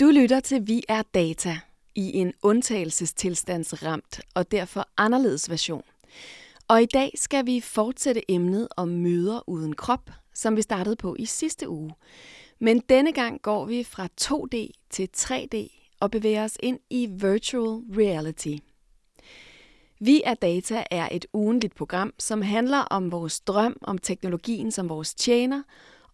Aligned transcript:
Du 0.00 0.06
lytter 0.06 0.40
til 0.40 0.66
Vi 0.66 0.82
er 0.88 1.02
Data 1.02 1.58
i 1.94 2.18
en 2.18 2.32
undtagelsestilstandsramt 2.42 4.20
og 4.34 4.50
derfor 4.50 4.88
anderledes 4.96 5.50
version. 5.50 5.82
Og 6.68 6.82
i 6.82 6.86
dag 6.86 7.12
skal 7.14 7.46
vi 7.46 7.60
fortsætte 7.60 8.30
emnet 8.30 8.68
om 8.76 8.88
møder 8.88 9.48
uden 9.48 9.74
krop, 9.74 10.10
som 10.34 10.56
vi 10.56 10.62
startede 10.62 10.96
på 10.96 11.16
i 11.18 11.24
sidste 11.24 11.68
uge. 11.68 11.94
Men 12.58 12.82
denne 12.88 13.12
gang 13.12 13.42
går 13.42 13.64
vi 13.64 13.84
fra 13.84 14.08
2D 14.20 14.70
til 14.90 15.08
3D 15.16 15.56
og 16.00 16.10
bevæger 16.10 16.44
os 16.44 16.56
ind 16.60 16.78
i 16.90 17.06
virtual 17.06 17.82
reality. 17.98 18.56
Vi 20.00 20.22
er 20.24 20.34
Data 20.34 20.84
er 20.90 21.08
et 21.12 21.26
ugenligt 21.32 21.74
program, 21.74 22.12
som 22.18 22.42
handler 22.42 22.78
om 22.78 23.12
vores 23.12 23.40
drøm 23.40 23.76
om 23.80 23.98
teknologien 23.98 24.70
som 24.70 24.88
vores 24.88 25.14
tjener, 25.14 25.62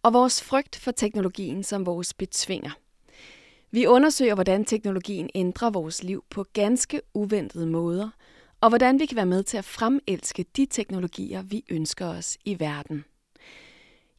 og 0.03 0.13
vores 0.13 0.43
frygt 0.43 0.75
for 0.75 0.91
teknologien 0.91 1.63
som 1.63 1.85
vores 1.85 2.13
betvinger. 2.13 2.71
Vi 3.75 3.85
undersøger, 3.85 4.33
hvordan 4.33 4.65
teknologien 4.65 5.29
ændrer 5.35 5.69
vores 5.69 6.03
liv 6.03 6.23
på 6.29 6.45
ganske 6.53 7.01
uventede 7.13 7.67
måder, 7.67 8.09
og 8.61 8.69
hvordan 8.69 8.99
vi 8.99 9.05
kan 9.05 9.15
være 9.15 9.25
med 9.25 9.43
til 9.43 9.57
at 9.57 9.65
fremelske 9.65 10.45
de 10.57 10.65
teknologier, 10.65 11.41
vi 11.41 11.63
ønsker 11.69 12.05
os 12.05 12.37
i 12.45 12.59
verden. 12.59 13.05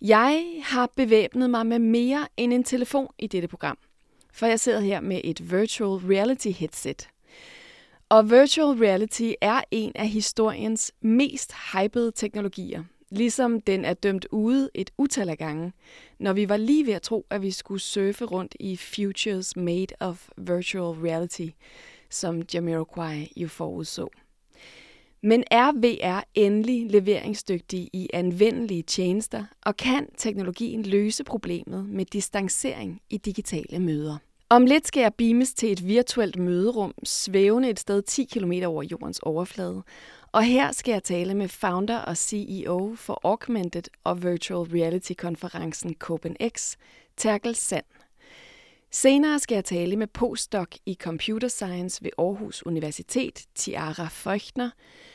Jeg 0.01 0.61
har 0.63 0.91
bevæbnet 0.97 1.51
mig 1.51 1.67
med 1.67 1.79
mere 1.79 2.29
end 2.37 2.53
en 2.53 2.65
telefon 2.65 3.09
i 3.19 3.27
dette 3.27 3.49
program, 3.49 3.79
for 4.33 4.47
jeg 4.47 4.61
sidder 4.61 4.81
her 4.81 5.01
med 5.01 5.21
et 5.25 5.53
virtual 5.53 6.01
reality 6.13 6.49
headset. 6.49 7.09
Og 8.09 8.31
virtual 8.31 8.79
reality 8.79 9.31
er 9.41 9.61
en 9.71 9.93
af 9.95 10.09
historiens 10.09 10.93
mest 11.01 11.53
hypede 11.73 12.13
teknologier, 12.13 12.85
ligesom 13.11 13.61
den 13.61 13.85
er 13.85 13.95
dømt 13.95 14.27
ude 14.31 14.71
et 14.75 14.91
utal 14.99 15.29
af 15.29 15.39
gange, 15.39 15.73
når 16.19 16.33
vi 16.33 16.49
var 16.49 16.57
lige 16.57 16.87
ved 16.87 16.95
at 16.95 17.03
tro, 17.03 17.27
at 17.31 17.43
vi 17.43 17.51
skulle 17.51 17.81
surfe 17.81 18.25
rundt 18.25 18.57
i 18.61 18.77
Futures 18.77 19.57
Made 19.57 19.95
of 20.01 20.29
Virtual 20.37 21.01
Reality, 21.01 21.49
som 22.11 22.43
Jamiroquai 22.55 23.33
jo 23.37 23.49
forudså. 23.49 24.09
Men 25.23 25.45
er 25.51 25.73
VR 25.73 26.25
endelig 26.35 26.91
leveringsdygtig 26.91 27.91
i 27.93 28.09
anvendelige 28.15 28.83
tjenester, 28.83 29.45
og 29.63 29.77
kan 29.77 30.09
teknologien 30.17 30.83
løse 30.83 31.25
problemet 31.25 31.89
med 31.89 32.05
distancering 32.05 33.01
i 33.11 33.17
digitale 33.17 33.79
møder? 33.79 34.17
Om 34.49 34.67
lidt 34.67 34.87
skal 34.87 35.01
jeg 35.01 35.15
beames 35.15 35.55
til 35.55 35.73
et 35.73 35.87
virtuelt 35.87 36.39
møderum, 36.39 36.95
svævende 37.05 37.71
et 37.71 37.81
sted 37.81 38.03
10 38.03 38.25
km 38.25 38.53
over 38.67 38.83
jordens 38.91 39.19
overflade, 39.19 39.83
og 40.37 40.45
her 40.45 40.73
skal 40.73 40.93
jeg 40.93 41.03
tale 41.03 41.35
med 41.35 41.49
founder 41.49 41.99
og 41.99 42.17
CEO 42.17 42.95
for 42.97 43.21
Augmented 43.25 43.83
og 44.05 44.23
Virtual 44.23 44.69
Reality-konferencen 44.71 45.95
CopenX, 45.95 46.77
Terkel 47.17 47.55
Sand. 47.55 47.85
Senere 48.91 49.39
skal 49.39 49.55
jeg 49.55 49.65
tale 49.65 49.97
med 49.97 50.07
postdoc 50.07 50.69
i 50.87 50.95
Computer 51.01 51.49
Science 51.49 52.05
ved 52.05 52.11
Aarhus 52.19 52.67
Universitet, 52.67 53.47
Tiara 53.55 54.09
Feuchtner, 54.11 54.71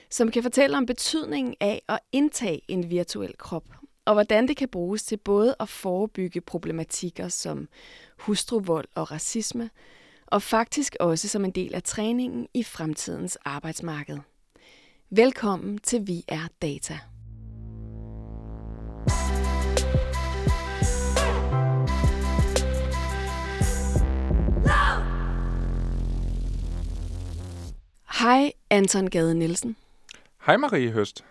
som 0.09 0.31
kan 0.31 0.44
fortælle 0.44 0.78
om 0.78 0.86
betydningen 0.86 1.56
af 1.59 1.81
at 1.89 2.00
indtage 2.11 2.61
en 2.67 2.89
virtuel 2.89 3.38
krop, 3.38 3.66
og 4.06 4.13
hvordan 4.13 4.47
det 4.47 4.58
kan 4.58 4.69
bruges 4.69 5.03
til 5.03 5.17
både 5.17 5.56
at 5.59 5.69
forebygge 5.69 6.41
problematikker 6.41 7.28
som 7.28 7.67
hustruvold 8.19 8.88
og 8.95 9.11
racisme, 9.11 9.69
og 10.28 10.41
faktisk 10.41 10.95
også 11.00 11.28
som 11.28 11.45
en 11.45 11.52
del 11.52 11.75
af 11.75 11.83
træningen 11.83 12.47
i 12.53 12.63
fremtidens 12.63 13.35
arbejdsmarked. 13.45 14.17
Velkommen 15.15 15.77
til 15.77 16.07
Vi 16.07 16.23
er 16.27 16.47
Data. 16.61 16.99
Hej 28.19 28.51
Anton 28.69 29.09
Gade 29.09 29.35
Nielsen. 29.35 29.75
Hej 30.45 30.57
Marie 30.57 30.91
Høst. 30.91 31.23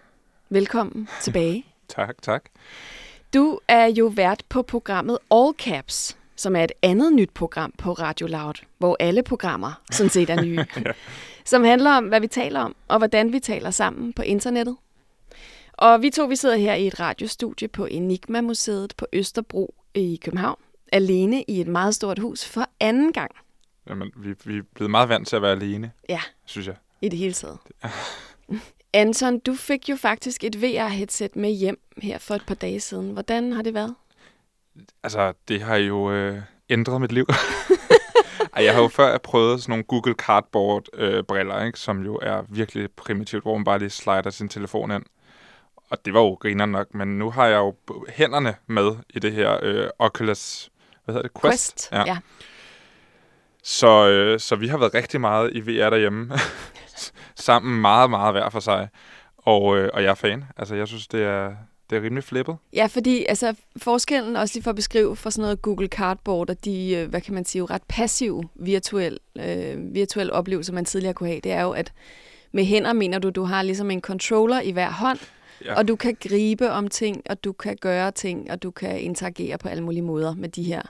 Velkommen 0.48 1.08
tilbage. 1.22 1.64
tak, 1.88 2.22
tak. 2.22 2.42
Du 3.34 3.58
er 3.68 3.86
jo 3.86 4.06
vært 4.06 4.42
på 4.48 4.62
programmet 4.62 5.18
All 5.30 5.54
Caps, 5.58 6.16
som 6.36 6.56
er 6.56 6.64
et 6.64 6.72
andet 6.82 7.12
nyt 7.12 7.30
program 7.34 7.72
på 7.78 7.92
Radio 7.92 8.26
Loud, 8.26 8.54
hvor 8.78 8.96
alle 9.00 9.22
programmer 9.22 9.80
sådan 9.90 10.10
set 10.10 10.30
er 10.30 10.42
nye. 10.42 10.56
ja. 10.86 10.92
Som 11.44 11.64
handler 11.64 11.90
om, 11.90 12.04
hvad 12.04 12.20
vi 12.20 12.26
taler 12.26 12.60
om, 12.60 12.76
og 12.88 12.98
hvordan 12.98 13.32
vi 13.32 13.40
taler 13.40 13.70
sammen 13.70 14.12
på 14.12 14.22
internettet. 14.22 14.76
Og 15.72 16.02
vi 16.02 16.10
to, 16.10 16.24
vi 16.24 16.36
sidder 16.36 16.56
her 16.56 16.74
i 16.74 16.86
et 16.86 17.00
radiostudie 17.00 17.68
på 17.68 17.84
Enigma 17.86 18.40
Museet 18.40 18.94
på 18.96 19.06
Østerbro 19.12 19.74
i 19.94 20.20
København, 20.24 20.58
alene 20.92 21.42
i 21.48 21.60
et 21.60 21.66
meget 21.68 21.94
stort 21.94 22.18
hus 22.18 22.44
for 22.44 22.68
anden 22.80 23.12
gang. 23.12 23.30
Jamen, 23.88 24.10
vi, 24.16 24.34
vi 24.44 24.56
er 24.58 24.62
blevet 24.74 24.90
meget 24.90 25.08
vant 25.08 25.28
til 25.28 25.36
at 25.36 25.42
være 25.42 25.52
alene, 25.52 25.90
Ja, 26.08 26.20
synes 26.44 26.66
jeg. 26.66 26.76
i 27.02 27.08
det 27.08 27.18
hele 27.18 27.32
taget. 27.32 27.58
Anton, 28.92 29.38
du 29.38 29.54
fik 29.54 29.88
jo 29.88 29.96
faktisk 29.96 30.44
et 30.44 30.56
VR-headset 30.62 31.36
med 31.36 31.50
hjem 31.50 31.80
her 32.02 32.18
for 32.18 32.34
et 32.34 32.46
par 32.46 32.54
dage 32.54 32.80
siden. 32.80 33.10
Hvordan 33.10 33.52
har 33.52 33.62
det 33.62 33.74
været? 33.74 33.94
Altså, 35.02 35.32
det 35.48 35.62
har 35.62 35.76
jo 35.76 36.10
øh, 36.12 36.38
ændret 36.70 37.00
mit 37.00 37.12
liv. 37.12 37.26
Ej, 38.52 38.64
jeg 38.64 38.74
har 38.74 38.82
jo 38.82 38.88
før 38.88 39.18
prøvet 39.18 39.62
sådan 39.62 39.72
nogle 39.72 39.84
Google 39.84 40.14
Cardboard-briller, 40.14 41.56
øh, 41.56 41.66
ikke, 41.66 41.78
som 41.78 42.04
jo 42.04 42.18
er 42.22 42.42
virkelig 42.48 42.88
primitivt, 42.96 43.42
hvor 43.42 43.56
man 43.56 43.64
bare 43.64 43.78
lige 43.78 43.90
slider 43.90 44.30
sin 44.30 44.48
telefon 44.48 44.90
ind. 44.90 45.04
Og 45.90 46.04
det 46.04 46.14
var 46.14 46.20
jo 46.20 46.32
griner 46.32 46.66
nok, 46.66 46.94
men 46.94 47.18
nu 47.18 47.30
har 47.30 47.46
jeg 47.46 47.56
jo 47.56 47.74
hænderne 48.08 48.54
med 48.66 48.92
i 49.08 49.18
det 49.18 49.32
her 49.32 49.58
øh, 49.62 49.88
Oculus, 49.98 50.70
hvad 51.04 51.14
hedder 51.14 51.28
det? 51.28 51.40
Quest. 51.42 51.88
Ja. 51.92 52.04
ja. 52.06 52.18
Så, 53.62 54.08
øh, 54.08 54.40
så 54.40 54.56
vi 54.56 54.68
har 54.68 54.78
været 54.78 54.94
rigtig 54.94 55.20
meget 55.20 55.50
i 55.52 55.60
VR 55.60 55.90
derhjemme. 55.90 56.32
Sammen 57.34 57.80
meget, 57.80 58.10
meget 58.10 58.34
hver 58.34 58.50
for 58.50 58.60
sig. 58.60 58.88
Og, 59.36 59.78
øh, 59.78 59.90
og 59.94 60.02
jeg 60.02 60.10
er 60.10 60.14
fan. 60.14 60.44
Altså, 60.56 60.74
jeg 60.74 60.88
synes, 60.88 61.08
det 61.08 61.22
er, 61.22 61.54
det 61.90 61.96
er 61.98 62.02
rimelig 62.02 62.24
flippet. 62.24 62.56
Ja, 62.72 62.86
fordi 62.86 63.24
altså, 63.28 63.54
forskellen, 63.76 64.36
også 64.36 64.54
lige 64.54 64.62
for 64.62 64.70
at 64.70 64.76
beskrive 64.76 65.16
for 65.16 65.30
sådan 65.30 65.42
noget 65.42 65.62
Google 65.62 65.86
Cardboard, 65.88 66.50
og 66.50 66.64
de, 66.64 66.94
øh, 66.94 67.08
hvad 67.10 67.20
kan 67.20 67.34
man 67.34 67.44
sige, 67.44 67.64
ret 67.64 67.82
passiv 67.88 68.42
virtuel, 68.54 69.18
øh, 69.38 69.94
virtuel 69.94 70.32
oplevelse, 70.32 70.72
man 70.72 70.84
tidligere 70.84 71.14
kunne 71.14 71.28
have, 71.28 71.40
det 71.44 71.52
er 71.52 71.62
jo, 71.62 71.70
at 71.70 71.92
med 72.52 72.64
hænder 72.64 72.92
mener 72.92 73.18
du, 73.18 73.30
du 73.30 73.42
har 73.42 73.62
ligesom 73.62 73.90
en 73.90 74.00
controller 74.00 74.60
i 74.60 74.70
hver 74.70 74.90
hånd, 74.90 75.18
Ja. 75.64 75.74
og 75.74 75.88
du 75.88 75.96
kan 75.96 76.16
gribe 76.28 76.70
om 76.70 76.88
ting, 76.88 77.22
og 77.30 77.44
du 77.44 77.52
kan 77.52 77.76
gøre 77.80 78.10
ting, 78.10 78.50
og 78.50 78.62
du 78.62 78.70
kan 78.70 79.00
interagere 79.00 79.58
på 79.58 79.68
alle 79.68 79.82
mulige 79.84 80.02
måder 80.02 80.34
med 80.34 80.48
de 80.48 80.62
her 80.62 80.82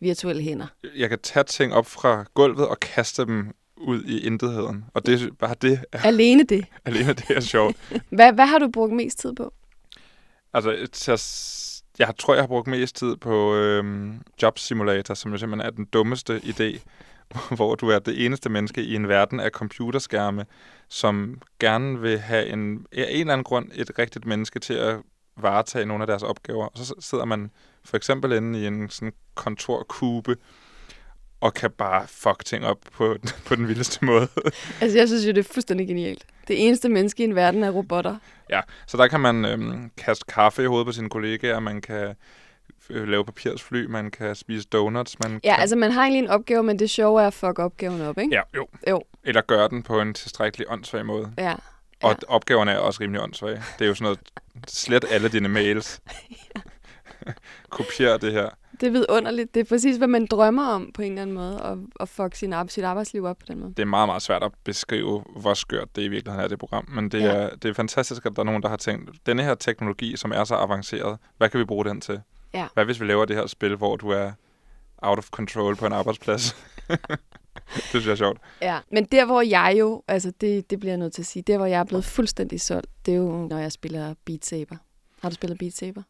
virtuelle 0.00 0.42
hænder. 0.42 0.66
Jeg 0.96 1.08
kan 1.08 1.18
tage 1.22 1.44
ting 1.44 1.74
op 1.74 1.86
fra 1.86 2.24
gulvet 2.34 2.68
og 2.68 2.80
kaste 2.80 3.22
dem 3.26 3.46
ud 3.76 4.02
i 4.04 4.26
intetheden. 4.26 4.84
Og 4.94 5.06
det, 5.06 5.38
bare 5.38 5.54
det 5.62 5.80
er 5.92 5.98
Alene 6.04 6.44
det. 6.44 6.64
alene 6.84 7.12
det 7.12 7.30
er 7.36 7.40
sjovt. 7.40 7.76
Hvad, 8.08 8.32
hvad 8.32 8.46
har 8.46 8.58
du 8.58 8.68
brugt 8.70 8.92
mest 8.92 9.18
tid 9.18 9.34
på? 9.34 9.52
Altså, 10.54 10.88
til 10.92 11.12
jeg 11.98 12.14
tror, 12.18 12.34
jeg 12.34 12.42
har 12.42 12.48
brugt 12.48 12.66
mest 12.66 12.96
tid 12.96 13.16
på 13.16 13.54
øhm, 13.54 14.22
Job 14.42 14.58
Simulator, 14.58 15.14
som 15.14 15.32
jo 15.32 15.38
simpelthen 15.38 15.66
er 15.66 15.70
den 15.70 15.84
dummeste 15.84 16.40
idé, 16.44 16.80
hvor 17.56 17.74
du 17.74 17.88
er 17.88 17.98
det 17.98 18.24
eneste 18.24 18.48
menneske 18.48 18.82
i 18.82 18.94
en 18.94 19.08
verden 19.08 19.40
af 19.40 19.50
computerskærme, 19.50 20.46
som 20.88 21.40
gerne 21.60 22.00
vil 22.00 22.18
have 22.18 22.46
en, 22.46 22.86
af 22.92 23.06
en 23.10 23.20
eller 23.20 23.32
anden 23.32 23.44
grund 23.44 23.68
et 23.74 23.98
rigtigt 23.98 24.26
menneske 24.26 24.58
til 24.58 24.74
at 24.74 24.96
varetage 25.36 25.86
nogle 25.86 26.02
af 26.02 26.06
deres 26.06 26.22
opgaver. 26.22 26.66
Og 26.66 26.78
så 26.78 26.94
sidder 27.00 27.24
man 27.24 27.50
for 27.84 27.96
eksempel 27.96 28.32
inde 28.32 28.60
i 28.60 28.66
en 28.66 28.90
sådan 28.90 29.12
kontorkube, 29.34 30.36
og 31.40 31.54
kan 31.54 31.70
bare 31.70 32.08
fuck 32.08 32.44
ting 32.44 32.64
op 32.64 32.78
på, 32.92 33.16
på 33.46 33.54
den 33.54 33.68
vildeste 33.68 34.04
måde. 34.04 34.28
Altså, 34.80 34.98
jeg 34.98 35.08
synes 35.08 35.26
jo, 35.26 35.28
det 35.28 35.38
er 35.38 35.52
fuldstændig 35.52 35.86
genialt. 35.86 36.26
Det 36.50 36.66
eneste 36.66 36.88
menneske 36.88 37.22
i 37.22 37.24
en 37.24 37.34
verden 37.34 37.64
er 37.64 37.70
robotter. 37.70 38.16
Ja, 38.50 38.60
så 38.86 38.96
der 38.96 39.08
kan 39.08 39.20
man 39.20 39.44
øhm, 39.44 39.90
kaste 39.96 40.24
kaffe 40.28 40.62
i 40.62 40.66
hovedet 40.66 40.86
på 40.86 40.92
sine 40.92 41.10
kollegaer, 41.10 41.60
man 41.60 41.80
kan 41.80 42.14
øh, 42.90 43.08
lave 43.08 43.24
papirsfly, 43.24 43.86
man 43.86 44.10
kan 44.10 44.34
spise 44.34 44.68
donuts, 44.68 45.18
man 45.18 45.40
Ja, 45.44 45.54
kan... 45.54 45.60
altså, 45.60 45.76
man 45.76 45.90
har 45.90 46.02
egentlig 46.02 46.18
en 46.22 46.28
opgave, 46.30 46.62
men 46.62 46.78
det 46.78 46.90
sjove 46.90 47.22
er 47.22 47.26
at 47.26 47.34
fuck 47.34 47.58
opgaven 47.58 48.00
op, 48.00 48.18
ikke? 48.18 48.34
Ja, 48.34 48.42
jo. 48.56 48.66
Jo. 48.88 49.02
Eller 49.24 49.40
gøre 49.40 49.68
den 49.68 49.82
på 49.82 50.00
en 50.00 50.14
tilstrækkelig 50.14 50.70
åndssvag 50.70 51.06
måde. 51.06 51.32
Ja. 51.38 51.54
Og 52.02 52.16
opgaverne 52.28 52.70
er 52.72 52.78
også 52.78 53.00
rimelig 53.02 53.22
åndssvage. 53.22 53.62
Det 53.78 53.84
er 53.84 53.88
jo 53.88 53.94
sådan 53.94 54.04
noget, 54.04 54.18
slet 54.68 55.04
alle 55.10 55.28
dine 55.28 55.48
mails. 55.48 56.00
Kopier 57.70 58.16
det 58.16 58.32
her. 58.32 58.48
Det 58.80 58.86
er 58.86 58.90
vidunderligt. 58.90 59.54
Det 59.54 59.60
er 59.60 59.64
præcis, 59.64 59.96
hvad 59.96 60.08
man 60.08 60.26
drømmer 60.26 60.66
om 60.66 60.90
på 60.94 61.02
en 61.02 61.08
eller 61.12 61.22
anden 61.22 61.34
måde, 61.36 61.60
at, 61.64 61.78
at 62.00 62.08
fuck 62.08 62.34
sin 62.34 62.54
sit 62.68 62.84
arbejdsliv 62.84 63.24
op 63.24 63.38
på 63.38 63.46
den 63.48 63.60
måde. 63.60 63.70
Det 63.76 63.82
er 63.82 63.86
meget, 63.86 64.08
meget 64.08 64.22
svært 64.22 64.42
at 64.42 64.52
beskrive, 64.64 65.24
hvor 65.36 65.54
skørt 65.54 65.96
det 65.96 66.02
i 66.02 66.08
virkeligheden 66.08 66.44
er, 66.44 66.48
det 66.48 66.58
program. 66.58 66.88
Men 66.88 67.08
det, 67.08 67.20
Ja. 67.20 67.26
er, 67.26 67.56
det 67.56 67.68
er 67.68 67.72
fantastisk, 67.74 68.26
at 68.26 68.32
der 68.36 68.40
er 68.42 68.44
nogen, 68.46 68.62
der 68.62 68.68
har 68.68 68.76
tænkt, 68.76 69.10
denne 69.26 69.42
her 69.42 69.54
teknologi, 69.54 70.16
som 70.16 70.32
er 70.32 70.44
så 70.44 70.54
avanceret, 70.54 71.18
hvad 71.38 71.48
kan 71.48 71.60
vi 71.60 71.64
bruge 71.64 71.84
den 71.84 72.00
til? 72.00 72.20
Ja. 72.54 72.66
Hvad 72.74 72.84
hvis 72.84 73.00
vi 73.00 73.06
laver 73.06 73.24
det 73.24 73.36
her 73.36 73.46
spil, 73.46 73.76
hvor 73.76 73.96
du 73.96 74.08
er 74.10 74.32
out 75.02 75.18
of 75.18 75.28
control 75.30 75.76
på 75.76 75.86
en 75.86 75.92
arbejdsplads? 75.92 76.56
det 77.74 77.82
synes 77.88 78.04
jeg 78.06 78.12
er 78.12 78.16
sjovt. 78.16 78.38
Ja, 78.62 78.78
men 78.92 79.04
der 79.04 79.24
hvor 79.24 79.40
jeg 79.42 79.76
jo, 79.78 80.02
altså 80.08 80.32
det, 80.40 80.70
det 80.70 80.80
bliver 80.80 80.90
jeg 80.92 80.98
nødt 80.98 81.12
til 81.12 81.22
at 81.22 81.26
sige, 81.26 81.42
der 81.42 81.56
hvor 81.56 81.66
jeg 81.66 81.80
er 81.80 81.84
blevet 81.84 82.04
fuldstændig 82.04 82.60
solgt, 82.60 82.86
det 83.06 83.14
er 83.14 83.18
jo, 83.18 83.46
når 83.50 83.58
jeg 83.58 83.72
spiller 83.72 84.14
Beat 84.26 84.44
Saber. 84.44 84.76
Har 85.22 85.28
du 85.28 85.34
spillet 85.34 85.58
Beat 85.58 85.72
Saber? 85.72 86.02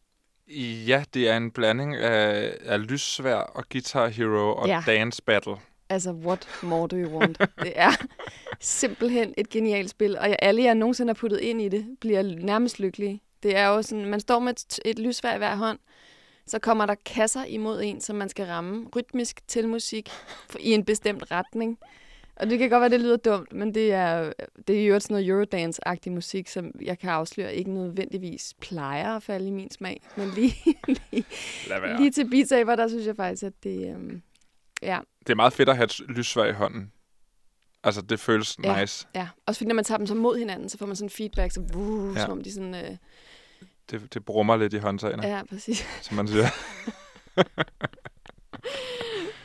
Ja, 0.87 1.05
det 1.15 1.29
er 1.29 1.37
en 1.37 1.51
blanding 1.51 1.97
af, 1.97 2.57
af 2.65 2.91
lyssvær 2.91 3.35
og 3.35 3.65
Guitar 3.73 4.09
Hero 4.09 4.55
og 4.57 4.67
Ja. 4.69 4.83
Dance 4.87 5.23
Battle. 5.23 5.57
Altså, 5.89 6.11
what 6.11 6.49
more 6.63 6.89
do 6.89 6.97
you 6.97 7.19
want? 7.19 7.39
det 7.63 7.73
er 7.77 7.91
simpelthen 8.61 9.35
et 9.39 9.49
genialt 9.49 9.91
spil, 9.91 10.19
og 10.19 10.29
jeg, 10.29 10.37
alle, 10.43 10.63
jeg 10.63 10.75
nogensinde 10.75 11.11
har 11.11 11.15
puttet 11.15 11.41
ind 11.41 11.63
i 11.63 11.69
det, 11.69 11.87
bliver 12.01 12.23
nærmest 12.23 12.81
lykkelige. 12.81 13.21
Det 13.43 13.57
er 13.57 13.67
jo 13.67 13.83
sådan, 13.83 14.05
man 14.07 14.21
står 14.21 14.39
med 14.39 14.53
et, 14.53 14.81
et 14.85 14.99
lysvær 14.99 15.35
i 15.35 15.39
hver 15.39 15.57
hånd, 15.57 15.79
så 16.47 16.59
kommer 16.59 16.87
der 16.87 16.95
kasser 17.07 17.45
imod 17.45 17.83
en, 17.83 18.01
som 18.01 18.17
man 18.17 18.29
skal 18.29 18.47
ramme 18.47 18.87
rytmisk 18.97 19.41
til 19.49 19.69
musik 19.69 20.11
i 20.61 20.73
en 20.73 20.85
bestemt 20.85 21.31
retning. 21.31 21.79
Og 22.41 22.51
det 22.51 22.59
kan 22.59 22.71
godt 22.71 22.81
være, 22.81 22.91
det 22.91 23.01
lyder 23.01 23.17
dumt, 23.17 23.53
men 23.53 23.75
det 23.75 23.93
er, 23.93 24.33
det 24.69 24.81
er 24.83 24.87
jo 24.87 25.01
sådan 25.01 25.15
noget 25.15 25.29
Eurodance-agtig 25.29 26.13
musik, 26.13 26.49
som 26.49 26.71
jeg 26.83 26.99
kan 26.99 27.11
afsløre 27.11 27.55
ikke 27.55 27.71
nødvendigvis 27.75 28.55
plejer 28.61 29.17
at 29.17 29.23
falde 29.23 29.49
i 29.49 29.51
min 29.51 29.71
smag. 29.71 30.03
Men 30.17 30.29
lige, 30.35 30.55
lige, 31.13 31.25
lige 31.99 32.11
til 32.11 32.31
Beat 32.31 32.49
Saber, 32.49 32.77
der 32.77 32.89
synes 32.89 33.07
jeg 33.07 33.17
faktisk, 33.17 33.43
at 33.43 33.53
det... 33.63 33.95
Øhm, 33.95 34.23
ja, 34.83 34.99
Det 35.21 35.31
er 35.31 35.35
meget 35.37 35.53
fedt 35.53 35.69
at 35.69 35.77
have 35.77 35.85
et 35.85 36.01
lyssvær 36.09 36.45
i 36.45 36.53
hånden. 36.53 36.93
Altså, 37.85 38.03
det 38.03 38.21
føles 38.21 38.59
Ja. 38.65 38.81
nice. 38.81 39.07
Ja, 39.15 39.29
også 39.47 39.59
fordi 39.59 39.69
når 39.69 39.75
man 39.75 39.85
tager 39.85 39.99
dem 39.99 40.07
så 40.07 40.15
mod 40.15 40.39
hinanden, 40.39 40.69
så 40.69 40.79
får 40.79 40.87
man 40.87 40.97
sådan 40.97 41.11
feedback, 41.11 41.53
så 41.53 41.61
uh, 41.75 42.17
Ja. 42.17 42.23
som 42.23 42.31
om 42.33 42.43
de 42.43 42.53
sådan... 42.53 42.75
Øh, 42.75 42.97
Det, 43.91 44.15
det 44.15 44.25
brummer 44.25 44.57
lidt 44.57 44.75
i 44.75 44.77
håndtagene, 44.77 45.27
ja. 45.27 45.37
ja, 45.37 45.45
præcis. 45.45 45.87
som 46.03 46.17
man 46.17 46.29
siger. 46.29 46.47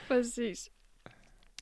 præcis. 0.07 0.69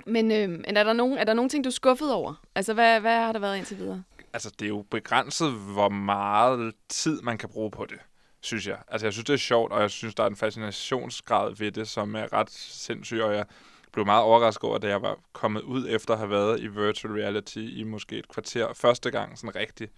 Men, 0.05 0.31
øh, 0.31 0.49
men 0.49 0.77
er, 0.77 0.83
der 0.83 0.93
nogen, 0.93 1.17
er 1.17 1.23
der 1.23 1.33
nogen 1.33 1.49
ting, 1.49 1.63
du 1.63 1.69
er 1.69 1.71
skuffet 1.71 2.13
over? 2.13 2.33
Altså, 2.55 2.73
hvad, 2.73 2.99
hvad 2.99 3.17
har 3.17 3.31
der 3.31 3.39
været 3.39 3.57
indtil 3.57 3.77
videre? 3.77 4.03
altså, 4.33 4.51
det 4.59 4.65
er 4.65 4.69
jo 4.69 4.85
begrænset, 4.91 5.51
hvor 5.51 5.89
meget 5.89 6.73
tid 6.89 7.21
man 7.21 7.37
kan 7.37 7.49
bruge 7.49 7.71
på 7.71 7.85
det, 7.85 7.99
synes 8.41 8.67
jeg. 8.67 8.77
Altså, 8.87 9.05
jeg 9.05 9.13
synes, 9.13 9.25
det 9.25 9.33
er 9.33 9.37
sjovt, 9.37 9.71
og 9.71 9.81
jeg 9.81 9.91
synes, 9.91 10.15
der 10.15 10.23
er 10.23 10.27
en 10.27 10.35
fascinationsgrad 10.35 11.55
ved 11.55 11.71
det, 11.71 11.87
som 11.87 12.15
er 12.15 12.33
ret 12.33 12.51
sindssyg, 12.51 13.21
og 13.21 13.35
jeg 13.35 13.45
blev 13.91 14.05
meget 14.05 14.23
overrasket 14.23 14.63
over, 14.63 14.77
da 14.77 14.87
jeg 14.87 15.01
var 15.01 15.19
kommet 15.33 15.61
ud 15.61 15.87
efter 15.89 16.13
at 16.13 16.19
have 16.19 16.29
været 16.29 16.59
i 16.59 16.67
virtual 16.67 17.13
reality 17.13 17.57
i 17.57 17.83
måske 17.83 18.17
et 18.17 18.27
kvarter 18.27 18.73
første 18.73 19.11
gang, 19.11 19.37
sådan 19.37 19.55
rigtigt. 19.55 19.91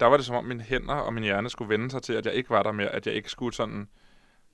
Der 0.00 0.06
var 0.06 0.16
det 0.16 0.26
som 0.26 0.36
om 0.36 0.44
mine 0.44 0.62
hænder 0.62 0.94
og 0.94 1.14
min 1.14 1.24
hjerne 1.24 1.50
skulle 1.50 1.68
vende 1.68 1.90
sig 1.90 2.02
til, 2.02 2.12
at 2.12 2.26
jeg 2.26 2.34
ikke 2.34 2.50
var 2.50 2.62
der 2.62 2.72
mere, 2.72 2.88
at 2.88 3.06
jeg 3.06 3.14
ikke 3.14 3.30
skulle 3.30 3.54
sådan, 3.54 3.88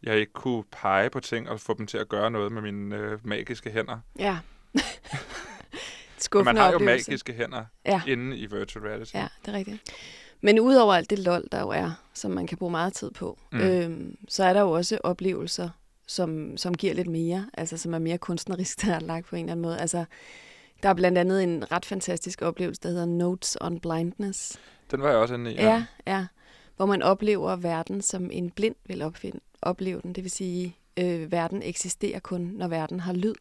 jeg 0.02 0.16
ikke 0.18 0.32
kunne 0.32 0.64
pege 0.72 1.10
på 1.10 1.20
ting 1.20 1.48
og 1.48 1.60
få 1.60 1.74
dem 1.78 1.86
til 1.86 1.98
at 1.98 2.08
gøre 2.08 2.30
noget 2.30 2.52
med 2.52 2.62
mine 2.62 2.96
øh, 2.96 3.18
magiske 3.26 3.70
hænder. 3.70 3.98
Ja. 4.18 4.38
Skuffende 6.18 6.44
man 6.52 6.56
har 6.62 6.68
jo 6.70 6.74
oplevelse. 6.74 7.10
magiske 7.10 7.32
hænder 7.32 7.64
Ja. 7.86 8.02
inde 8.06 8.36
i 8.38 8.46
virtual 8.46 8.84
reality. 8.86 9.14
Ja, 9.14 9.28
det 9.46 9.54
er 9.54 9.58
rigtigt. 9.58 9.82
Men 10.40 10.60
udover 10.60 10.94
alt 10.94 11.10
det 11.10 11.18
lol, 11.18 11.44
der 11.52 11.60
jo 11.60 11.68
er, 11.68 11.90
som 12.14 12.30
man 12.30 12.46
kan 12.46 12.58
bruge 12.58 12.70
meget 12.70 12.92
tid 12.92 13.10
på, 13.10 13.38
Mm. 13.52 13.60
øhm, 13.60 14.16
så 14.28 14.44
er 14.44 14.52
der 14.52 14.60
jo 14.60 14.70
også 14.70 14.98
oplevelser, 15.04 15.68
som, 16.06 16.56
som 16.56 16.74
giver 16.74 16.94
lidt 16.94 17.08
mere, 17.08 17.50
altså 17.54 17.76
som 17.76 17.94
er 17.94 17.98
mere 17.98 18.18
kunstnerisk, 18.18 18.80
der 18.86 18.94
er 18.94 19.00
lagt 19.00 19.26
på 19.26 19.36
en 19.36 19.44
eller 19.44 19.52
anden 19.52 19.62
måde. 19.62 19.78
Altså, 19.78 20.04
der 20.82 20.88
er 20.88 20.94
blandt 20.94 21.18
andet 21.18 21.42
en 21.42 21.72
ret 21.72 21.84
fantastisk 21.84 22.42
oplevelse, 22.42 22.80
der 22.82 22.88
hedder 22.88 23.06
Notes 23.06 23.56
on 23.60 23.80
Blindness. 23.80 24.60
Den 24.90 25.02
var 25.02 25.08
jeg 25.08 25.18
også 25.18 25.34
inde 25.34 25.52
i. 25.52 25.54
Ja, 25.54 25.84
ja. 26.06 26.26
Hvor 26.76 26.86
man 26.86 27.02
oplever 27.02 27.56
verden, 27.56 28.02
som 28.02 28.30
en 28.32 28.50
blind 28.50 28.74
vil 28.86 29.02
opfinde, 29.02 29.40
opleve 29.62 30.00
den. 30.02 30.12
Det 30.12 30.25
vil 30.25 30.31
sige, 30.31 30.76
øh, 30.99 31.32
verden 31.32 31.62
eksisterer 31.62 32.19
kun, 32.20 32.40
når 32.40 32.69
verden 32.69 33.00
har 33.00 33.12
lyd. 33.12 33.34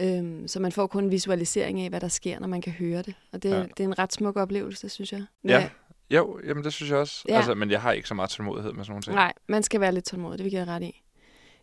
Øhm, 0.00 0.48
så 0.48 0.60
man 0.60 0.72
får 0.72 0.86
kun 0.86 1.04
en 1.04 1.10
visualisering 1.10 1.80
af, 1.80 1.88
hvad 1.88 2.00
der 2.00 2.08
sker, 2.08 2.38
når 2.40 2.46
man 2.48 2.60
kan 2.60 2.72
høre 2.72 3.02
det. 3.02 3.14
Og 3.32 3.42
det, 3.42 3.50
Ja. 3.50 3.56
ja. 3.56 3.62
det 3.62 3.80
er 3.80 3.84
en 3.84 3.98
ret 3.98 4.12
smuk 4.12 4.36
oplevelse, 4.36 4.88
synes 4.88 5.12
jeg. 5.12 5.24
Ja. 5.44 5.68
Jo, 6.10 6.40
jamen 6.46 6.64
det 6.64 6.72
synes 6.72 6.90
jeg 6.90 6.98
også. 6.98 7.24
Ja. 7.28 7.32
Ja. 7.32 7.38
Altså, 7.38 7.54
men 7.54 7.70
jeg 7.70 7.80
har 7.80 7.92
ikke 7.92 8.08
så 8.08 8.14
meget 8.14 8.30
tålmodighed 8.30 8.72
med 8.72 8.84
sådan 8.84 8.90
nogle 8.92 9.02
ting. 9.02 9.14
Nej, 9.14 9.32
man 9.48 9.62
skal 9.62 9.80
være 9.80 9.92
lidt 9.92 10.04
tålmodig, 10.04 10.38
det 10.38 10.44
vil 10.44 10.52
jeg 10.52 10.66
ret 10.66 10.82
i. 10.82 11.02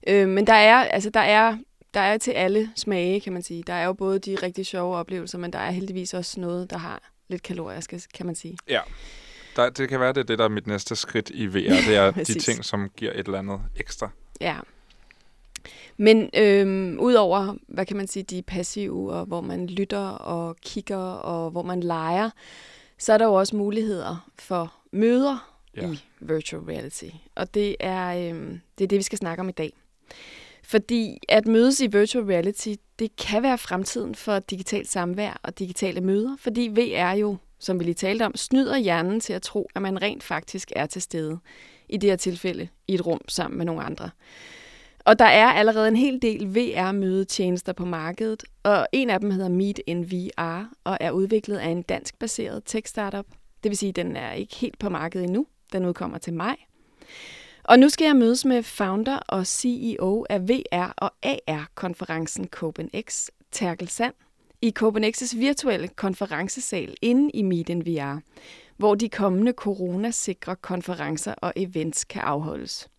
Øh, 0.08 0.28
men 0.30 0.48
der 0.48 0.54
er, 0.54 0.76
altså, 0.78 1.10
der 1.10 1.20
er, 1.20 1.58
der 1.94 2.00
er 2.00 2.18
til 2.18 2.32
alle 2.32 2.70
smage, 2.76 3.20
kan 3.22 3.34
man 3.34 3.42
sige. 3.44 3.64
Der 3.68 3.74
er 3.74 3.86
jo 3.86 3.94
både 3.94 4.20
de 4.20 4.36
rigtig 4.44 4.66
sjove 4.66 4.96
oplevelser, 4.96 5.38
men 5.38 5.54
der 5.54 5.60
er 5.60 5.72
heldigvis 5.72 6.14
også 6.14 6.40
noget, 6.40 6.70
der 6.70 6.78
har 6.78 7.10
lidt 7.28 7.44
kalorier, 7.44 7.80
skal, 7.80 8.04
kan 8.14 8.26
man 8.26 8.36
sige. 8.36 8.58
Der, 9.60 9.70
det 9.70 9.90
kan 9.90 10.00
være, 10.00 10.14
det 10.14 10.18
er 10.18 10.24
det, 10.24 10.40
der 10.40 10.46
er 10.46 10.50
mit 10.50 10.68
næste 10.68 10.96
skridt 10.96 11.32
i 11.34 11.48
VR. 11.48 11.76
Det 11.88 11.96
er 11.96 12.12
de 12.12 12.40
ting, 12.40 12.66
som 12.66 12.90
giver 12.98 13.12
et 13.12 13.26
eller 13.26 13.40
andet 13.40 13.62
ekstra. 13.76 14.10
Ja. 14.42 14.58
Men 15.98 16.30
øhm, 16.34 17.00
udover, 17.00 17.56
hvad 17.68 17.86
kan 17.86 17.98
man 17.98 18.08
sige, 18.08 18.24
de 18.24 18.42
passive, 18.42 19.14
og 19.14 19.26
hvor 19.26 19.42
man 19.42 19.68
lytter 19.68 20.08
og 20.08 20.56
kigger, 20.62 20.98
og 20.98 21.52
hvor 21.52 21.64
man 21.64 21.84
leger, 21.84 22.30
så 22.98 23.14
er 23.14 23.18
der 23.18 23.26
jo 23.26 23.34
også 23.34 23.56
muligheder 23.56 24.30
for 24.40 24.74
møder 24.92 25.60
ja. 25.76 25.88
i 25.92 26.00
virtual 26.20 26.62
reality. 26.62 27.10
Og 27.36 27.54
det 27.54 27.76
er, 27.80 28.30
øhm, 28.30 28.60
det 28.78 28.84
er 28.84 28.88
det, 28.88 28.98
vi 28.98 29.04
skal 29.04 29.18
snakke 29.18 29.42
om 29.42 29.50
i 29.50 29.52
dag. 29.52 29.74
Fordi 30.64 31.18
at 31.30 31.48
mødes 31.48 31.82
i 31.82 31.88
virtual 31.88 32.26
reality, 32.26 32.74
det 33.00 33.16
kan 33.16 33.44
være 33.44 33.58
fremtiden 33.58 34.16
for 34.16 34.40
digitalt 34.40 34.90
samvær 34.90 35.40
og 35.44 35.60
digitale 35.60 36.02
møder, 36.02 36.36
fordi 36.40 36.68
VR 36.68 37.12
jo, 37.12 37.38
som 37.60 37.80
vi 37.80 37.84
lige 37.84 37.96
talte 37.96 38.26
om, 38.26 38.36
snyder 38.36 38.78
hjernen 38.78 39.20
til 39.20 39.34
at 39.34 39.42
tro, 39.42 39.70
at 39.76 39.82
man 39.82 40.02
rent 40.02 40.24
faktisk 40.24 40.72
er 40.76 40.86
til 40.86 41.02
stede, 41.02 41.40
i 41.90 41.98
det 41.98 42.10
her 42.10 42.18
tilfælde 42.18 42.68
i 42.88 42.94
et 42.94 43.06
rum 43.06 43.22
sammen 43.28 43.58
med 43.58 43.66
nogle 43.66 43.84
andre. 43.84 44.10
Og 45.06 45.20
der 45.20 45.26
er 45.26 45.48
allerede 45.48 45.88
en 45.88 45.96
hel 45.96 46.22
del 46.22 46.46
VR-mødetjenester 46.56 47.74
på 47.74 47.86
markedet, 47.86 48.44
og 48.64 48.88
en 48.92 49.10
af 49.10 49.20
dem 49.20 49.32
hedder 49.32 49.50
Meet 49.50 49.80
in 49.88 50.12
VR 50.12 50.64
og 50.84 50.98
er 51.02 51.12
udviklet 51.12 51.58
af 51.58 51.68
en 51.68 51.82
dansk-baseret 51.82 52.64
tech-startup. 52.66 53.26
Det 53.64 53.70
vil 53.70 53.78
sige, 53.78 53.90
at 53.90 53.96
den 53.96 54.16
er 54.16 54.32
ikke 54.32 54.56
helt 54.56 54.80
på 54.80 54.90
markedet 54.90 55.26
endnu. 55.26 55.46
Den 55.74 55.86
udkommer 55.86 56.18
til 56.18 56.34
maj. 56.34 56.56
Og 57.64 57.80
nu 57.80 57.90
skal 57.90 58.06
jeg 58.06 58.16
mødes 58.16 58.46
med 58.46 58.64
founder 58.64 59.18
og 59.18 59.48
CEO 59.48 60.26
af 60.30 60.50
VR 60.50 60.94
og 60.98 61.12
AR-konferencen 61.24 62.48
CopenX, 62.48 63.28
Terkel 63.52 63.88
Sand, 63.88 64.14
i 64.62 64.74
CopenX's 64.80 65.38
virtuelle 65.38 65.88
konferencesal 65.88 66.96
inde 67.02 67.30
i 67.34 67.42
Meet 67.42 67.70
in 67.70 67.86
VR, 67.86 68.20
hvor 68.78 68.96
de 68.96 69.10
kommende 69.10 69.52
coronasikre 69.52 70.56
konferencer 70.56 71.34
og 71.34 71.54
events 71.56 72.04
kan 72.04 72.22
afholdes. 72.22 72.90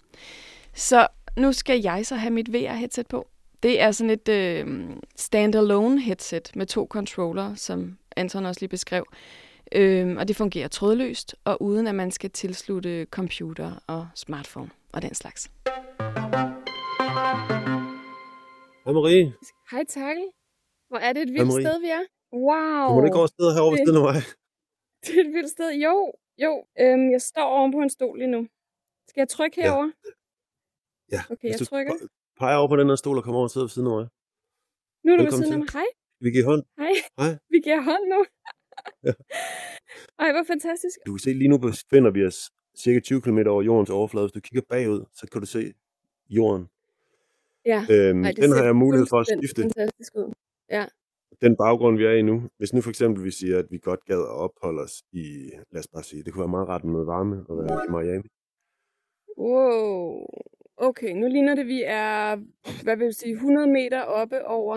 Så 0.74 1.06
nu 1.36 1.52
skal 1.52 1.80
jeg 1.82 2.06
så 2.06 2.16
have 2.16 2.30
mit 2.30 2.52
VR-headset 2.52 3.06
på. 3.08 3.28
Det 3.62 3.80
er 3.80 3.90
sådan 3.90 4.10
et 4.10 4.28
øh, 4.28 4.90
standalone 5.16 6.00
headset 6.00 6.50
med 6.56 6.66
to 6.66 6.86
controller, 6.90 7.54
som 7.54 7.98
Anton 8.16 8.46
også 8.46 8.60
lige 8.60 8.68
beskrev. 8.68 9.04
Øhm, 9.72 10.16
og 10.16 10.28
det 10.28 10.36
fungerer 10.36 10.68
trådløst, 10.68 11.36
og 11.44 11.62
uden 11.62 11.86
at 11.86 11.94
man 11.94 12.10
skal 12.10 12.30
tilslutte 12.30 13.06
computer 13.10 13.72
og 13.86 14.08
smartphone 14.14 14.70
og 14.92 15.02
den 15.02 15.14
slags. 15.14 15.50
Hej 18.84 18.92
Marie, 18.92 19.32
Hej 19.70 19.84
Takkel. 19.88 20.39
Hvor 20.90 20.98
er 21.06 21.12
det 21.16 21.22
et 21.26 21.32
vildt 21.36 21.46
Marie. 21.52 21.64
sted, 21.66 21.76
vi 21.86 21.90
er. 21.98 22.04
Wow. 22.32 22.86
kommer 22.86 23.00
du 23.02 23.06
ikke 23.10 23.20
over 23.22 23.28
og 23.30 23.34
sidde 23.38 23.52
herovre 23.56 23.72
ved 23.72 23.78
det- 23.78 23.86
siden 23.88 23.98
af 24.02 24.04
mig? 24.10 24.18
Det 25.04 25.12
er 25.18 25.22
et 25.26 25.32
vildt 25.36 25.50
sted. 25.56 25.70
Jo, 25.86 25.96
jo. 26.44 26.52
Øhm, 26.82 27.06
jeg 27.14 27.20
står 27.30 27.46
oven 27.58 27.72
på 27.76 27.78
en 27.86 27.90
stol 27.96 28.14
lige 28.18 28.32
nu. 28.36 28.40
Skal 29.08 29.20
jeg 29.24 29.28
trykke 29.36 29.56
Ja. 29.60 29.62
herover? 29.66 29.88
Ja, 31.14 31.20
Okay, 31.32 31.44
jeg 31.48 31.50
hvis 31.56 31.58
du 31.58 31.64
trykker. 31.72 31.92
pe- 31.94 32.34
peger 32.40 32.56
over 32.60 32.68
på 32.68 32.76
den 32.80 32.88
her 32.88 32.96
stol 33.02 33.16
og 33.18 33.24
kommer 33.24 33.38
over 33.40 33.48
og 33.48 33.50
sidder 33.50 33.66
ved 33.66 33.70
siden 33.76 33.88
af 33.88 33.94
mig. 33.98 34.06
Nu 35.04 35.08
er 35.12 35.16
du 35.16 35.22
ved 35.24 35.32
siden 35.32 35.52
af 35.52 35.58
mig. 35.58 35.68
Hej. 35.78 35.88
Vi 36.24 36.28
giver 36.34 36.44
hånd. 36.50 36.62
Hej. 36.82 36.94
Hej. 37.20 37.32
Vi 37.52 37.58
giver 37.66 37.80
hånd 37.90 38.04
nu. 38.14 38.20
Ja. 39.06 39.12
Ej, 40.18 40.32
hvor 40.32 40.44
fantastisk. 40.52 40.96
Du 41.06 41.12
kan 41.12 41.18
se, 41.18 41.32
lige 41.32 41.48
nu 41.48 41.58
befinder 41.58 42.10
vi 42.10 42.24
os 42.30 42.50
cirka 42.78 43.00
20 43.00 43.20
km 43.22 43.38
over 43.54 43.62
jordens 43.62 43.90
overflade. 43.90 44.24
Hvis 44.26 44.32
du 44.32 44.40
kigger 44.40 44.62
bagud, 44.68 45.04
så 45.12 45.26
kan 45.32 45.40
du 45.40 45.46
se 45.46 45.72
jorden. 46.28 46.68
Ja. 47.72 47.80
Øhm, 47.90 48.24
Ej, 48.24 48.32
den 48.32 48.52
har 48.52 48.64
jeg 48.64 48.76
mulighed 48.76 49.06
for 49.12 49.18
at 49.20 49.26
skifte. 49.26 49.62
fantastisk 49.62 50.12
ud. 50.16 50.32
Den 51.44 51.56
baggrund, 51.56 51.96
vi 51.98 52.04
er 52.04 52.10
i 52.20 52.22
nu. 52.22 52.36
Hvis 52.58 52.72
nu 52.72 52.80
for 52.80 52.90
eksempel 52.90 53.24
vi 53.24 53.30
siger, 53.30 53.58
at 53.58 53.66
vi 53.70 53.78
godt 53.78 54.04
gad 54.04 54.20
at 54.32 54.36
opholde 54.46 54.80
os 54.86 55.02
i, 55.12 55.24
lad 55.72 55.80
os 55.80 55.88
bare 55.94 56.02
sige, 56.02 56.22
det 56.24 56.32
kunne 56.32 56.40
være 56.40 56.56
meget 56.56 56.68
rart 56.68 56.84
med 56.84 57.04
varme 57.04 57.36
og 57.48 57.54
være 57.58 57.84
i 57.86 57.90
Miami. 57.96 58.28
Wow. 59.38 60.26
Okay, 60.76 61.12
nu 61.20 61.28
ligner 61.28 61.54
det, 61.54 61.66
vi 61.66 61.82
er, 61.86 62.36
hvad 62.84 62.96
vil 62.96 63.04
jeg 63.04 63.14
sige, 63.14 63.32
100 63.32 63.66
meter 63.78 64.00
oppe 64.02 64.46
over 64.46 64.76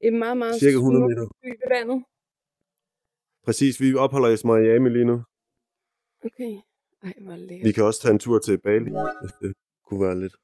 et 0.00 0.12
meget, 0.12 0.36
meget 0.36 0.54
Cirka 0.60 0.76
100 0.76 1.02
smukt 1.02 1.08
meter. 1.08 1.26
ved 1.42 1.68
vandet. 1.76 2.04
Præcis, 3.44 3.80
vi 3.80 3.94
opholder 3.94 4.28
os 4.32 4.44
i 4.44 4.46
Miami 4.46 4.88
lige 4.96 5.04
nu. 5.12 5.16
Okay. 6.28 6.54
Ej, 7.02 7.12
hvor 7.24 7.36
lækkert. 7.36 7.66
Vi 7.66 7.72
kan 7.72 7.84
også 7.84 8.00
tage 8.02 8.12
en 8.12 8.18
tur 8.18 8.38
til 8.38 8.58
Bali, 8.66 8.90
hvis 9.20 9.32
det 9.42 9.52
kunne 9.86 10.00
være 10.06 10.18
lidt 10.24 10.36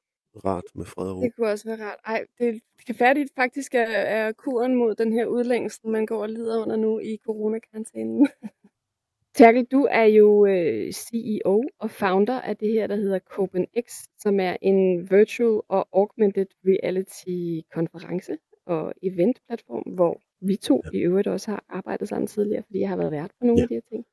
rart 0.45 0.65
med 0.75 0.85
fred 0.85 1.09
og 1.11 1.17
ro. 1.17 1.23
Det 1.23 1.37
kunne 1.37 1.49
også 1.49 1.65
være 1.69 1.85
rart. 1.85 1.99
Ej, 2.07 2.27
det 2.39 2.61
kan 2.87 2.95
færdigt 2.95 3.33
faktisk 3.37 3.75
er, 3.75 3.87
er 3.87 4.33
kuren 4.33 4.75
mod 4.75 4.95
den 4.95 5.13
her 5.13 5.27
udlængsel, 5.27 5.89
man 5.89 6.07
går 6.07 6.23
og 6.23 6.29
lider 6.29 6.63
under 6.63 6.77
nu 6.77 6.99
i 6.99 7.19
coronakarantænen. 7.27 8.29
Terkel, 9.35 9.65
du 9.65 9.89
er 9.91 10.05
jo 10.05 10.47
øh, 10.47 10.93
CEO 10.93 11.63
og 11.79 11.91
founder 11.91 12.41
af 12.41 12.57
det 12.57 12.69
her, 12.73 12.87
der 12.87 12.97
hedder 12.97 13.19
CopenX, 13.19 14.05
som 14.19 14.41
er 14.41 14.57
en 14.63 15.11
virtual 15.11 15.61
og 15.69 15.89
augmented 15.93 16.47
reality 16.67 17.67
konference 17.75 18.37
og 18.67 18.93
eventplatform, 19.03 19.83
hvor 19.95 20.21
vi 20.41 20.57
to 20.57 20.83
i 20.93 20.99
øvrigt 20.99 21.29
også 21.29 21.51
har 21.51 21.65
arbejdet 21.69 22.09
sammen 22.09 22.27
tidligere, 22.27 22.63
fordi 22.67 22.81
jeg 22.81 22.89
har 22.89 22.97
været 22.97 23.13
vært 23.13 23.31
på 23.41 23.47
nogle 23.47 23.59
Ja. 23.61 23.63
af 23.63 23.69
de 23.69 23.75
her 23.75 23.81
ting. 23.89 24.05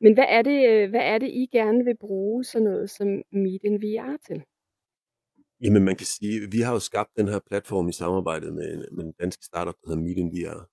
Men 0.00 0.14
hvad 0.14 0.24
er 0.28 0.42
det, 0.42 0.68
øh, 0.70 0.90
hvad 0.90 1.00
er 1.00 1.18
det 1.18 1.28
I 1.28 1.48
gerne 1.52 1.84
vil 1.84 1.96
bruge 1.96 2.44
sådan 2.44 2.64
noget 2.64 2.90
som 2.90 3.22
Meet 3.30 3.64
in 3.64 3.82
VR 3.82 4.16
til? 4.26 4.42
Jamen 5.62 5.84
man 5.84 5.96
kan 5.96 6.06
sige, 6.06 6.50
vi 6.50 6.60
har 6.60 6.72
jo 6.72 6.78
skabt 6.78 7.10
den 7.16 7.28
her 7.28 7.40
platform 7.46 7.88
i 7.88 7.92
samarbejde 7.92 8.50
med, 8.52 8.84
med 8.92 9.04
en 9.04 9.12
dansk 9.20 9.42
startup, 9.42 9.74
der 9.82 9.88
hedder 9.88 10.02
Meet 10.02 10.18
in 10.18 10.32
VR. 10.32 10.68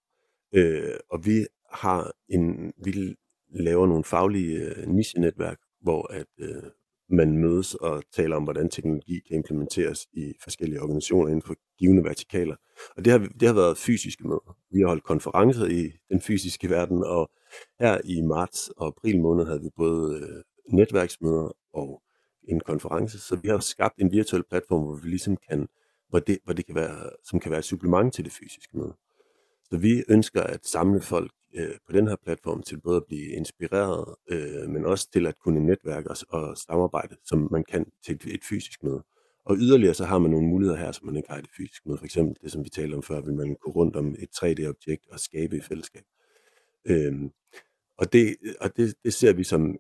Øh, 0.56 0.96
og 1.10 1.25
vi 1.25 1.48
har 1.72 2.12
en, 2.30 2.74
vi 2.84 3.15
laver 3.50 3.88
nogle 3.88 4.04
faglige 4.04 4.58
øh, 4.58 4.88
niche-netværk, 4.88 5.58
hvor 5.82 6.13
at 6.13 6.27
øh, 6.39 6.63
man 7.10 7.38
mødes 7.38 7.75
og 7.75 8.04
taler 8.13 8.36
om, 8.36 8.44
hvordan 8.44 8.70
teknologi 8.70 9.20
kan 9.27 9.36
implementeres 9.36 10.08
i 10.13 10.34
forskellige 10.44 10.82
organisationer 10.82 11.27
inden 11.27 11.42
for 11.42 11.56
givende 11.80 12.04
vertikaler. 12.04 12.56
Og 12.98 13.06
det 13.06 13.12
har, 13.12 13.20
det 13.39 13.48
har 13.48 13.56
været 13.56 13.77
fysiske 13.77 14.27
møder. 14.27 14.58
Vi 14.72 14.80
har 14.80 14.88
holdt 14.88 15.04
konferencer 15.04 15.65
i 15.65 15.92
den 16.12 16.22
fysiske 16.22 16.70
verden, 16.70 17.04
og 17.04 17.32
her 17.80 18.01
i 18.06 18.22
marts 18.22 18.70
og 18.77 18.88
april 18.88 19.22
måned 19.22 19.46
havde 19.46 19.62
vi 19.62 19.70
både 19.77 20.20
øh, 20.20 20.44
netværksmøder 20.77 21.51
og 21.74 22.01
en 22.48 22.60
konference, 22.60 23.20
så 23.20 23.36
vi 23.36 23.48
har 23.48 23.60
skabt 23.60 23.96
en 23.98 24.12
virtuel 24.12 24.44
platform, 24.50 24.84
hvor 24.84 24.96
vi 24.96 25.10
ligesom 25.10 25.38
kan, 25.50 25.68
hvor 26.10 26.20
det, 26.20 26.38
hvor 26.44 26.54
det 26.54 26.66
kan 26.66 26.75
være, 26.75 27.10
som 27.24 27.40
kan 27.40 27.52
være 27.52 27.60
et 27.60 27.66
supplement 27.66 28.14
til 28.14 28.25
det 28.25 28.34
fysiske 28.34 28.78
møde. 28.78 28.94
Så 29.70 29.78
vi 29.78 30.04
ønsker 30.10 30.44
at 30.44 30.66
samle 30.66 31.02
folk 31.02 31.32
øh, 31.56 31.75
på 31.88 31.92
den 31.92 32.08
her 32.08 32.16
platform 32.24 32.64
til 32.64 32.82
både 32.82 32.98
at 32.98 33.06
blive 33.08 33.28
inspireret, 33.28 34.16
øh, 34.30 34.70
men 34.70 34.86
også 34.86 35.12
til 35.12 35.25
at 35.28 35.40
kunne 35.40 35.66
netværke 35.66 36.10
og, 36.10 36.18
og 36.30 36.58
samarbejde, 36.58 37.16
som 37.24 37.48
man 37.52 37.64
kan 37.64 37.86
til 38.06 38.16
et, 38.16 38.25
et 38.25 38.44
fysisk 38.44 38.84
møde. 38.84 39.04
Og 39.46 39.56
yderligere 39.60 39.94
så 39.94 40.06
har 40.06 40.20
man 40.20 40.32
nogle 40.32 40.48
muligheder 40.48 40.80
her, 40.80 40.92
som 40.92 41.06
man 41.06 41.16
ikke 41.16 41.30
har 41.30 41.38
i 41.38 41.42
det 41.42 41.50
fysiske 41.58 41.90
møde. 41.90 41.98
For 41.98 42.06
eksempel 42.06 42.36
det, 42.42 42.52
som 42.52 42.64
vi 42.64 42.70
talte 42.70 42.96
om 42.96 43.04
før, 43.04 43.22
vil 43.22 43.34
man 43.34 43.56
gå 43.62 43.72
rundt 43.72 43.96
om 43.96 44.16
et 44.20 44.30
3D-objekt 44.36 45.12
og 45.12 45.20
skabe 45.20 45.58
i 45.58 45.62
fællesskab. 45.62 46.04
Øhm, 46.86 47.32
og 47.98 48.14
det, 48.14 48.36
og 48.62 48.78
det, 48.78 48.96
det 49.04 49.14
ser 49.14 49.34
vi 49.34 49.44
som 49.44 49.78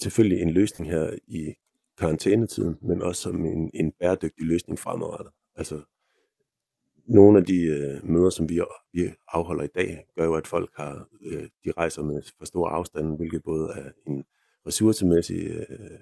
selvfølgelig 0.00 0.42
en 0.42 0.50
løsning 0.50 0.90
her 0.90 1.16
i 1.26 1.54
karantænetiden, 1.98 2.76
men 2.82 3.02
også 3.02 3.22
som 3.22 3.44
en, 3.44 3.70
en 3.74 3.92
bæredygtig 3.92 4.46
løsning 4.46 4.78
fremadrettet. 4.78 5.32
Altså 5.56 5.80
nogle 7.08 7.38
af 7.38 7.44
de 7.44 7.62
øh, 7.62 8.10
møder, 8.10 8.30
som 8.30 8.48
vi, 8.48 8.60
vi 8.92 9.10
afholder 9.28 9.64
i 9.64 9.68
dag, 9.74 10.06
gør 10.16 10.24
jo, 10.24 10.34
at 10.34 10.46
folk 10.46 10.70
har, 10.74 11.08
øh, 11.22 11.48
de 11.64 11.72
rejser 11.76 12.02
med 12.02 12.22
for 12.38 12.44
store 12.44 12.70
afstande, 12.70 13.16
hvilket 13.16 13.42
både 13.42 13.70
er 13.76 13.90
en 14.06 14.24
ressourcemæssig 14.66 15.46
øh, 15.46 15.98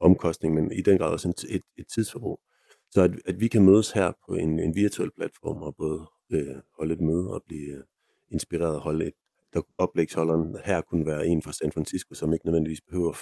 omkostning, 0.00 0.54
men 0.54 0.72
i 0.72 0.82
den 0.82 0.98
grad 0.98 1.12
også 1.12 1.28
en, 1.28 1.34
et, 1.48 1.62
et 1.78 1.86
tidsforbrug. 1.94 2.40
Så 2.90 3.02
at, 3.02 3.10
at 3.26 3.40
vi 3.40 3.48
kan 3.48 3.64
mødes 3.64 3.92
her 3.92 4.12
på 4.28 4.34
en, 4.34 4.60
en 4.60 4.74
virtuel 4.74 5.10
platform 5.16 5.62
og 5.62 5.76
både 5.76 6.06
øh, 6.32 6.56
holde 6.78 6.94
et 6.94 7.00
møde 7.00 7.30
og 7.30 7.42
blive 7.46 7.76
øh, 7.76 7.84
inspireret 8.30 8.74
og 8.76 8.82
holde 8.82 9.06
et, 9.06 9.14
der 9.54 9.62
oplægsholderen 9.78 10.56
her 10.64 10.80
kunne 10.80 11.06
være 11.06 11.26
en 11.26 11.42
fra 11.42 11.52
San 11.52 11.72
Francisco, 11.72 12.14
som 12.14 12.32
ikke 12.32 12.46
nødvendigvis 12.46 12.80
behøver 12.80 13.12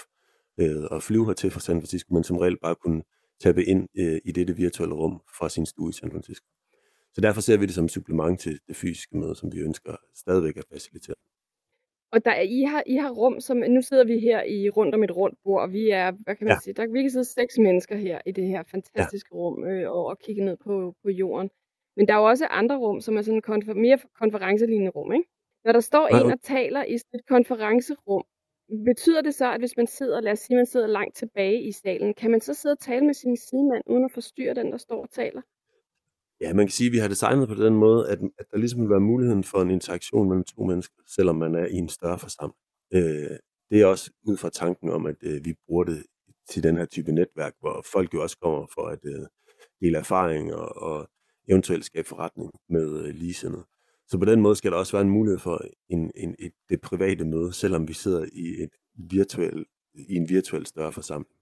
øh, 0.60 0.96
at 0.96 1.02
flyve 1.02 1.26
her 1.26 1.32
til 1.32 1.50
fra 1.50 1.60
San 1.60 1.80
Francisco, 1.80 2.14
men 2.14 2.24
som 2.24 2.36
reelt 2.36 2.60
bare 2.60 2.74
kunne 2.74 3.02
tabe 3.40 3.64
ind 3.64 3.88
øh, 3.98 4.18
i 4.24 4.32
dette 4.32 4.56
virtuelle 4.56 4.94
rum 4.94 5.20
fra 5.38 5.48
sin 5.48 5.66
stue 5.66 5.90
i 5.90 5.92
San 5.92 6.10
Francisco. 6.10 6.46
Så 7.14 7.20
derfor 7.20 7.40
ser 7.40 7.56
vi 7.56 7.66
det 7.66 7.74
som 7.74 7.84
et 7.84 7.90
supplement 7.90 8.40
til 8.40 8.60
det 8.68 8.76
fysiske 8.76 9.16
møde, 9.18 9.34
som 9.34 9.52
vi 9.52 9.58
ønsker 9.58 9.96
stadigvæk 10.14 10.56
at 10.56 10.64
facilitere. 10.72 11.16
Og 12.12 12.24
der, 12.24 12.40
I, 12.40 12.62
har, 12.62 12.82
I 12.86 12.94
har 12.94 13.10
rum, 13.10 13.40
som 13.40 13.56
nu 13.56 13.82
sidder 13.82 14.04
vi 14.04 14.18
her 14.18 14.42
i 14.42 14.70
rundt 14.70 14.94
om 14.94 15.04
et 15.04 15.16
rundt 15.16 15.38
bord, 15.44 15.62
og 15.62 15.72
vi 15.72 15.90
er, 15.90 16.10
hvad 16.10 16.36
kan 16.36 16.46
man 16.46 16.54
ja. 16.54 16.58
sige, 16.64 16.74
der 16.74 16.86
vi 16.86 17.02
kan 17.02 17.10
sidde 17.10 17.24
seks 17.24 17.58
mennesker 17.58 17.96
her 17.96 18.20
i 18.26 18.32
det 18.32 18.44
her 18.44 18.62
fantastiske 18.70 19.28
ja. 19.32 19.36
rum 19.36 19.64
øh, 19.64 19.90
og, 19.90 20.06
og 20.06 20.18
kigge 20.18 20.44
ned 20.44 20.56
på, 20.56 20.94
på 21.02 21.10
jorden. 21.10 21.50
Men 21.96 22.08
der 22.08 22.14
er 22.14 22.18
jo 22.18 22.24
også 22.24 22.46
andre 22.46 22.76
rum, 22.76 23.00
som 23.00 23.16
er 23.16 23.22
sådan 23.22 23.42
konfer- 23.46 23.74
mere 23.74 23.98
konferencelignende 24.18 24.90
rum, 24.90 25.12
ikke? 25.12 25.28
Når 25.64 25.72
der 25.72 25.80
står 25.80 26.08
ja. 26.16 26.24
en 26.24 26.30
og 26.32 26.42
taler 26.42 26.84
i 26.84 26.94
et 26.94 27.26
konferencerum, 27.28 28.24
betyder 28.84 29.20
det 29.20 29.34
så, 29.34 29.52
at 29.52 29.60
hvis 29.60 29.76
man 29.76 29.86
sidder, 29.86 30.20
lad 30.20 30.32
os 30.32 30.38
sige, 30.38 30.56
man 30.56 30.66
sidder 30.66 30.86
langt 30.86 31.16
tilbage 31.16 31.68
i 31.68 31.72
salen, 31.72 32.14
kan 32.14 32.30
man 32.30 32.40
så 32.40 32.54
sidde 32.54 32.72
og 32.72 32.80
tale 32.80 33.06
med 33.06 33.14
sin 33.14 33.36
sidemand, 33.36 33.82
uden 33.86 34.04
at 34.04 34.12
forstyrre 34.12 34.54
den, 34.54 34.72
der 34.72 34.78
står 34.78 35.02
og 35.02 35.10
taler? 35.10 35.42
Ja, 36.40 36.54
man 36.54 36.66
kan 36.66 36.72
sige, 36.72 36.86
at 36.86 36.92
vi 36.92 36.98
har 36.98 37.08
designet 37.08 37.48
på 37.48 37.54
den 37.54 37.74
måde, 37.74 38.10
at, 38.10 38.18
at 38.38 38.46
der 38.50 38.58
ligesom 38.58 38.80
vil 38.80 38.90
være 38.90 39.00
muligheden 39.00 39.44
for 39.44 39.62
en 39.62 39.70
interaktion 39.70 40.28
mellem 40.28 40.44
to 40.44 40.64
mennesker, 40.64 41.02
selvom 41.06 41.36
man 41.36 41.54
er 41.54 41.66
i 41.66 41.74
en 41.74 41.88
større 41.88 42.18
forsamling. 42.18 42.58
Øh, 42.94 43.38
det 43.70 43.80
er 43.80 43.86
også 43.86 44.10
ud 44.22 44.36
fra 44.36 44.50
tanken 44.50 44.90
om, 44.90 45.06
at 45.06 45.16
øh, 45.22 45.44
vi 45.44 45.54
bruger 45.66 45.84
det 45.84 46.06
til 46.50 46.62
den 46.62 46.76
her 46.76 46.84
type 46.84 47.12
netværk, 47.12 47.54
hvor 47.60 47.84
folk 47.92 48.14
jo 48.14 48.22
også 48.22 48.38
kommer 48.38 48.66
for 48.74 48.86
at 48.86 48.98
øh, 49.04 49.26
dele 49.80 49.98
erfaring 49.98 50.54
og, 50.54 50.82
og 50.82 51.08
eventuelt 51.48 51.84
skabe 51.84 52.08
forretning 52.08 52.50
med 52.68 53.04
øh, 53.04 53.14
ligesindede. 53.14 53.64
Så 54.08 54.18
på 54.18 54.24
den 54.24 54.40
måde 54.40 54.56
skal 54.56 54.70
der 54.70 54.76
også 54.76 54.92
være 54.92 55.02
en 55.02 55.10
mulighed 55.10 55.38
for 55.38 55.60
en, 55.88 56.10
en, 56.16 56.34
et, 56.38 56.52
det 56.68 56.80
private 56.80 57.24
møde, 57.24 57.52
selvom 57.52 57.88
vi 57.88 57.92
sidder 57.92 58.24
i, 58.32 58.62
et 58.62 58.70
virtuel, 58.94 59.64
i 59.94 60.14
en 60.14 60.28
virtuel 60.28 60.66
større 60.66 60.92
forsamling. 60.92 61.34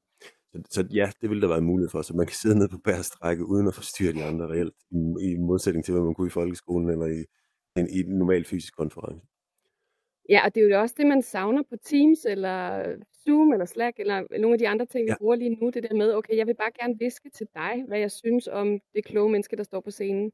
Så, 0.52 0.62
så 0.70 0.86
ja, 0.92 1.10
det 1.20 1.30
vil 1.30 1.42
der 1.42 1.48
være 1.48 1.58
en 1.58 1.64
mulighed 1.64 1.90
for, 1.90 2.02
så 2.02 2.16
man 2.16 2.26
kan 2.26 2.36
sidde 2.36 2.58
ned 2.58 2.68
på 2.68 2.78
bærestrække 2.78 3.44
uden 3.44 3.66
at 3.66 3.74
forstyrre 3.74 4.12
de 4.12 4.24
andre 4.24 4.46
reelt, 4.46 4.74
i, 4.90 5.30
i 5.32 5.36
modsætning 5.36 5.84
til, 5.84 5.94
hvad 5.94 6.04
man 6.04 6.14
kunne 6.14 6.26
i 6.26 6.30
folkeskolen 6.30 6.90
eller 6.90 7.06
i 7.06 7.24
en, 7.76 7.88
i 7.90 7.98
en 8.00 8.18
normal 8.18 8.44
fysisk 8.44 8.76
konference. 8.76 9.26
Ja, 10.28 10.40
og 10.44 10.54
det 10.54 10.62
er 10.62 10.68
jo 10.68 10.80
også 10.80 10.94
det, 10.98 11.06
man 11.06 11.22
savner 11.22 11.62
på 11.62 11.76
Teams, 11.76 12.24
eller 12.24 12.82
Zoom, 13.24 13.52
eller 13.52 13.64
Slack, 13.64 14.00
eller 14.00 14.38
nogle 14.40 14.54
af 14.54 14.58
de 14.58 14.68
andre 14.68 14.86
ting, 14.86 15.04
vi 15.04 15.10
ja. 15.10 15.16
bruger 15.18 15.36
lige 15.36 15.56
nu. 15.60 15.70
Det 15.70 15.82
der 15.82 15.94
med, 15.94 16.14
okay, 16.14 16.36
jeg 16.36 16.46
vil 16.46 16.54
bare 16.54 16.70
gerne 16.80 16.98
viske 16.98 17.30
til 17.30 17.46
dig, 17.54 17.84
hvad 17.88 17.98
jeg 17.98 18.10
synes 18.10 18.48
om 18.48 18.80
det 18.94 19.04
kloge 19.04 19.30
menneske, 19.30 19.56
der 19.56 19.62
står 19.62 19.80
på 19.80 19.90
scenen. 19.90 20.32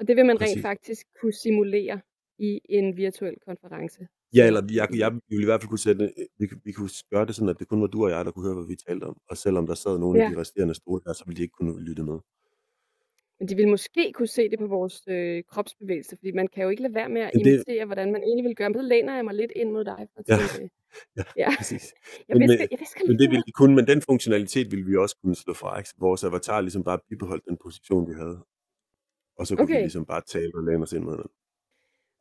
Og 0.00 0.08
det 0.08 0.16
vil 0.16 0.26
man 0.26 0.38
Præcis. 0.38 0.56
rent 0.56 0.62
faktisk 0.62 1.06
kunne 1.20 1.32
simulere 1.32 2.00
i 2.38 2.60
en 2.68 2.96
virtuel 2.96 3.34
konference. 3.46 4.00
Ja, 4.34 4.46
eller 4.46 4.62
jeg, 4.72 4.88
jeg 4.96 5.12
ville 5.28 5.42
i 5.42 5.44
hvert 5.44 5.60
fald 5.60 5.68
kunne 5.68 5.86
sætte, 5.88 6.12
vi, 6.38 6.46
vi 6.64 6.72
kunne 6.72 6.90
gøre 7.10 7.26
det 7.26 7.34
sådan, 7.34 7.48
at 7.48 7.58
det 7.58 7.68
kun 7.68 7.80
var 7.80 7.86
du 7.86 8.04
og 8.04 8.10
jeg, 8.10 8.24
der 8.24 8.30
kunne 8.30 8.46
høre, 8.46 8.54
hvad 8.54 8.66
vi 8.66 8.76
talte 8.88 9.04
om. 9.04 9.16
Og 9.30 9.36
selvom 9.36 9.66
der 9.66 9.74
sad 9.74 9.98
nogle 9.98 10.18
ja. 10.18 10.24
af 10.24 10.30
de 10.30 10.40
resterende 10.40 10.74
stole 10.74 11.00
der, 11.04 11.12
så 11.12 11.24
ville 11.26 11.36
de 11.36 11.42
ikke 11.42 11.52
kunne 11.52 11.84
lytte 11.88 12.02
med. 12.02 12.18
Men 13.38 13.48
de 13.48 13.56
vil 13.56 13.68
måske 13.68 14.12
kunne 14.12 14.28
se 14.28 14.50
det 14.50 14.58
på 14.58 14.66
vores 14.66 15.02
øh, 15.08 15.42
kropsbevægelse, 15.50 16.16
fordi 16.16 16.32
man 16.32 16.48
kan 16.48 16.62
jo 16.64 16.68
ikke 16.68 16.82
lade 16.82 16.94
være 16.94 17.08
med 17.08 17.22
at 17.22 17.30
det... 17.34 17.40
imitere, 17.40 17.84
hvordan 17.84 18.12
man 18.12 18.22
egentlig 18.22 18.44
vil 18.44 18.56
gøre. 18.56 18.68
Men 18.68 18.74
så 18.74 18.82
læner 18.82 19.14
jeg 19.14 19.24
mig 19.24 19.34
lidt 19.34 19.52
ind 19.56 19.70
mod 19.70 19.84
dig. 19.84 20.06
For 20.14 20.22
ja. 20.28 20.36
Det. 20.36 20.70
ja, 21.18 21.22
ja, 21.36 21.48
præcis. 21.58 21.84
jeg 22.28 22.36
men, 22.36 22.48
visker, 22.48 22.66
jeg 22.70 22.78
visker 22.80 23.00
men 23.06 23.18
det 23.18 23.30
ville 23.30 23.42
de 23.46 23.52
kunne, 23.52 23.74
men 23.74 23.86
den 23.86 24.02
funktionalitet 24.02 24.70
ville 24.70 24.86
vi 24.86 24.96
også 24.96 25.16
kunne 25.22 25.34
slå 25.34 25.54
fra. 25.54 25.78
Ikke? 25.78 25.90
Vores 25.98 26.24
avatar 26.24 26.60
ligesom 26.60 26.84
bare 26.84 26.98
bibeholdt 27.08 27.44
den 27.48 27.56
position, 27.64 28.08
vi 28.08 28.14
havde. 28.14 28.38
Og 29.40 29.46
så 29.46 29.56
kunne 29.56 29.64
okay. 29.64 29.74
vi 29.74 29.80
ligesom 29.80 30.06
bare 30.06 30.22
tale 30.26 30.52
og 30.54 30.64
læne 30.64 30.82
os 30.82 30.92
ind 30.92 31.04
mod 31.04 31.16
den. 31.16 31.30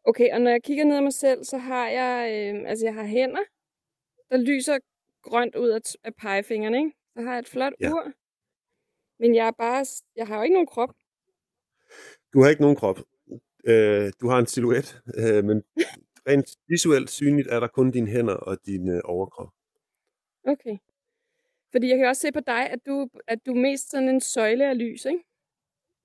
Okay, 0.03 0.29
og 0.33 0.41
når 0.41 0.51
jeg 0.51 0.63
kigger 0.63 0.85
ned 0.85 0.95
ad 0.95 1.01
mig 1.01 1.13
selv, 1.13 1.43
så 1.43 1.57
har 1.57 1.89
jeg, 1.89 2.15
øh, 2.35 2.69
altså 2.69 2.85
jeg 2.85 2.93
har 2.93 3.03
hænder, 3.03 3.45
der 4.29 4.37
lyser 4.37 4.77
grønt 5.21 5.55
ud 5.55 5.69
af, 5.69 5.81
af 6.03 6.15
pegefingrene, 6.15 6.77
ikke? 6.77 6.91
Så 7.13 7.21
har 7.21 7.31
jeg 7.31 7.39
et 7.39 7.47
flot 7.47 7.73
ja. 7.79 7.91
ur, 7.91 8.11
men 9.19 9.35
jeg 9.35 9.47
er 9.47 9.51
bare, 9.51 9.85
jeg 10.15 10.27
har 10.27 10.37
jo 10.37 10.43
ikke 10.43 10.53
nogen 10.53 10.67
krop. 10.67 10.89
Du 12.33 12.41
har 12.41 12.49
ikke 12.49 12.61
nogen 12.61 12.75
krop. 12.75 12.99
Øh, 13.65 14.11
du 14.21 14.27
har 14.29 14.39
en 14.39 14.45
silhuet, 14.45 15.01
øh, 15.21 15.43
men 15.43 15.63
rent 16.27 16.49
visuelt 16.67 17.09
synligt 17.09 17.47
er 17.47 17.59
der 17.59 17.67
kun 17.67 17.91
dine 17.91 18.07
hænder 18.07 18.35
og 18.35 18.57
din 18.65 18.89
øh, 18.89 19.01
overkrop. 19.03 19.49
Okay. 20.47 20.77
Fordi 21.71 21.89
jeg 21.89 21.97
kan 21.97 22.07
også 22.07 22.21
se 22.21 22.31
på 22.31 22.39
dig, 22.39 22.69
at 22.69 22.79
du, 22.85 23.09
at 23.27 23.45
du 23.45 23.51
er 23.51 23.61
mest 23.61 23.91
sådan 23.91 24.09
en 24.09 24.21
søjle 24.21 24.69
af 24.69 24.77
lys, 24.77 25.05
ikke? 25.05 25.23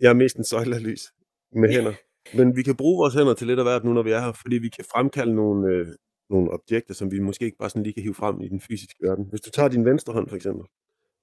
Jeg 0.01 0.09
er 0.11 0.15
mest 0.15 0.37
en 0.37 0.45
søjle 0.45 0.75
af 0.77 0.83
lys 0.83 1.13
med 1.53 1.69
hænder. 1.75 1.95
Men 2.37 2.57
vi 2.57 2.63
kan 2.63 2.77
bruge 2.77 2.97
vores 3.03 3.15
hænder 3.15 3.35
til 3.35 3.47
lidt 3.47 3.59
af 3.59 3.65
hvert 3.65 3.85
nu, 3.85 3.93
når 3.93 4.03
vi 4.03 4.11
er 4.11 4.21
her, 4.21 4.33
fordi 4.33 4.59
vi 4.59 4.69
kan 4.69 4.85
fremkalde 4.93 5.35
nogle, 5.35 5.73
øh, 5.73 5.87
nogle 6.31 6.51
objekter, 6.51 6.95
som 6.95 7.13
vi 7.13 7.19
måske 7.19 7.45
ikke 7.45 7.59
bare 7.59 7.71
sådan 7.71 7.83
lige 7.83 7.95
kan 7.95 8.03
hive 8.03 8.15
frem 8.15 8.41
i 8.41 8.49
den 8.49 8.61
fysiske 8.61 8.99
verden. 9.01 9.27
Hvis 9.31 9.41
du 9.41 9.51
tager 9.51 9.69
din 9.69 9.85
venstre 9.85 10.13
hånd 10.13 10.29
for 10.29 10.37
eksempel, 10.37 10.67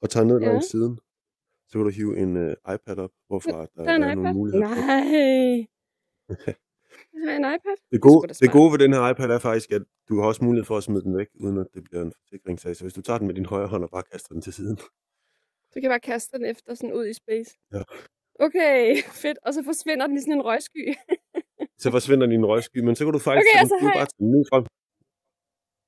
og 0.02 0.10
tager 0.10 0.26
ned 0.26 0.40
ja. 0.40 0.48
langs 0.48 0.66
siden, 0.66 1.00
så 1.68 1.78
kan 1.78 1.84
du 1.84 1.90
hive 1.90 2.18
en 2.18 2.38
øh, 2.38 2.56
iPad 2.74 2.98
op, 2.98 3.12
hvorfra 3.28 3.58
der, 3.62 3.68
der 3.76 3.84
er, 3.84 4.10
er 4.10 4.16
nogle 4.16 4.34
muligheder. 4.34 4.68
Nej. 4.68 5.68
En 7.38 7.46
iPad. 7.56 7.76
Det 7.92 8.02
gode, 8.02 8.28
det 8.28 8.52
gode 8.52 8.72
ved 8.72 8.80
den 8.80 8.94
her 8.94 9.10
iPad 9.10 9.30
er 9.30 9.40
faktisk, 9.40 9.72
at 9.72 9.82
du 10.10 10.20
har 10.20 10.28
også 10.28 10.44
mulighed 10.44 10.66
for 10.66 10.78
at 10.78 10.84
smide 10.84 11.04
den 11.04 11.18
væk, 11.18 11.28
uden 11.40 11.58
at 11.58 11.68
det 11.74 11.84
bliver 11.84 12.02
en 12.02 12.14
forsikringssag. 12.22 12.76
Så 12.76 12.84
hvis 12.84 12.94
du 12.94 13.02
tager 13.02 13.18
den 13.18 13.28
med 13.28 13.36
din 13.36 13.46
højre 13.46 13.68
hånd 13.68 13.84
og 13.84 13.90
bare 13.90 14.04
kaster 14.12 14.34
den 14.34 14.42
til 14.42 14.54
siden. 14.54 14.78
Så 15.72 15.74
kan 15.74 15.84
jeg 15.84 15.90
bare 15.90 16.00
kaste 16.00 16.38
den 16.38 16.46
efter 16.46 16.74
sådan 16.74 16.94
ud 16.94 17.08
i 17.08 17.14
space. 17.14 17.60
Ja. 17.74 17.84
Okay, 18.46 18.80
fedt. 19.24 19.38
Og 19.46 19.54
så 19.54 19.62
forsvinder 19.64 20.08
den 20.08 20.18
i 20.18 20.22
sådan 20.22 20.34
en 20.34 20.46
røgsky. 20.50 20.84
så 21.84 21.88
forsvinder 21.92 22.26
den 22.26 22.34
i 22.36 22.40
en 22.44 22.46
røgsky, 22.46 22.80
men 22.88 22.96
så 22.96 23.02
kan 23.06 23.14
du 23.14 23.20
faktisk 23.20 23.48
okay, 23.54 23.68
så 23.72 23.78
har 23.82 23.94
bare 24.00 24.10
tage 24.14 24.32
den 24.36 24.46
frem. 24.52 24.64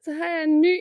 Så 0.05 0.11
har 0.19 0.27
jeg 0.35 0.43
en 0.43 0.61
ny. 0.61 0.75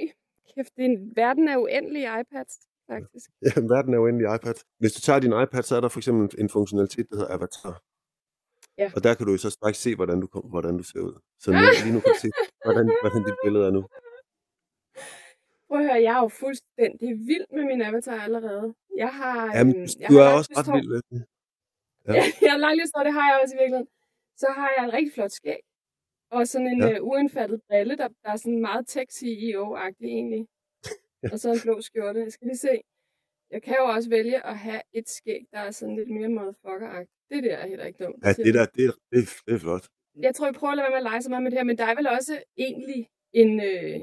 Kæft, 0.54 0.72
det 0.76 0.82
er 0.84 0.90
en, 0.94 1.12
verden 1.16 1.48
er 1.48 1.56
uendelig 1.64 2.02
i 2.02 2.10
iPads, 2.20 2.52
faktisk. 2.90 3.28
Ja, 3.46 3.52
verden 3.74 3.94
er 3.94 3.98
uendelig 4.04 4.24
i 4.28 4.34
iPad. 4.36 4.56
Hvis 4.80 4.92
du 4.96 5.00
tager 5.06 5.20
din 5.24 5.34
iPad, 5.42 5.62
så 5.62 5.72
er 5.76 5.80
der 5.80 5.88
for 5.88 6.00
eksempel 6.02 6.24
en 6.42 6.48
funktionalitet, 6.56 7.06
der 7.10 7.16
hedder 7.16 7.34
Avatar. 7.36 7.74
Ja. 8.78 8.88
Og 8.96 9.04
der 9.04 9.14
kan 9.14 9.26
du 9.26 9.32
jo 9.32 9.38
så 9.46 9.50
straks 9.50 9.78
se, 9.78 9.90
hvordan 9.98 10.20
du, 10.20 10.26
kom, 10.26 10.44
hvordan 10.54 10.74
du 10.80 10.84
ser 10.90 11.00
ud. 11.08 11.14
Så 11.42 11.46
nu, 11.50 11.58
lige 11.84 11.94
nu 11.96 12.00
kan 12.00 12.10
du 12.16 12.20
se, 12.26 12.30
hvordan, 12.64 12.86
hvordan 13.02 13.22
dit 13.28 13.38
billede 13.44 13.64
er 13.68 13.72
nu. 13.78 13.82
Prøv 15.68 15.78
at 15.80 15.84
høre, 15.88 16.00
jeg 16.06 16.14
er 16.18 16.22
jo 16.26 16.30
fuldstændig 16.42 17.10
vild 17.30 17.46
med 17.56 17.64
min 17.70 17.82
avatar 17.88 18.18
allerede. 18.26 18.74
Jeg 18.96 19.12
har, 19.20 19.56
Jamen, 19.56 19.76
øhm, 19.76 19.88
jeg 20.00 20.08
du 20.10 20.14
har 20.18 20.28
er 20.30 20.34
også 20.38 20.50
ret 20.56 20.68
vild 20.76 20.88
med 20.92 21.20
Ja. 22.08 22.22
jeg 22.44 22.50
har 22.54 22.58
langt 22.64 22.78
lyst 22.82 22.94
det 23.08 23.12
har 23.18 23.26
jeg 23.32 23.40
også 23.42 23.54
i 23.56 23.58
virkeligheden. 23.60 23.88
Så 24.42 24.46
har 24.58 24.68
jeg 24.76 24.84
en 24.84 24.92
rigtig 24.92 25.12
flot 25.12 25.30
skæg. 25.30 25.60
og 26.30 26.48
sådan 26.48 26.66
en 26.66 26.80
Ja. 26.80 26.88
ja. 26.88 27.00
uh, 27.00 27.08
uindfattet 27.08 27.60
brille, 27.68 27.96
der, 27.96 28.08
der 28.22 28.30
er 28.34 28.36
sådan 28.36 28.60
meget 28.60 28.84
tech-CEO-agtig 28.94 30.06
egentlig. 30.18 30.46
og 31.32 31.38
så 31.38 31.48
en 31.52 31.60
blå 31.62 31.80
skjorte. 31.80 32.20
Jeg 32.20 32.32
skal 32.32 32.46
lige 32.46 32.56
se. 32.68 32.74
Jeg 33.50 33.62
kan 33.62 33.74
jo 33.80 33.84
også 33.84 34.08
vælge 34.10 34.46
at 34.46 34.58
have 34.58 34.80
et 34.92 35.08
skæg, 35.08 35.42
der 35.52 35.58
er 35.58 35.70
sådan 35.70 35.96
lidt 35.96 36.10
mere 36.10 36.28
motherfucker-agtigt. 36.38 37.12
Det 37.30 37.42
der 37.44 37.56
er 37.56 37.66
heller 37.68 37.84
ikke 37.84 38.04
dumt. 38.04 38.16
Ja, 38.24 38.32
det 38.32 38.54
der, 38.54 38.66
det, 38.66 38.84
er- 38.90 38.98
det, 39.12 39.28
det 39.46 39.54
er 39.54 39.58
flot. 39.58 39.84
Jeg 40.26 40.34
tror, 40.34 40.46
jeg 40.46 40.54
prøver 40.54 40.70
at 40.72 40.76
lade 40.76 40.84
være 40.84 40.90
med 40.90 40.96
at 41.04 41.10
lege 41.10 41.22
så 41.22 41.30
meget 41.30 41.42
med 41.42 41.50
det 41.50 41.58
her, 41.58 41.64
men 41.64 41.78
der 41.78 41.84
er 41.84 41.94
vel 41.94 42.06
også 42.06 42.42
egentlig 42.56 43.08
en, 43.32 43.60
øh, 43.60 44.00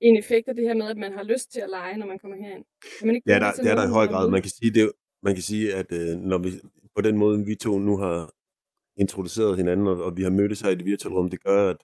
en 0.00 0.16
effekt 0.22 0.48
af 0.48 0.54
det 0.54 0.64
her 0.68 0.74
med, 0.74 0.86
at 0.90 0.96
man 0.96 1.12
har 1.12 1.22
lyst 1.22 1.52
til 1.52 1.60
at 1.60 1.70
lege, 1.70 1.96
når 1.96 2.06
man 2.06 2.18
kommer 2.18 2.36
herind. 2.36 2.64
Kan 2.98 3.06
man 3.06 3.16
ikke 3.16 3.30
Ja, 3.30 3.38
der, 3.38 3.52
det 3.52 3.70
er 3.70 3.74
der 3.74 3.84
i 3.90 3.92
høj 3.98 4.06
grad. 4.06 4.30
Man 4.30 4.42
kan 4.42 4.50
sige, 4.50 4.70
det, 4.74 4.92
man 5.22 5.34
kan 5.34 5.42
sige 5.42 5.74
at 5.74 5.92
øh, 5.92 6.16
når 6.30 6.38
vi 6.38 6.48
på 6.96 7.00
den 7.02 7.18
måde, 7.18 7.44
vi 7.46 7.54
to 7.54 7.78
nu 7.78 7.96
har 7.96 8.32
introduceret 8.96 9.56
hinanden, 9.56 9.86
og, 9.86 10.04
og 10.04 10.16
vi 10.16 10.22
har 10.22 10.30
mødtes 10.30 10.60
her 10.60 10.70
i 10.70 10.74
det 10.74 10.84
virtuelle 10.84 11.18
rum, 11.18 11.30
det 11.30 11.42
gør, 11.42 11.70
at 11.70 11.76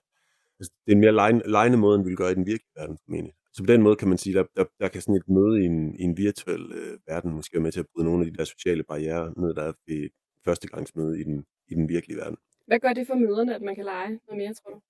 altså, 0.59 0.73
det 0.85 0.91
er 0.91 0.95
en 0.95 1.01
mere 1.01 1.11
lejende, 1.11 1.43
lejende 1.47 1.77
måde, 1.77 1.95
end 1.95 2.03
vi 2.03 2.09
vil 2.09 2.17
gøre 2.17 2.31
i 2.31 2.35
den 2.35 2.45
virkelige 2.45 2.75
verden, 2.75 2.97
formentlig. 3.05 3.33
Så 3.53 3.63
på 3.63 3.71
den 3.73 3.81
måde 3.81 3.95
kan 3.95 4.07
man 4.07 4.17
sige, 4.17 4.33
der, 4.33 4.45
der, 4.55 4.65
der 4.79 4.87
kan 4.87 5.01
sådan 5.01 5.15
et 5.15 5.29
møde 5.29 5.61
i 5.61 5.65
en, 5.65 5.95
i 5.99 6.03
en 6.03 6.17
virtuel 6.17 6.71
øh, 6.71 6.99
verden 7.07 7.31
måske 7.33 7.53
være 7.53 7.63
med 7.63 7.71
til 7.71 7.79
at 7.79 7.85
bryde 7.93 8.05
nogle 8.05 8.25
af 8.25 8.31
de 8.31 8.37
der 8.37 8.43
sociale 8.43 8.83
barriere 8.83 9.33
ned, 9.37 9.53
der 9.53 9.63
er 9.63 9.73
ved 9.87 10.09
førstegangsmøde 10.45 11.19
i 11.21 11.23
den, 11.23 11.45
i 11.67 11.73
den 11.75 11.89
virkelige 11.89 12.17
verden. 12.17 12.37
Hvad 12.67 12.79
gør 12.79 12.93
det 12.93 13.07
for 13.07 13.15
møderne, 13.15 13.55
at 13.55 13.61
man 13.61 13.75
kan 13.75 13.85
lege 13.85 14.09
noget 14.27 14.37
mere, 14.37 14.53
tror 14.53 14.71
du? 14.73 14.81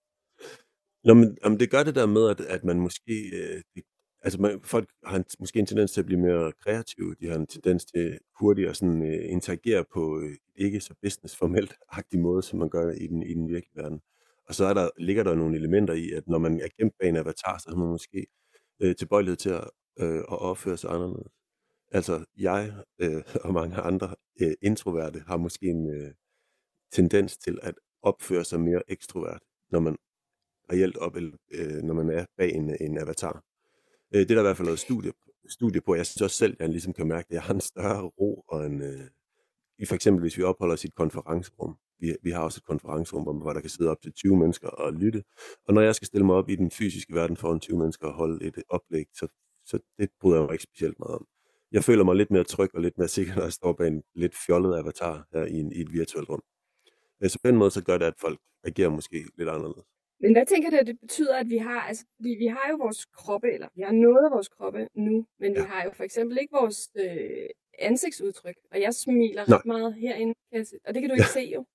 Nå, 1.04 1.14
men, 1.14 1.38
jamen, 1.44 1.60
det 1.60 1.72
gør 1.72 1.84
det 1.84 1.96
der 1.96 2.06
med, 2.06 2.30
at, 2.30 2.42
at 2.56 2.64
man 2.64 2.80
måske... 2.80 3.16
Øh, 3.40 3.62
det, 3.76 3.84
altså, 4.22 4.42
man, 4.42 4.62
folk 4.64 4.90
har 5.06 5.18
en, 5.18 5.26
måske 5.40 5.60
en 5.60 5.66
tendens 5.66 5.92
til 5.92 6.02
at 6.02 6.06
blive 6.06 6.20
mere 6.20 6.52
kreative. 6.52 7.16
De 7.20 7.28
har 7.28 7.36
en 7.36 7.48
tendens 7.48 7.86
til 7.86 8.20
hurtigt 8.40 8.70
at 8.70 8.78
sådan, 8.78 9.02
øh, 9.04 9.32
interagere 9.32 9.86
på 9.94 10.20
øh, 10.20 10.36
ikke 10.56 10.80
så 10.80 10.94
business-formelt-agtig 11.02 12.20
måde, 12.20 12.44
som 12.44 12.60
man 12.60 12.70
gør 12.70 12.92
i 12.92 13.08
den, 13.08 13.24
i 13.24 13.34
den 13.34 13.50
virkelige 13.50 13.84
verden. 13.84 14.02
Og 14.48 14.56
så 14.56 14.66
er 14.66 14.74
der, 14.74 14.90
ligger 14.98 15.24
der 15.24 15.36
nogle 15.36 15.58
elementer 15.58 15.94
i, 15.94 16.12
at 16.12 16.28
når 16.28 16.38
man 16.38 16.62
er 16.62 16.68
gemt 16.80 16.94
bag 17.00 17.10
en 17.10 17.16
avatar, 17.16 17.58
så 17.58 17.70
har 17.70 17.78
man 17.78 17.88
måske 17.88 18.28
øh, 18.80 18.96
tilbøjelighed 18.96 19.38
til 19.38 19.50
at, 19.50 19.70
øh, 20.00 20.18
at 20.18 20.42
opføre 20.42 20.78
sig 20.78 20.92
anderledes. 20.92 21.34
Altså, 21.92 22.26
jeg 22.38 22.74
øh, 23.00 23.24
og 23.46 23.54
mange 23.54 23.76
andre 23.76 24.16
øh, 24.42 24.54
introverte 24.62 25.20
har 25.28 25.38
måske 25.38 25.66
en 25.66 25.90
øh, 25.90 26.12
tendens 26.92 27.38
til 27.38 27.60
at 27.62 27.76
opføre 28.02 28.44
sig 28.44 28.60
mere 28.60 28.82
ekstrovert, 28.88 29.42
når 29.72 29.80
man 29.80 29.98
reelt 30.72 30.98
op, 30.98 31.16
eller, 31.16 31.38
øh, 31.52 31.82
når 31.84 31.94
man 31.94 32.10
er 32.10 32.26
bag 32.38 32.52
en, 32.52 32.76
en 32.82 32.98
avatar. 32.98 33.44
Øh, 34.14 34.20
det 34.20 34.32
er 34.32 34.36
der 34.36 34.42
i 34.42 34.44
hvert 34.44 34.58
fald 34.58 34.68
lavet 34.68 34.80
studie, 34.80 35.12
studie 35.50 35.82
på. 35.82 35.96
Jeg 35.96 36.06
synes 36.06 36.22
også 36.22 36.38
selv, 36.38 36.54
at 36.54 36.60
jeg 36.60 36.70
ligesom 36.70 36.94
kan 36.94 37.08
mærke, 37.08 37.28
at 37.30 37.34
jeg 37.34 37.42
har 37.42 37.54
en 37.54 37.62
større 37.62 38.02
ro, 38.02 38.44
og 38.48 38.66
en, 38.66 38.82
øh, 38.82 39.08
i 39.80 39.86
for 39.86 39.96
eksempel 39.96 40.22
hvis 40.22 40.38
vi 40.38 40.44
opholder 40.44 40.74
os 40.74 40.84
i 40.84 40.88
et 40.88 40.96
konferencerum. 40.96 41.78
Vi, 42.00 42.16
vi 42.24 42.32
har 42.32 42.44
også 42.44 42.60
et 42.60 42.66
konferencerum, 42.66 43.38
hvor, 43.38 43.54
der 43.54 43.62
kan 43.62 43.70
sidde 43.70 43.90
op 43.90 44.02
til 44.02 44.14
20 44.14 44.38
mennesker 44.38 44.68
og 44.68 44.94
lytte. 44.94 45.24
Og 45.68 45.74
når 45.74 45.82
jeg 45.82 45.96
skal 45.96 46.06
stille 46.06 46.26
mig 46.26 46.36
op 46.36 46.50
i 46.50 46.56
den 46.56 46.72
fysiske 46.72 47.14
verden 47.14 47.38
foran 47.38 47.60
20 47.60 47.78
mennesker 47.78 48.08
og 48.08 48.14
holde 48.14 48.46
et 48.46 48.58
øh, 48.58 48.64
oplæg, 48.70 49.06
så, 49.14 49.28
så 49.66 49.80
det 50.00 50.10
bryder 50.22 50.38
jeg 50.38 50.46
mig 50.46 50.54
ikke 50.54 50.64
specielt 50.64 51.00
meget 51.00 51.16
om. 51.16 51.26
Jeg 51.72 51.84
føler 51.84 52.04
mig 52.04 52.16
lidt 52.16 52.32
mere 52.32 52.44
tryg 52.44 52.70
og 52.76 52.82
lidt 52.82 52.98
mere 52.98 53.08
sikker, 53.08 53.36
når 53.36 53.44
jeg 53.44 53.54
står 53.54 53.74
bag 53.74 53.88
en 53.88 54.04
lidt 54.16 54.36
fjollet 54.46 54.78
avatar 54.78 55.28
her 55.34 55.46
i, 55.46 55.54
en, 55.54 55.72
i 55.72 55.82
et 55.82 55.94
virtuelt 55.94 56.30
rum. 56.30 56.42
Øh, 57.24 57.30
så 57.30 57.40
på 57.44 57.48
den 57.48 57.58
måde, 57.58 57.72
så 57.72 57.84
gør 57.84 57.98
det, 57.98 58.06
at 58.06 58.14
folk 58.22 58.40
agerer 58.64 58.90
måske 58.90 59.26
lidt 59.38 59.50
anderledes. 59.50 59.86
Men 60.22 60.32
hvad 60.34 60.46
tænker 60.46 60.70
du, 60.70 60.76
at 60.82 60.88
det 60.88 61.00
betyder, 61.00 61.36
at 61.38 61.50
vi 61.50 61.58
har, 61.58 61.82
altså, 61.82 62.06
fordi 62.16 62.30
vi 62.40 62.46
har 62.46 62.66
jo 62.72 62.76
vores 62.76 63.06
kroppe, 63.06 63.52
eller 63.54 63.68
vi 63.76 63.82
har 63.82 63.92
noget 63.92 64.26
af 64.26 64.32
vores 64.32 64.48
kroppe 64.50 64.88
nu, 64.96 65.26
men 65.40 65.52
vi 65.54 65.60
Ja. 65.60 65.66
har 65.66 65.84
jo 65.84 65.92
for 65.94 66.04
eksempel 66.04 66.38
ikke 66.42 66.54
vores 66.62 66.90
øh, 66.96 67.50
ansigtsudtryk, 67.80 68.56
og 68.72 68.82
jeg 68.82 68.94
smiler 68.94 69.44
Nej. 69.48 69.58
ret 69.58 69.66
meget 69.66 69.94
herinde, 69.94 70.34
og 70.88 70.94
det 70.94 71.02
kan 71.02 71.10
du 71.10 71.14
ikke 71.16 71.30
se 71.34 71.52
jo. 71.56 71.66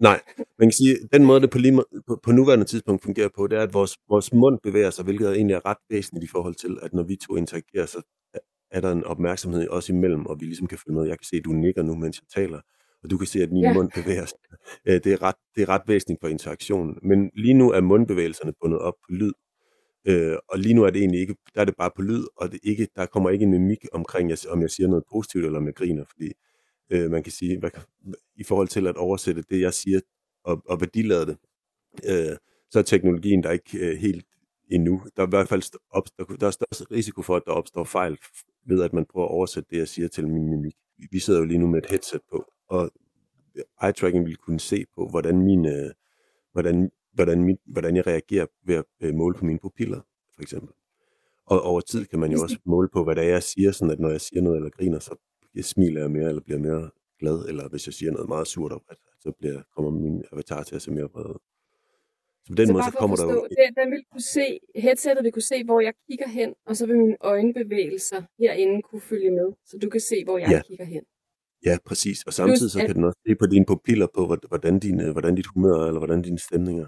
Nej, 0.00 0.20
man 0.58 0.68
kan 0.68 0.72
sige, 0.72 0.96
den 1.12 1.24
måde, 1.24 1.40
det 1.40 1.50
på, 1.50 1.58
lige, 1.58 1.84
på, 2.06 2.20
på 2.22 2.32
nuværende 2.32 2.64
tidspunkt 2.64 3.02
fungerer 3.02 3.28
på, 3.36 3.46
det 3.46 3.58
er, 3.58 3.62
at 3.62 3.74
vores, 3.74 3.98
vores 4.08 4.32
mund 4.32 4.58
bevæger 4.62 4.90
sig, 4.90 5.04
hvilket 5.04 5.28
egentlig 5.36 5.54
er 5.54 5.66
ret 5.66 5.76
væsentligt 5.90 6.24
i 6.24 6.28
forhold 6.32 6.54
til, 6.54 6.78
at 6.82 6.92
når 6.92 7.02
vi 7.02 7.16
to 7.16 7.36
interagerer, 7.36 7.86
så 7.86 8.02
er- 8.34 8.38
er 8.70 8.80
der 8.80 8.92
en 8.92 9.04
opmærksomhed 9.04 9.68
også 9.68 9.92
imellem, 9.92 10.26
og 10.26 10.40
vi 10.40 10.44
ligesom 10.44 10.66
kan 10.66 10.78
følge 10.78 10.98
med. 10.98 11.08
Jeg 11.08 11.18
kan 11.18 11.24
se, 11.24 11.36
at 11.36 11.44
du 11.44 11.50
nikker 11.52 11.82
nu, 11.82 11.94
mens 11.94 12.20
jeg 12.20 12.42
taler, 12.42 12.60
og 13.02 13.10
du 13.10 13.18
kan 13.18 13.26
se, 13.26 13.42
at 13.42 13.52
min 13.52 13.62
Ja. 13.64 13.72
mund 13.74 13.90
bevæger 13.94 14.26
sig. 14.26 14.38
Øh, 14.88 14.94
Det 15.04 15.06
er, 15.12 15.22
ret, 15.22 15.34
det 15.56 15.62
er 15.62 15.68
ret 15.68 15.82
væsentligt 15.86 16.20
for 16.20 16.28
interaktionen. 16.28 16.98
Men 17.02 17.30
lige 17.34 17.54
nu 17.54 17.70
er 17.70 17.80
mundbevægelserne 17.80 18.52
bundet 18.60 18.80
op 18.80 18.94
på 18.94 19.12
lyd, 19.12 19.32
Øh, 20.06 20.36
og 20.48 20.58
lige 20.58 20.74
nu 20.74 20.84
er 20.84 20.90
det 20.90 21.00
egentlig 21.00 21.20
ikke, 21.20 21.36
der 21.54 21.60
er 21.60 21.64
det 21.64 21.74
bare 21.78 21.90
på 21.96 22.02
lyd, 22.02 22.24
og 22.36 22.52
det 22.52 22.60
ikke, 22.62 22.88
der 22.96 23.06
kommer 23.06 23.30
ikke 23.30 23.42
en 23.42 23.50
mimik 23.50 23.78
omkring, 23.92 24.32
om 24.48 24.60
jeg 24.62 24.70
siger 24.70 24.88
noget 24.88 25.04
positivt, 25.12 25.44
eller 25.44 25.58
om 25.58 25.66
jeg 25.66 25.74
griner, 25.74 26.04
fordi 26.10 26.32
øh, 26.90 27.10
man 27.10 27.22
kan 27.22 27.32
sige, 27.32 27.58
hvad, 27.58 27.70
i 28.36 28.44
forhold 28.44 28.68
til 28.68 28.86
at 28.86 28.96
oversætte 28.96 29.42
det, 29.50 29.60
jeg 29.60 29.74
siger, 29.74 30.00
og, 30.44 30.62
og 30.68 30.80
værdilade 30.80 31.26
det, 31.26 31.36
øh, 32.10 32.36
så 32.70 32.78
er 32.78 32.82
teknologien 32.82 33.42
der 33.42 33.50
ikke 33.50 33.78
øh, 33.78 33.96
helt 33.98 34.26
endnu. 34.70 35.02
Der 35.16 35.22
er 35.22 35.26
i 35.26 35.30
hvert 35.30 35.48
fald 35.48 35.62
st- 35.62 35.86
op, 35.90 36.04
der, 36.18 36.24
der 36.24 36.46
er 36.46 36.50
størst 36.50 36.90
risiko 36.90 37.22
for, 37.22 37.36
at 37.36 37.42
der 37.46 37.52
opstår 37.52 37.84
fejl 37.84 38.18
ved, 38.66 38.82
at 38.82 38.92
man 38.92 39.06
prøver 39.12 39.26
at 39.26 39.30
oversætte 39.32 39.68
det, 39.70 39.76
jeg 39.78 39.88
siger 39.88 40.08
til 40.08 40.28
min 40.28 40.50
mimik. 40.50 40.74
Vi- 40.98 41.18
sidder 41.20 41.40
jo 41.40 41.46
lige 41.46 41.58
nu 41.58 41.66
med 41.66 41.78
et 41.82 41.90
headset 41.90 42.20
på, 42.30 42.44
og 42.68 42.90
eye 43.82 43.92
tracking 43.92 44.26
vil 44.26 44.36
kunne 44.36 44.60
se 44.60 44.84
på, 44.94 45.08
hvordan 45.08 45.42
min, 45.42 45.66
øh, 45.66 45.90
hvordan, 46.52 46.90
hvordan, 47.12 47.44
mit, 47.44 47.56
hvordan 47.66 47.96
jeg 47.96 48.06
reagerer 48.06 48.46
ved 48.66 48.74
at 48.74 48.84
øh, 49.00 49.14
måle 49.14 49.34
på 49.38 49.44
mine 49.44 49.58
pupiller, 49.58 50.00
for 50.34 50.42
eksempel. 50.42 50.74
Og 51.46 51.62
over 51.62 51.80
tid 51.80 52.04
kan 52.06 52.18
man 52.18 52.32
jo 52.32 52.42
også 52.42 52.58
måle 52.64 52.88
på, 52.92 53.04
hvad 53.04 53.14
det 53.16 53.24
er, 53.24 53.28
jeg 53.28 53.42
siger, 53.42 53.72
sådan 53.72 53.92
at 53.92 54.00
når 54.00 54.10
jeg 54.10 54.20
siger 54.20 54.42
noget 54.42 54.56
eller 54.56 54.70
griner, 54.70 54.98
så 54.98 55.16
jeg 55.54 55.64
smiler 55.64 56.00
jeg 56.00 56.10
mere, 56.10 56.28
eller 56.28 56.42
bliver 56.42 56.58
mere 56.58 56.90
glad, 57.20 57.44
eller 57.48 57.68
hvis 57.68 57.86
jeg 57.86 57.94
siger 57.94 58.12
noget 58.12 58.28
meget 58.28 58.46
surt 58.46 58.72
så 59.20 59.32
bliver, 59.38 59.62
kommer 59.74 59.90
min 59.90 60.24
avatar 60.32 60.62
til 60.62 60.74
at 60.74 60.82
se 60.82 60.90
mere 60.90 61.08
vred. 61.12 61.34
Så 62.46 62.48
på 62.52 62.54
den 62.54 62.66
så 62.66 62.72
måde, 62.72 62.84
så 62.84 62.88
at 62.88 62.94
kommer 63.02 63.16
der 63.16 63.22
forstå, 63.24 63.40
jo... 63.40 63.48
den, 63.60 63.70
den 63.80 63.90
vil 63.94 64.02
kunne 64.12 64.22
se, 64.38 64.46
headsettet 64.76 65.24
vil 65.24 65.32
kunne 65.32 65.48
se, 65.52 65.64
hvor 65.64 65.80
jeg 65.80 65.94
kigger 66.10 66.28
hen, 66.28 66.54
og 66.66 66.76
så 66.76 66.86
vil 66.86 66.96
mine 66.98 67.16
øjenbevægelser 67.20 68.22
herinde 68.38 68.82
kunne 68.82 69.00
følge 69.00 69.30
med, 69.30 69.48
så 69.66 69.78
du 69.78 69.88
kan 69.90 70.00
se, 70.00 70.24
hvor 70.24 70.38
jeg 70.38 70.50
Ja. 70.50 70.62
kigger 70.68 70.84
hen. 70.84 71.02
Ja, 71.64 71.76
præcis. 71.86 72.18
Og 72.26 72.32
samtidig 72.32 72.70
så 72.70 72.80
at- 72.80 72.86
kan 72.86 72.94
den 72.96 73.04
også 73.04 73.18
se 73.26 73.34
på 73.34 73.46
dine 73.46 73.66
pupiller 73.66 74.06
på, 74.14 74.26
hvor- 74.26 74.48
hvordan, 74.48 74.78
din, 74.78 75.00
øh, 75.00 75.10
hvordan 75.12 75.34
dit 75.34 75.46
humør 75.54 75.74
er, 75.82 75.86
eller 75.86 75.98
hvordan 76.00 76.22
dine 76.22 76.38
stemninger. 76.38 76.86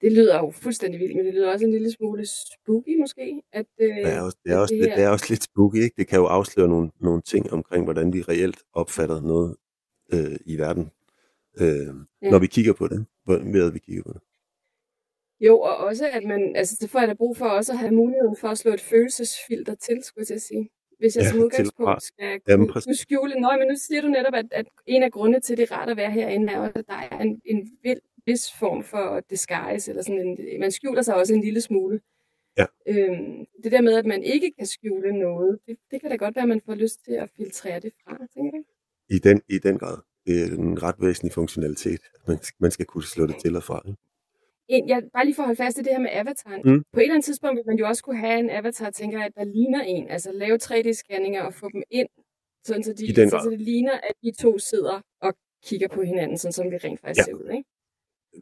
Det 0.00 0.12
lyder 0.12 0.38
jo 0.38 0.50
fuldstændig 0.50 1.00
vildt, 1.00 1.16
men 1.16 1.24
det 1.26 1.34
lyder 1.34 1.52
også 1.52 1.64
en 1.64 1.70
lille 1.72 1.90
smule 1.92 2.26
spooky 2.26 3.00
måske, 3.00 3.42
at 3.52 3.66
øh, 3.80 3.88
Det 3.96 4.12
er 4.14 4.20
også, 4.20 4.38
det 4.44 4.52
er 4.52 4.56
at 4.56 4.62
også, 4.62 4.74
det 4.74 4.80
lidt, 4.80 4.90
her- 4.90 4.96
det 4.96 5.04
er 5.04 5.08
også 5.08 5.26
lidt 5.28 5.42
spooky, 5.42 5.76
ikke? 5.76 5.94
Det 5.98 6.06
kan 6.08 6.18
jo 6.18 6.26
afsløre 6.26 6.68
nogle, 6.68 6.90
nogle 7.00 7.22
ting 7.22 7.52
omkring, 7.52 7.84
hvordan 7.84 8.12
vi 8.12 8.22
reelt 8.22 8.58
opfatter 8.72 9.20
noget 9.20 9.56
øh, 10.12 10.36
i 10.46 10.56
verden, 10.58 10.90
øh, 11.60 11.94
Ja. 12.22 12.30
når 12.30 12.38
vi 12.38 12.46
kigger 12.46 12.72
på 12.72 12.88
det, 12.88 13.06
hvor- 13.24 13.52
ved 13.52 13.66
at 13.66 13.74
vi 13.74 13.78
kigger 13.78 14.02
på 14.02 14.12
det. 14.12 14.20
Jo, 15.40 15.60
og 15.60 15.76
også 15.76 16.08
at 16.12 16.24
man, 16.24 16.56
altså 16.56 16.76
det 16.80 16.90
får 16.90 16.98
jeg 16.98 17.08
da 17.08 17.14
brug 17.14 17.36
for 17.36 17.46
også 17.46 17.72
at 17.72 17.78
have 17.78 17.92
muligheden 17.92 18.36
for 18.36 18.48
at 18.48 18.58
slå 18.58 18.72
et 18.72 18.80
følelsesfilter 18.80 19.74
til, 19.74 19.98
skulle 20.02 20.22
jeg 20.22 20.26
til 20.26 20.34
at 20.34 20.42
sige. 20.42 20.70
Hvis 20.98 21.16
jeg 21.16 21.22
Ja, 21.24 21.30
som 21.30 21.38
udgangspunkt 21.38 22.02
skal 22.02 22.40
kunne, 22.46 22.72
kunne 22.72 22.96
skjule. 22.96 23.40
Nå, 23.40 23.50
men 23.58 23.68
nu 23.68 23.76
siger 23.76 24.02
du 24.02 24.08
netop, 24.08 24.34
at, 24.34 24.46
at 24.50 24.66
en 24.86 25.02
af 25.02 25.12
grundene 25.12 25.40
til, 25.40 25.52
at 25.54 25.58
det 25.58 25.70
er 25.70 25.76
rart 25.76 25.88
at 25.88 25.96
være 25.96 26.10
herinde, 26.10 26.52
er 26.52 26.60
at 26.60 26.74
der 26.74 26.94
er 27.10 27.18
en, 27.18 27.40
en 27.44 27.70
vild, 27.82 28.00
vis 28.26 28.52
form 28.52 28.84
for 28.84 29.20
disguise, 29.30 29.90
eller 29.90 30.02
sådan 30.02 30.20
en, 30.20 30.60
man 30.60 30.70
skjuler 30.70 31.02
sig 31.02 31.14
også 31.14 31.34
en 31.34 31.40
lille 31.40 31.60
smule. 31.60 32.00
Ja. 32.58 32.66
Øhm, 32.88 33.46
det 33.62 33.72
der 33.72 33.80
med, 33.80 33.94
at 33.94 34.06
man 34.06 34.22
ikke 34.22 34.52
kan 34.58 34.66
skjule 34.66 35.18
noget, 35.18 35.58
det, 35.66 35.76
det 35.90 36.00
kan 36.00 36.10
da 36.10 36.16
godt 36.16 36.36
være, 36.36 36.42
at 36.42 36.48
man 36.48 36.60
får 36.66 36.74
lyst 36.74 37.04
til 37.04 37.12
at 37.12 37.30
filtrere 37.36 37.80
det 37.80 37.92
fra, 38.04 38.16
tænker 38.34 38.58
du? 38.58 38.64
I 39.14 39.18
den, 39.18 39.42
I 39.48 39.58
den 39.58 39.78
grad. 39.78 39.98
Det 40.26 40.42
er 40.42 40.56
en 40.56 40.82
ret 40.82 40.94
væsentlig 40.98 41.32
funktionalitet. 41.32 42.00
Man, 42.28 42.38
man 42.58 42.70
skal 42.70 42.86
kunne 42.86 43.04
slå 43.04 43.26
det 43.26 43.36
til 43.44 43.56
og 43.56 43.62
fra. 43.62 43.82
Ikke? 43.86 44.09
En, 44.74 44.88
jeg, 44.88 44.98
bare 45.14 45.24
lige 45.24 45.34
for 45.34 45.42
at 45.42 45.46
holde 45.50 45.62
fast 45.64 45.78
i 45.78 45.82
det 45.82 45.92
her 45.96 45.98
med 46.06 46.12
avataren. 46.12 46.60
Mm. 46.64 46.82
På 46.92 46.98
et 47.00 47.02
eller 47.02 47.14
andet 47.14 47.24
tidspunkt 47.24 47.56
vil 47.58 47.64
man 47.66 47.78
jo 47.78 47.86
også 47.90 48.02
kunne 48.04 48.18
have 48.26 48.38
en 48.44 48.50
avatar, 48.50 48.90
tænker 48.90 49.18
jeg, 49.22 49.30
der 49.36 49.44
ligner 49.44 49.82
en. 49.82 50.08
Altså 50.14 50.32
lave 50.32 50.56
3D-scanninger 50.66 51.42
og 51.48 51.54
få 51.54 51.66
dem 51.74 51.82
ind, 51.90 52.08
sådan 52.68 52.82
så, 52.84 52.92
de, 52.92 53.04
I 53.06 53.12
den 53.12 53.30
så, 53.30 53.36
grad. 53.36 53.44
så 53.44 53.50
det 53.50 53.60
ligner, 53.60 53.92
at 54.08 54.14
de 54.22 54.32
to 54.44 54.58
sidder 54.58 55.00
og 55.22 55.32
kigger 55.64 55.88
på 55.88 56.02
hinanden, 56.02 56.38
sådan 56.38 56.52
som 56.52 56.70
vi 56.70 56.76
rent 56.76 57.00
faktisk 57.00 57.18
Ja. 57.18 57.24
ser 57.24 57.34
ud. 57.34 57.48
Ikke? 57.56 57.64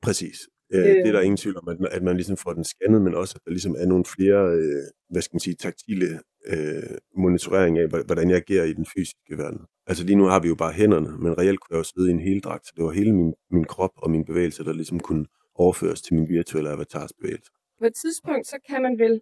Præcis. 0.02 0.38
Øh, 0.74 0.80
Øh. 0.80 0.84
Det 0.86 1.08
er 1.08 1.12
der 1.12 1.20
ingen 1.20 1.36
tvivl 1.36 1.56
om, 1.62 1.68
at 1.68 1.80
man, 1.80 1.88
at 1.92 2.02
man 2.02 2.16
ligesom 2.16 2.36
får 2.36 2.52
den 2.52 2.64
scannet, 2.64 3.02
men 3.02 3.14
også, 3.14 3.32
at 3.36 3.42
der 3.44 3.50
ligesom 3.50 3.74
er 3.78 3.86
nogle 3.86 4.04
flere, 4.04 4.40
øh, 4.58 4.82
hvad 5.10 5.22
skal 5.22 5.34
man 5.34 5.40
sige, 5.40 5.54
taktile 5.54 6.06
øh, 6.52 6.82
monitorering 7.16 7.78
af, 7.78 7.86
hvordan 7.88 8.30
jeg 8.30 8.36
agerer 8.36 8.64
i 8.64 8.72
den 8.72 8.86
fysiske 8.96 9.34
verden. 9.42 9.60
Altså 9.86 10.04
lige 10.04 10.16
nu 10.16 10.24
har 10.24 10.40
vi 10.40 10.48
jo 10.48 10.54
bare 10.54 10.72
hænderne, 10.72 11.10
men 11.18 11.38
reelt 11.38 11.60
kunne 11.60 11.74
jeg 11.76 11.78
jo 11.78 11.90
sidde 11.92 12.08
i 12.10 12.12
en 12.12 12.20
heldragt, 12.20 12.66
så 12.66 12.72
det 12.76 12.84
var 12.84 12.90
hele 12.90 13.12
min, 13.12 13.34
min 13.50 13.64
krop 13.64 13.90
og 13.96 14.10
min 14.10 14.24
bevægelse, 14.24 14.64
der 14.64 14.72
ligesom 14.72 15.00
kunne 15.00 15.26
overføres 15.58 16.02
til 16.02 16.14
min 16.14 16.28
virtuelle 16.28 16.70
avatars 16.70 17.12
bevægelse. 17.12 17.50
På 17.78 17.86
et 17.86 17.94
tidspunkt, 18.02 18.46
så 18.46 18.56
kan 18.68 18.82
man 18.82 18.98
vel 18.98 19.20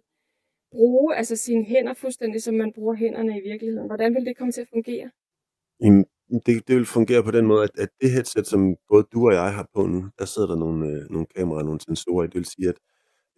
bruge 0.71 1.15
altså 1.15 1.35
sine 1.35 1.63
hænder 1.65 1.93
fuldstændig, 1.93 2.43
som 2.43 2.55
man 2.55 2.71
bruger 2.75 2.95
hænderne 2.95 3.37
i 3.39 3.41
virkeligheden. 3.49 3.87
Hvordan 3.87 4.15
vil 4.15 4.25
det 4.25 4.37
komme 4.37 4.51
til 4.51 4.61
at 4.61 4.67
fungere? 4.73 5.09
Jamen, 5.81 6.05
det, 6.45 6.67
det 6.67 6.75
vil 6.75 6.85
fungere 6.85 7.23
på 7.23 7.31
den 7.31 7.45
måde, 7.45 7.63
at, 7.63 7.69
at 7.77 7.89
det 8.01 8.11
headset, 8.11 8.47
som 8.47 8.75
både 8.89 9.03
du 9.13 9.27
og 9.27 9.33
jeg 9.33 9.53
har 9.53 9.67
på 9.75 9.85
nu, 9.85 10.09
der 10.19 10.25
sidder 10.25 10.47
der 10.47 10.55
nogle, 10.55 10.87
øh, 10.87 11.09
nogle 11.09 11.27
kameraer, 11.35 11.63
nogle 11.63 11.81
sensorer 11.81 12.23
i. 12.23 12.27
Det 12.27 12.35
vil 12.35 12.45
sige, 12.45 12.69
at 12.69 12.77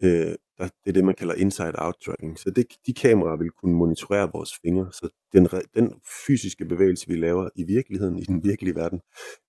øh, 0.04 0.34
der, 0.58 0.64
det 0.64 0.88
er 0.88 0.92
det, 0.92 1.04
man 1.04 1.14
kalder 1.14 1.34
inside-out 1.34 1.94
tracking. 2.04 2.38
Så 2.38 2.50
det, 2.50 2.66
de 2.86 2.94
kameraer 2.94 3.36
vil 3.36 3.50
kunne 3.50 3.76
monitorere 3.76 4.30
vores 4.32 4.52
fingre. 4.62 4.92
Så 4.92 5.08
den, 5.32 5.48
den 5.74 5.94
fysiske 6.26 6.64
bevægelse, 6.64 7.08
vi 7.08 7.16
laver 7.16 7.48
i 7.56 7.64
virkeligheden, 7.64 8.18
i 8.18 8.22
den 8.22 8.44
virkelige 8.44 8.74
verden, 8.74 9.00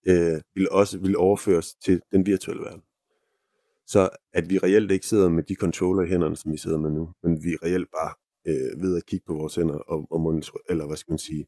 øh, 0.08 0.42
vil 0.56 0.70
også 0.72 1.00
vil 1.00 1.18
overføres 1.18 1.76
til 1.76 2.02
den 2.12 2.26
virtuelle 2.26 2.64
verden. 2.64 2.82
Så 3.88 4.10
at 4.34 4.50
vi 4.50 4.58
reelt 4.58 4.92
ikke 4.92 5.06
sidder 5.06 5.30
med 5.30 5.44
de 5.44 5.56
controller 5.56 6.04
i 6.04 6.10
hænderne, 6.10 6.36
som 6.36 6.52
vi 6.52 6.58
sidder 6.58 6.78
med 6.78 6.92
nu, 6.92 7.14
men 7.24 7.44
vi 7.44 7.56
reelt 7.64 7.90
bare 7.92 8.14
øh, 8.48 8.84
ved 8.84 8.98
at 8.98 9.06
kigge 9.06 9.26
på 9.28 9.34
vores 9.34 9.56
hænder 9.56 9.78
og, 9.78 10.08
og 10.12 10.22
monitor, 10.22 10.60
eller 10.70 10.88
hvad 10.88 10.98
skal 10.98 11.12
man 11.12 11.20
sige, 11.20 11.48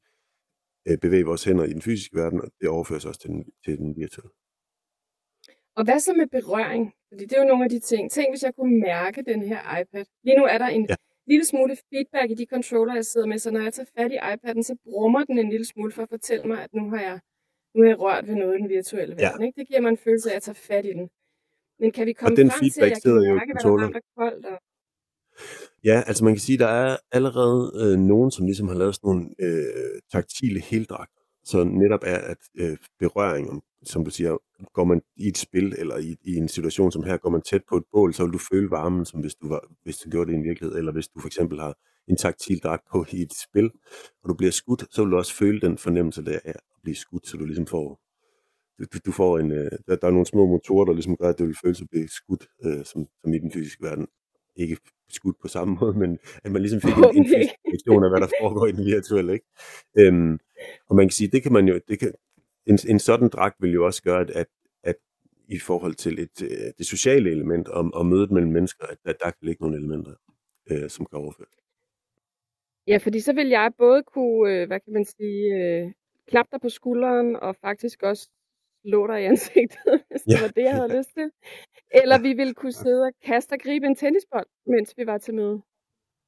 øh, 0.87 0.97
bevæge 0.97 1.25
vores 1.25 1.43
hænder 1.43 1.63
i 1.63 1.73
den 1.73 1.81
fysiske 1.81 2.15
verden, 2.15 2.41
og 2.41 2.51
det 2.61 2.69
overføres 2.69 3.05
også 3.05 3.19
til 3.19 3.29
den, 3.29 3.45
til 3.65 3.77
den 3.77 3.95
virtuelle. 3.97 4.31
Og 5.75 5.83
hvad 5.83 5.99
så 5.99 6.13
med 6.13 6.27
berøring? 6.27 6.93
Fordi 7.09 7.25
det 7.25 7.33
er 7.37 7.41
jo 7.41 7.47
nogle 7.47 7.63
af 7.63 7.69
de 7.69 7.79
ting. 7.79 8.11
Tænk, 8.11 8.31
hvis 8.31 8.43
jeg 8.43 8.55
kunne 8.55 8.79
mærke 8.79 9.23
den 9.31 9.41
her 9.41 9.79
iPad. 9.79 10.05
Lige 10.23 10.37
nu 10.37 10.45
er 10.45 10.57
der 10.57 10.67
en 10.67 10.85
ja. 10.89 10.95
lille 11.27 11.45
smule 11.45 11.77
feedback 11.89 12.31
i 12.31 12.35
de 12.35 12.45
controller, 12.45 12.93
jeg 12.95 13.05
sidder 13.05 13.27
med, 13.27 13.37
så 13.37 13.51
når 13.51 13.61
jeg 13.61 13.73
tager 13.73 13.89
fat 13.97 14.11
i 14.11 14.19
iPad'en, 14.33 14.61
så 14.61 14.75
brummer 14.83 15.23
den 15.23 15.39
en 15.39 15.49
lille 15.49 15.65
smule 15.65 15.91
for 15.91 16.03
at 16.03 16.09
fortælle 16.09 16.45
mig, 16.47 16.63
at 16.63 16.73
nu 16.73 16.89
har 16.89 17.01
jeg, 17.01 17.19
nu 17.75 17.81
har 17.81 17.89
jeg 17.89 17.99
rørt 17.99 18.27
ved 18.27 18.35
noget 18.35 18.55
i 18.55 18.61
den 18.61 18.69
virtuelle 18.69 19.15
verden. 19.15 19.41
Ja. 19.41 19.45
Ikke? 19.47 19.59
Det 19.59 19.67
giver 19.67 19.81
mig 19.81 19.89
en 19.89 19.97
følelse 19.97 20.31
af 20.31 20.35
at 20.35 20.41
tage 20.41 20.55
fat 20.55 20.85
i 20.85 20.93
den. 20.93 21.09
Men 21.83 21.91
kan 21.91 22.05
vi 22.07 22.13
komme 22.13 22.35
den 22.35 22.51
frem 22.51 22.69
til, 22.69 22.81
at 22.81 22.91
jeg 22.91 23.01
kan 23.03 23.13
mærke, 23.13 23.53
hvad 23.53 23.63
der 23.63 23.69
er 23.69 23.81
varmt 23.81 23.95
og 23.95 24.01
koldt? 24.17 24.45
Og... 24.45 24.57
Ja, 25.83 26.03
altså 26.07 26.23
man 26.23 26.33
kan 26.33 26.41
sige, 26.41 26.55
at 26.55 26.59
der 26.59 26.67
er 26.67 26.97
allerede 27.11 27.61
øh, 27.81 27.99
nogen, 27.99 28.31
som 28.31 28.45
ligesom 28.45 28.67
har 28.67 28.75
lavet 28.75 28.95
sådan 28.95 29.07
nogle 29.07 29.25
øh, 29.39 30.01
taktile 30.11 30.59
heldragter, 30.61 31.21
så 31.43 31.63
netop 31.63 32.03
er, 32.03 32.17
at 32.17 32.37
øh, 32.57 32.77
berøring, 32.99 33.63
som 33.83 34.05
du 34.05 34.11
siger, 34.11 34.37
går 34.73 34.83
man 34.83 35.01
i 35.17 35.27
et 35.27 35.37
spil, 35.37 35.75
eller 35.77 35.97
i, 35.97 36.15
i 36.23 36.35
en 36.35 36.47
situation 36.47 36.91
som 36.91 37.03
her, 37.03 37.17
går 37.17 37.29
man 37.29 37.41
tæt 37.41 37.61
på 37.69 37.77
et 37.77 37.83
bål, 37.91 38.13
så 38.13 38.23
vil 38.23 38.33
du 38.33 38.39
føle 38.51 38.71
varmen, 38.71 39.05
som 39.05 39.19
hvis 39.19 39.35
du, 39.35 39.47
var, 39.47 39.61
hvis 39.83 39.97
du 39.97 40.09
gjorde 40.09 40.27
det 40.27 40.33
i 40.33 40.37
en 40.37 40.43
virkelighed, 40.43 40.77
eller 40.77 40.91
hvis 40.91 41.07
du 41.07 41.19
for 41.19 41.27
eksempel 41.27 41.59
har 41.59 41.73
en 42.07 42.17
taktil 42.17 42.59
dragt 42.59 42.83
på 42.91 43.05
i 43.11 43.21
et 43.21 43.33
spil, 43.33 43.71
og 44.23 44.29
du 44.29 44.33
bliver 44.33 44.51
skudt, 44.51 44.83
så 44.91 45.03
vil 45.03 45.11
du 45.11 45.17
også 45.17 45.35
føle 45.35 45.61
den 45.61 45.77
fornemmelse 45.77 46.25
der 46.25 46.39
af 46.45 46.49
at 46.49 46.81
blive 46.83 46.95
skudt, 46.95 47.27
så 47.27 47.37
du 47.37 47.45
ligesom 47.45 47.67
får 47.67 48.02
du, 48.79 48.99
du 49.05 49.12
får 49.12 49.39
en, 49.39 49.51
øh, 49.51 49.71
der, 49.88 49.95
der 49.95 50.07
er 50.07 50.12
nogle 50.12 50.25
små 50.25 50.45
motorer, 50.45 50.86
der 50.86 50.93
ligesom 50.93 51.17
gør, 51.17 51.29
at 51.29 51.38
det 51.38 51.47
vil 51.47 51.55
føles 51.63 51.81
at 51.81 51.88
blive 51.91 52.07
skudt, 52.07 52.47
øh, 52.65 52.86
som, 52.86 53.07
som 53.21 53.33
i 53.33 53.38
den 53.38 53.51
fysiske 53.51 53.83
verden. 53.83 54.07
Ikke 54.55 54.77
skudt 55.09 55.36
på 55.41 55.47
samme 55.47 55.77
måde, 55.81 55.99
men 55.99 56.19
at 56.43 56.51
man 56.51 56.62
ligesom 56.62 56.81
fik 56.81 56.97
en, 56.97 57.17
en 57.17 57.25
fysisk 57.25 57.88
af, 57.88 58.09
hvad 58.09 58.21
der 58.21 58.31
foregår 58.41 58.65
i 58.67 58.71
den 58.71 58.86
virtuelle. 58.86 59.33
Ikke? 59.33 59.45
Øhm, 59.99 60.39
og 60.89 60.95
man 60.95 61.05
kan 61.05 61.12
sige, 61.12 61.31
det 61.31 61.43
kan 61.43 61.53
man 61.53 61.67
jo, 61.67 61.79
det 61.88 61.99
kan, 61.99 62.12
en, 62.65 62.79
en 62.89 62.99
sådan 62.99 63.29
dragt 63.29 63.55
vil 63.59 63.71
jo 63.73 63.86
også 63.86 64.03
gøre, 64.03 64.21
at, 64.21 64.29
at, 64.29 64.47
at 64.83 64.95
i 65.47 65.59
forhold 65.59 65.95
til 65.95 66.19
et, 66.19 66.41
øh, 66.43 66.73
det 66.77 66.86
sociale 66.86 67.31
element 67.31 67.67
om, 67.67 67.93
om 67.93 68.05
mødet 68.05 68.31
mellem 68.31 68.51
mennesker, 68.51 68.86
at, 68.86 68.97
at 69.05 69.15
der 69.19 69.31
kan 69.31 69.41
ligge 69.41 69.63
nogle 69.63 69.77
elementer, 69.77 70.13
øh, 70.71 70.89
som 70.89 71.05
kan 71.05 71.19
overføres. 71.19 71.57
Ja, 72.88 72.97
fordi 72.97 73.19
så 73.19 73.33
vil 73.33 73.47
jeg 73.47 73.71
både 73.77 74.03
kunne, 74.03 74.51
øh, 74.51 74.67
hvad 74.67 74.79
kan 74.79 74.93
man 74.93 75.05
sige, 75.05 75.55
øh, 75.55 75.91
klappe 76.27 76.49
dig 76.51 76.62
på 76.62 76.69
skulderen, 76.69 77.36
og 77.36 77.55
faktisk 77.55 78.03
også 78.03 78.29
slå 78.85 79.07
dig 79.07 79.21
i 79.21 79.25
ansigtet, 79.25 79.93
hvis 80.09 80.23
ja. 80.27 80.33
det 80.33 80.41
var 80.41 80.47
det, 80.47 80.63
jeg 80.63 80.75
havde 80.75 80.97
lyst 80.97 81.09
til. 81.17 81.31
Eller 82.01 82.17
vi 82.21 82.33
ville 82.33 82.53
kunne 82.53 82.71
sidde 82.71 83.03
og 83.03 83.13
kaste 83.25 83.53
og 83.53 83.59
gribe 83.59 83.85
en 83.85 83.95
tennisbold, 83.95 84.47
mens 84.65 84.93
vi 84.97 85.05
var 85.05 85.17
til 85.17 85.33
møde. 85.33 85.61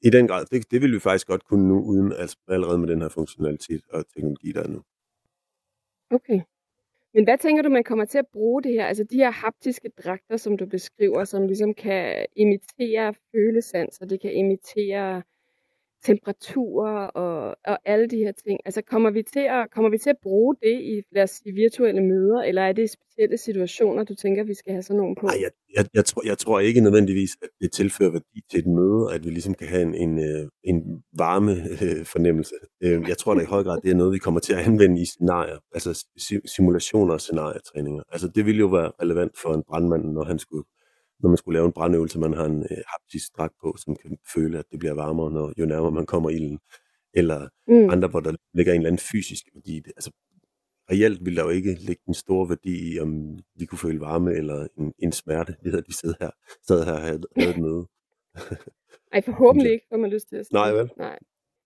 I 0.02 0.10
den 0.10 0.28
grad. 0.28 0.46
Det, 0.46 0.72
det 0.72 0.82
vil 0.82 0.94
vi 0.94 1.00
faktisk 1.00 1.28
godt 1.28 1.46
kunne 1.46 1.68
nu, 1.68 1.78
uden 1.92 2.12
altså, 2.12 2.38
allerede 2.48 2.78
med 2.78 2.88
den 2.88 3.02
her 3.02 3.10
funktionalitet 3.10 3.82
og 3.90 4.06
teknologi, 4.14 4.52
der 4.52 4.64
er 4.64 4.68
nu. 4.68 4.82
Okay. 6.12 6.40
Men 7.14 7.24
hvad 7.24 7.38
tænker 7.38 7.64
du, 7.64 7.70
man 7.70 7.84
kommer 7.84 8.06
til 8.06 8.18
at 8.18 8.28
bruge 8.34 8.64
det 8.64 8.72
her? 8.72 8.86
Altså 8.86 9.04
de 9.04 9.18
her 9.18 9.32
haptiske 9.32 9.90
dragter, 10.04 10.38
som 10.38 10.58
du 10.58 10.66
beskriver, 10.66 11.24
som 11.24 11.48
ligesom 11.48 11.74
kan 11.74 12.26
imitere 12.36 13.14
følesanser, 13.32 14.06
det 14.06 14.22
kan 14.22 14.34
imitere 14.34 15.24
temperaturer 16.06 17.08
og, 17.08 17.56
og 17.66 17.78
alle 17.86 18.08
de 18.08 18.18
her 18.18 18.32
ting. 18.46 18.60
Altså 18.66 18.82
kommer 18.82 19.10
vi, 19.10 19.24
til 19.34 19.46
at, 19.56 19.72
kommer 19.72 19.90
vi 19.90 19.98
til 19.98 20.10
at 20.10 20.20
bruge 20.24 20.56
det 20.64 20.76
i 20.82 21.02
lad 21.16 21.24
os 21.24 21.30
sige, 21.30 21.54
virtuelle 21.54 22.02
møder, 22.02 22.42
eller 22.42 22.62
er 22.62 22.74
det 22.74 22.84
i 22.84 22.88
specielle 22.88 23.38
situationer, 23.38 24.04
du 24.04 24.16
tænker, 24.16 24.44
vi 24.44 24.54
skal 24.54 24.72
have 24.74 24.84
sådan 24.84 24.98
nogen 24.98 25.16
på? 25.16 25.26
Nej, 25.26 25.38
jeg, 25.42 25.52
jeg, 25.78 25.86
jeg, 25.94 26.06
tror, 26.06 26.22
jeg 26.26 26.38
tror 26.38 26.60
ikke 26.60 26.82
nødvendigvis, 26.82 27.32
at 27.42 27.50
det 27.62 27.72
tilfører 27.72 28.12
værdi 28.12 28.40
til 28.52 28.60
et 28.60 28.68
møde, 28.68 29.14
at 29.14 29.26
vi 29.26 29.30
ligesom 29.30 29.54
kan 29.54 29.68
have 29.68 29.82
en, 29.82 29.96
en, 29.96 30.20
øh, 30.20 30.48
en 30.64 31.04
varme 31.18 31.52
øh, 31.84 32.06
fornemmelse. 32.06 32.56
Øh, 32.84 33.00
jeg 33.08 33.18
tror 33.18 33.34
da 33.34 33.42
i 33.42 33.46
høj 33.56 33.64
grad, 33.64 33.82
det 33.82 33.92
er 33.92 33.96
noget, 33.96 34.14
vi 34.14 34.18
kommer 34.18 34.40
til 34.40 34.54
at 34.54 34.60
anvende 34.60 35.02
i 35.02 35.06
scenarier, 35.06 35.58
altså 35.74 36.06
simulationer 36.56 37.14
og 37.14 37.22
scenarietræninger. 37.22 38.04
Altså 38.12 38.28
det 38.36 38.46
ville 38.46 38.60
jo 38.60 38.68
være 38.68 38.92
relevant 39.02 39.34
for 39.42 39.54
en 39.54 39.64
brandmand, 39.70 40.04
når 40.04 40.24
han 40.24 40.40
skulle 40.40 40.66
når 41.20 41.30
man 41.30 41.38
skulle 41.38 41.56
lave 41.58 41.66
en 41.66 41.72
brandøvelse, 41.72 42.20
man 42.20 42.34
har 42.34 42.46
en 42.46 42.62
øh, 42.72 42.78
haptisk 42.88 43.38
dragt 43.38 43.54
på, 43.62 43.76
som 43.78 43.96
kan 43.96 44.18
føle, 44.36 44.60
at 44.60 44.66
det 44.72 44.80
bliver 44.80 44.94
varmere, 44.94 45.32
når, 45.32 45.54
jo 45.58 45.66
nærmere 45.66 45.92
man 45.92 46.06
kommer 46.06 46.30
ilden. 46.30 46.60
Eller 47.14 47.50
mm. 47.68 47.90
andre, 47.90 48.08
hvor 48.08 48.20
der 48.20 48.36
ligger 48.54 48.74
en 48.74 48.80
eller 48.80 48.90
anden 48.90 49.08
fysisk 49.12 49.46
værdi. 49.54 49.78
Altså, 49.78 50.12
reelt 50.92 51.26
vil 51.26 51.36
der 51.36 51.44
jo 51.44 51.50
ikke 51.50 51.74
ligge 51.74 52.02
en 52.08 52.14
stor 52.14 52.46
værdi 52.46 52.94
i, 52.94 53.00
om 53.00 53.40
vi 53.56 53.66
kunne 53.66 53.80
føle 53.80 54.00
varme 54.00 54.34
eller 54.34 54.68
en, 54.78 54.94
en 55.00 55.12
smerte, 55.12 55.56
det 55.64 55.72
havde 55.72 55.84
de 55.84 55.98
siddet 55.98 56.18
her, 56.20 56.30
sad 56.68 56.86
her 56.86 56.94
og 56.94 57.02
havde, 57.02 57.22
havde 57.38 57.52
et 57.52 57.62
møde. 57.62 57.88
Ej, 59.14 59.22
forhåbentlig 59.22 59.72
ikke, 59.72 59.86
får 59.90 59.98
man 59.98 60.10
lyst 60.10 60.30
til 60.30 60.36
at 60.36 60.46
sige. 60.46 60.54
Nej, 60.54 60.72
vel? 60.72 60.92
Nej. 60.98 61.20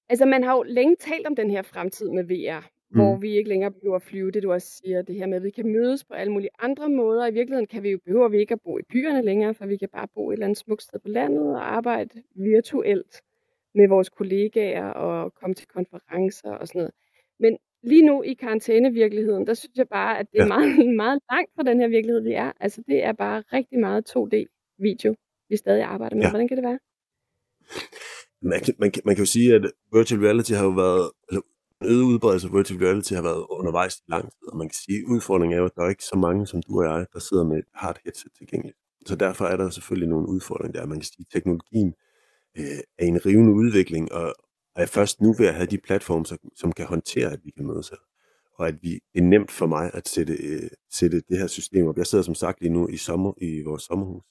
Altså, 0.09 0.25
man 0.25 0.43
har 0.43 0.53
jo 0.55 0.63
længe 0.63 0.95
talt 0.99 1.27
om 1.27 1.35
den 1.35 1.49
her 1.51 1.61
fremtid 1.61 2.09
med 2.09 2.23
VR 2.23 2.69
hvor 2.89 3.15
mm. 3.15 3.21
vi 3.21 3.37
ikke 3.37 3.49
længere 3.49 3.71
behøver 3.71 3.95
at 3.95 4.01
flyve. 4.01 4.31
Det 4.31 4.43
du 4.43 4.51
også 4.51 4.67
siger, 4.67 5.01
det 5.01 5.15
her 5.15 5.27
med, 5.27 5.37
at 5.37 5.43
vi 5.43 5.49
kan 5.49 5.67
mødes 5.67 6.03
på 6.03 6.13
alle 6.13 6.33
mulige 6.33 6.49
andre 6.59 6.89
måder. 6.89 7.27
I 7.27 7.33
virkeligheden 7.33 7.67
kan 7.67 7.83
vi 7.83 7.89
jo, 7.89 7.99
behøver 8.05 8.27
vi 8.27 8.37
ikke 8.37 8.53
at 8.53 8.61
bo 8.61 8.77
i 8.77 8.81
byerne 8.89 9.21
længere, 9.21 9.53
for 9.53 9.65
vi 9.65 9.77
kan 9.77 9.89
bare 9.89 10.07
bo 10.15 10.29
et 10.29 10.33
eller 10.33 10.45
andet 10.45 10.57
smukt 10.57 10.83
sted 10.83 10.99
på 10.99 11.07
landet 11.07 11.55
og 11.55 11.75
arbejde 11.75 12.23
virtuelt 12.35 13.21
med 13.75 13.87
vores 13.87 14.09
kollegaer 14.09 14.85
og 14.85 15.33
komme 15.33 15.53
til 15.53 15.67
konferencer 15.67 16.51
og 16.51 16.67
sådan 16.67 16.79
noget. 16.79 16.93
Men 17.39 17.57
lige 17.83 18.05
nu 18.05 18.23
i 18.23 18.33
karantænevirkeligheden, 18.33 19.47
der 19.47 19.53
synes 19.53 19.77
jeg 19.77 19.87
bare, 19.87 20.19
at 20.19 20.27
det 20.31 20.39
er 20.39 20.43
ja. 20.43 20.47
meget, 20.47 20.95
meget 21.03 21.19
langt 21.31 21.51
fra 21.55 21.63
den 21.63 21.79
her 21.79 21.87
virkelighed, 21.87 22.21
vi 22.21 22.33
er. 22.33 22.51
Altså 22.59 22.83
det 22.87 23.03
er 23.03 23.11
bare 23.11 23.43
rigtig 23.53 23.79
meget 23.79 24.15
2D-video, 24.17 25.15
vi 25.49 25.57
stadig 25.57 25.83
arbejder 25.83 26.15
med. 26.15 26.23
Ja. 26.23 26.29
Hvordan 26.29 26.47
kan 26.47 26.57
det 26.57 26.63
være? 26.63 26.79
Man, 28.41 28.61
man, 28.79 28.91
man 29.05 29.15
kan 29.15 29.23
jo 29.25 29.31
sige, 29.35 29.55
at 29.55 29.71
virtual 29.93 30.21
reality 30.21 30.51
har 30.51 30.63
jo 30.63 30.69
været, 30.69 31.11
eller 31.29 31.41
øget 31.83 32.01
udbredelse 32.01 32.47
af 32.47 32.53
virtual 32.53 32.79
reality 32.79 33.13
har 33.13 33.21
været 33.21 33.45
undervejs 33.49 33.95
i 33.97 34.01
lang 34.07 34.23
tid, 34.23 34.47
og 34.51 34.57
man 34.57 34.67
kan 34.67 34.75
sige, 34.85 34.97
at 34.97 35.03
udfordringen 35.07 35.55
er 35.57 35.61
jo, 35.61 35.65
at 35.65 35.75
der 35.75 35.83
er 35.83 35.89
ikke 35.89 36.03
så 36.03 36.17
mange 36.17 36.47
som 36.47 36.61
du 36.61 36.79
og 36.79 36.85
jeg, 36.85 37.05
der 37.13 37.19
sidder 37.19 37.43
med 37.43 37.57
et 37.57 37.65
hard 37.73 37.99
headset 38.03 38.31
tilgængeligt. 38.37 38.77
Så 39.05 39.15
derfor 39.15 39.45
er 39.45 39.57
der 39.57 39.69
selvfølgelig 39.69 40.09
nogle 40.09 40.27
udfordringer 40.27 40.79
der. 40.79 40.87
Man 40.87 40.99
kan 40.99 41.05
sige, 41.05 41.25
at 41.27 41.33
teknologien 41.33 41.93
øh, 42.57 42.79
er 42.99 43.05
en 43.05 43.25
rivende 43.25 43.53
udvikling, 43.53 44.11
og 44.11 44.33
er 44.75 44.85
først 44.85 45.21
nu 45.21 45.33
ved 45.33 45.47
at 45.47 45.55
have 45.55 45.65
de 45.65 45.77
platforme, 45.77 46.25
som, 46.25 46.37
som 46.55 46.71
kan 46.71 46.85
håndtere, 46.85 47.31
at 47.31 47.39
vi 47.43 47.51
kan 47.51 47.67
mødes 47.67 47.89
her. 47.89 47.97
Og 48.57 48.67
at 48.67 48.75
vi, 48.81 48.89
det 49.13 49.19
er 49.19 49.23
nemt 49.23 49.51
for 49.51 49.65
mig 49.65 49.91
at 49.93 50.07
sætte, 50.07 50.33
øh, 50.33 50.69
sætte 50.91 51.21
det 51.29 51.37
her 51.37 51.47
system 51.47 51.87
op. 51.87 51.97
Jeg 51.97 52.07
sidder 52.07 52.23
som 52.23 52.35
sagt 52.35 52.61
lige 52.61 52.73
nu 52.73 52.87
i, 52.87 52.97
sommer, 52.97 53.33
i 53.37 53.63
vores 53.63 53.83
sommerhus, 53.83 54.23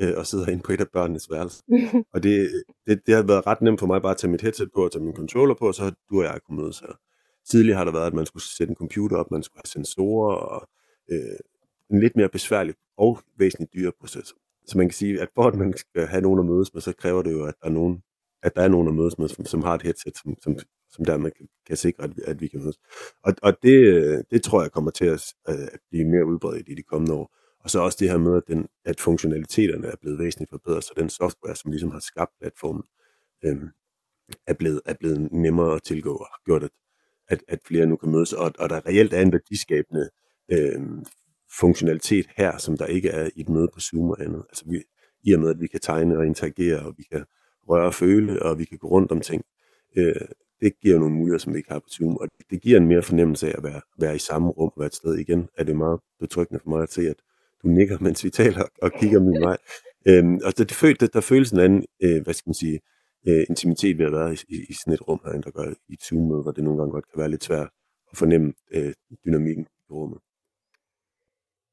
øh, 0.00 0.14
og 0.16 0.26
sidder 0.26 0.46
inde 0.46 0.62
på 0.62 0.72
et 0.72 0.80
af 0.80 0.88
børnenes 0.92 1.30
værelse. 1.30 1.62
og 2.14 2.22
det, 2.22 2.62
det, 2.86 3.00
det 3.06 3.14
har 3.14 3.22
været 3.22 3.46
ret 3.46 3.62
nemt 3.62 3.80
for 3.80 3.86
mig 3.86 4.02
bare 4.02 4.10
at 4.10 4.16
tage 4.16 4.30
mit 4.30 4.42
headset 4.42 4.70
på 4.74 4.84
og 4.84 4.92
tage 4.92 5.04
min 5.04 5.16
controller 5.16 5.54
på, 5.54 5.66
og 5.66 5.74
så 5.74 5.82
har 5.82 5.94
du 6.10 6.18
og 6.18 6.24
jeg 6.24 6.40
kunne 6.46 6.60
mødes 6.62 6.78
her. 6.78 6.92
Tidligere 7.50 7.78
har 7.78 7.84
der 7.84 7.92
været, 7.92 8.06
at 8.06 8.14
man 8.14 8.26
skulle 8.26 8.42
sætte 8.42 8.70
en 8.70 8.76
computer 8.76 9.16
op, 9.16 9.30
man 9.30 9.42
skulle 9.42 9.60
have 9.64 9.70
sensorer 9.82 10.36
og 10.36 10.68
øh, 11.10 11.38
en 11.90 12.00
lidt 12.00 12.16
mere 12.16 12.28
besværlig 12.28 12.74
og 12.96 13.18
væsentligt 13.38 13.74
dyre 13.74 13.92
proces. 14.00 14.34
Så 14.66 14.78
man 14.78 14.88
kan 14.88 14.94
sige, 14.94 15.20
at 15.20 15.28
for 15.34 15.46
at 15.46 15.54
man 15.54 15.76
skal 15.76 16.06
have 16.06 16.22
nogen 16.22 16.38
at 16.38 16.46
mødes 16.46 16.74
med, 16.74 16.82
så 16.82 16.92
kræver 16.92 17.22
det 17.22 17.32
jo, 17.32 17.44
at 17.44 17.54
der 17.60 17.66
er 17.66 17.72
nogen, 17.72 18.02
at 18.42 18.56
der 18.56 18.62
er 18.62 18.68
nogen 18.68 18.88
at 18.88 18.94
mødes 18.94 19.18
med, 19.18 19.28
som, 19.28 19.44
som 19.44 19.62
har 19.62 19.74
et 19.74 19.82
headset, 19.82 20.16
som, 20.16 20.34
som, 20.42 20.56
som 20.90 21.04
dermed 21.04 21.30
kan, 21.30 21.46
kan 21.66 21.76
sikre, 21.76 22.04
at, 22.04 22.10
at 22.26 22.40
vi 22.40 22.48
kan 22.48 22.60
mødes. 22.60 22.78
Og, 23.22 23.34
og 23.42 23.52
det, 23.62 24.22
det 24.30 24.42
tror 24.42 24.62
jeg 24.62 24.72
kommer 24.72 24.90
til 24.90 25.04
at, 25.04 25.34
at 25.44 25.78
blive 25.90 26.04
mere 26.04 26.26
udbredt 26.26 26.68
i 26.68 26.74
de 26.74 26.82
kommende 26.82 27.14
år. 27.14 27.34
Og 27.68 27.72
så 27.72 27.80
også 27.80 27.98
det 28.00 28.10
her 28.10 28.18
med, 28.18 28.36
at, 28.36 28.42
den, 28.46 28.68
at 28.84 29.00
funktionaliteterne 29.00 29.86
er 29.86 29.96
blevet 30.00 30.18
væsentligt 30.18 30.50
forbedret, 30.50 30.84
så 30.84 30.92
den 30.96 31.10
software, 31.10 31.56
som 31.56 31.70
ligesom 31.70 31.90
har 31.90 32.00
skabt 32.00 32.30
platformen, 32.40 32.82
øhm, 33.44 33.68
er, 34.46 34.54
blevet, 34.54 34.80
er 34.86 34.94
blevet 35.00 35.32
nemmere 35.32 35.74
at 35.74 35.82
tilgå 35.82 36.10
og 36.14 36.26
har 36.26 36.40
gjort, 36.44 36.62
at, 36.62 36.70
at, 37.28 37.44
at 37.48 37.58
flere 37.66 37.86
nu 37.86 37.96
kan 37.96 38.10
mødes, 38.10 38.32
og, 38.32 38.52
og 38.58 38.70
der 38.70 38.86
reelt 38.86 39.12
er 39.12 39.20
en 39.20 39.32
værdiskabende 39.32 40.10
øhm, 40.52 41.04
funktionalitet 41.60 42.26
her, 42.36 42.58
som 42.58 42.76
der 42.76 42.86
ikke 42.86 43.08
er 43.08 43.30
i 43.36 43.40
et 43.40 43.48
møde 43.48 43.68
på 43.74 43.80
Zoom 43.80 44.10
og 44.10 44.20
andet. 44.20 44.44
Altså 44.48 44.64
vi, 44.66 44.82
i 45.22 45.32
og 45.32 45.40
med, 45.40 45.50
at 45.50 45.60
vi 45.60 45.66
kan 45.66 45.80
tegne 45.80 46.18
og 46.18 46.26
interagere, 46.26 46.80
og 46.86 46.94
vi 46.96 47.02
kan 47.12 47.24
røre 47.68 47.86
og 47.86 47.94
føle, 47.94 48.42
og 48.42 48.58
vi 48.58 48.64
kan 48.64 48.78
gå 48.78 48.88
rundt 48.88 49.12
om 49.12 49.20
ting, 49.20 49.44
øh, 49.96 50.28
det 50.60 50.72
giver 50.82 50.98
nogle 50.98 51.14
muligheder, 51.14 51.38
som 51.38 51.52
vi 51.52 51.58
ikke 51.58 51.72
har 51.72 51.78
på 51.78 51.88
Zoom, 51.90 52.16
og 52.16 52.28
det 52.50 52.62
giver 52.62 52.76
en 52.76 52.88
mere 52.88 53.02
fornemmelse 53.02 53.48
af 53.48 53.54
at 53.58 53.64
være, 53.64 53.80
være 53.98 54.16
i 54.16 54.18
samme 54.18 54.48
rum 54.48 54.72
og 54.76 54.80
være 54.80 54.86
et 54.86 54.94
sted 54.94 55.14
igen, 55.14 55.48
er 55.58 55.64
det 55.64 55.76
meget 55.76 56.00
betryggende 56.20 56.60
for 56.62 56.70
mig 56.70 56.82
at 56.82 56.92
se, 56.92 57.08
at 57.08 57.16
du 57.62 57.68
nikker, 57.68 57.98
mens 58.06 58.24
vi 58.24 58.30
taler 58.30 58.64
og 58.82 58.92
kigger 59.00 59.20
min 59.20 59.40
vej. 59.40 59.56
Øhm, 60.08 60.34
og 60.46 60.58
der, 60.58 60.94
der, 61.00 61.06
der 61.06 61.20
føles 61.20 61.50
en 61.52 61.60
anden, 61.60 61.84
øh, 62.02 62.22
hvad 62.24 62.34
skal 62.34 62.48
man 62.48 62.54
sige, 62.54 62.80
øh, 63.28 63.44
intimitet 63.48 63.98
ved 63.98 64.06
at 64.06 64.12
være 64.12 64.32
i, 64.32 64.36
i, 64.48 64.56
i 64.68 64.72
sådan 64.72 64.94
et 64.94 65.08
rum 65.08 65.20
herinde, 65.24 65.42
der 65.42 65.50
gør 65.50 65.74
i 65.88 65.92
et 65.92 66.02
Zoom-møde, 66.02 66.42
hvor 66.42 66.52
det 66.52 66.64
nogle 66.64 66.78
gange 66.78 66.92
godt 66.92 67.08
kan 67.10 67.20
være 67.20 67.30
lidt 67.30 67.44
svært 67.44 67.68
at 68.12 68.18
fornemme 68.18 68.52
øh, 68.74 68.92
dynamikken 69.24 69.66
i 69.88 69.92
rummet. 69.92 70.20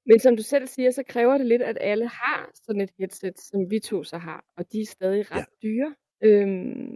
Men 0.06 0.20
som 0.20 0.38
du 0.38 0.44
selv 0.44 0.68
siger, 0.68 0.92
så 0.92 1.04
kræver 1.08 1.38
det 1.38 1.48
lidt, 1.48 1.62
at 1.62 1.78
alle 1.82 2.08
har 2.08 2.52
sådan 2.66 2.82
et 2.82 2.92
headset, 3.00 3.40
som 3.40 3.70
vi 3.70 3.80
to 3.80 4.04
så 4.04 4.18
har, 4.18 4.46
og 4.58 4.72
de 4.72 4.82
er 4.82 4.86
stadig 4.86 5.32
ret 5.32 5.46
ja. 5.64 5.68
dyre. 5.68 5.96
Øhm, 6.24 6.96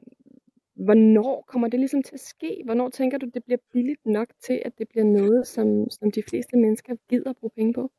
hvornår 0.86 1.46
kommer 1.48 1.68
det 1.68 1.80
ligesom 1.80 2.04
til 2.04 2.14
at 2.14 2.20
ske? 2.20 2.62
Hvornår 2.66 2.90
tænker 2.90 3.18
du, 3.18 3.26
det 3.34 3.44
bliver 3.44 3.58
billigt 3.74 4.06
nok 4.06 4.28
til, 4.42 4.62
at 4.66 4.74
det 4.78 4.88
bliver 4.90 5.06
noget, 5.06 5.48
som, 5.48 5.90
som 5.90 6.12
de 6.12 6.24
fleste 6.30 6.58
mennesker 6.58 6.96
gider 7.10 7.30
at 7.30 7.38
bruge 7.38 7.52
penge 7.56 7.74
på? 7.74 7.92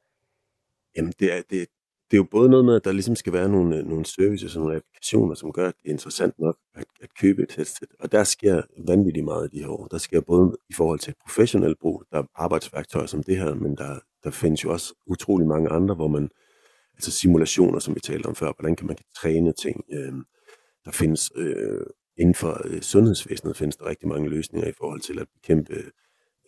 Jamen, 0.96 1.12
det 1.20 1.32
er, 1.32 1.42
det, 1.50 1.68
det 2.10 2.16
er 2.16 2.18
jo 2.18 2.26
både 2.30 2.50
noget 2.50 2.64
med, 2.64 2.76
at 2.76 2.84
der 2.84 2.92
ligesom 2.92 3.16
skal 3.16 3.32
være 3.32 3.48
nogle, 3.48 3.76
øh, 3.76 3.86
nogle 3.86 4.06
services 4.06 4.56
og 4.56 4.62
nogle 4.62 4.76
applikationer, 4.76 5.34
som 5.34 5.52
gør, 5.52 5.68
at 5.68 5.74
det 5.82 5.88
er 5.88 5.92
interessant 5.92 6.38
nok 6.38 6.56
at, 6.74 6.84
at 7.00 7.08
købe 7.20 7.42
et 7.42 7.52
headset. 7.52 7.88
Og 8.00 8.12
der 8.12 8.24
sker 8.24 8.62
vanvittigt 8.86 9.24
meget 9.24 9.48
i 9.52 9.56
de 9.56 9.62
her 9.62 9.70
år. 9.70 9.86
Der 9.86 9.98
sker 9.98 10.20
både 10.20 10.56
i 10.70 10.72
forhold 10.72 10.98
til 10.98 11.14
professionel 11.22 11.76
brug, 11.80 12.04
der 12.10 12.18
er 12.18 12.22
arbejdsværktøjer 12.34 13.06
som 13.06 13.22
det 13.22 13.36
her, 13.36 13.54
men 13.54 13.76
der, 13.76 13.98
der 14.24 14.30
findes 14.30 14.64
jo 14.64 14.72
også 14.72 14.94
utrolig 15.06 15.46
mange 15.46 15.68
andre, 15.68 15.94
hvor 15.94 16.08
man, 16.08 16.28
altså 16.94 17.10
simulationer, 17.10 17.78
som 17.78 17.94
vi 17.94 18.00
talte 18.00 18.26
om 18.26 18.34
før, 18.34 18.52
hvordan 18.58 18.76
kan 18.76 18.86
man 18.86 18.96
træne 19.16 19.52
ting. 19.52 19.84
Øh, 19.92 20.12
der 20.84 20.90
findes 20.90 21.32
øh, 21.36 21.86
inden 22.16 22.34
for 22.34 22.60
øh, 22.64 22.80
sundhedsvæsenet 22.80 23.56
findes 23.56 23.76
der 23.76 23.86
rigtig 23.86 24.08
mange 24.08 24.30
løsninger 24.30 24.68
i 24.68 24.72
forhold 24.78 25.00
til 25.00 25.18
at 25.18 25.26
bekæmpe 25.34 25.74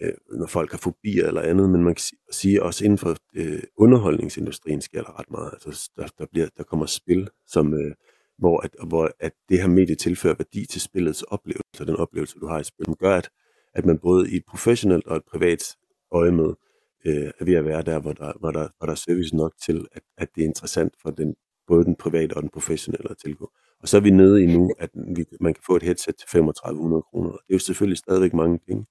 øh, 0.03 0.38
når 0.38 0.47
folk 0.47 0.71
har 0.71 0.79
fobier 0.79 1.27
eller 1.27 1.41
andet, 1.41 1.71
men 1.71 1.85
man 1.85 1.95
kan 1.95 2.03
sige 2.31 2.62
også 2.62 2.85
inden 2.85 2.99
for 2.99 3.17
øh, 3.35 3.62
underholdningsindustrien 3.77 4.81
sker 4.81 5.03
der 5.03 5.19
ret 5.19 5.31
meget. 5.31 5.51
Altså, 5.53 5.91
der, 5.97 6.07
der, 6.19 6.27
bliver, 6.33 6.49
der 6.57 6.62
kommer 6.62 6.87
spil, 6.87 7.29
som, 7.47 7.75
øh, 7.75 7.95
hvor, 8.38 8.61
at, 8.61 8.71
hvor 8.88 9.11
at 9.21 9.33
det 9.49 9.61
her 9.61 9.69
medie 9.69 9.95
tilfører 9.95 10.35
værdi 10.35 10.67
til 10.67 10.81
spillets 10.81 11.23
oplevelse, 11.23 11.87
den 11.87 11.97
oplevelse, 11.97 12.38
du 12.38 12.47
har 12.47 12.61
i 12.61 12.65
spillet, 12.65 12.99
gør, 12.99 13.17
at, 13.17 13.31
at 13.75 13.87
man 13.87 13.99
både 13.99 14.31
i 14.31 14.37
et 14.37 14.45
professionelt 14.49 15.07
og 15.07 15.17
et 15.17 15.25
privat 15.33 15.77
øje 16.12 16.33
med 16.33 16.55
øh, 17.07 17.31
er 17.41 17.45
ved 17.45 17.55
at 17.55 17.65
være 17.65 17.83
der, 17.83 17.99
hvor 18.01 18.12
der, 18.12 18.33
hvor 18.41 18.51
der, 18.51 18.69
hvor 18.79 18.87
der 18.87 18.93
er 18.93 19.03
service 19.07 19.37
nok 19.37 19.53
til, 19.67 19.87
at, 19.93 20.03
at 20.19 20.29
det 20.35 20.43
er 20.43 20.47
interessant 20.47 20.95
for 21.03 21.11
den, 21.11 21.35
både 21.67 21.85
den 21.85 21.97
private 21.97 22.33
og 22.35 22.43
den 22.43 22.51
professionelle 22.51 23.11
at 23.11 23.17
tilgå. 23.25 23.53
Og 23.81 23.88
så 23.88 23.97
er 23.97 24.01
vi 24.01 24.11
nede 24.11 24.43
i 24.43 24.47
nu, 24.47 24.71
at 24.79 24.91
vi, 25.17 25.25
man 25.41 25.55
kan 25.55 25.62
få 25.67 25.77
et 25.77 25.83
headset 25.83 26.17
til 26.17 26.29
3500 26.29 27.03
kroner. 27.03 27.31
Det 27.31 27.38
er 27.51 27.55
jo 27.55 27.59
selvfølgelig 27.59 27.99
stadigvæk 27.99 28.35
mange 28.35 28.59
penge. 28.67 28.87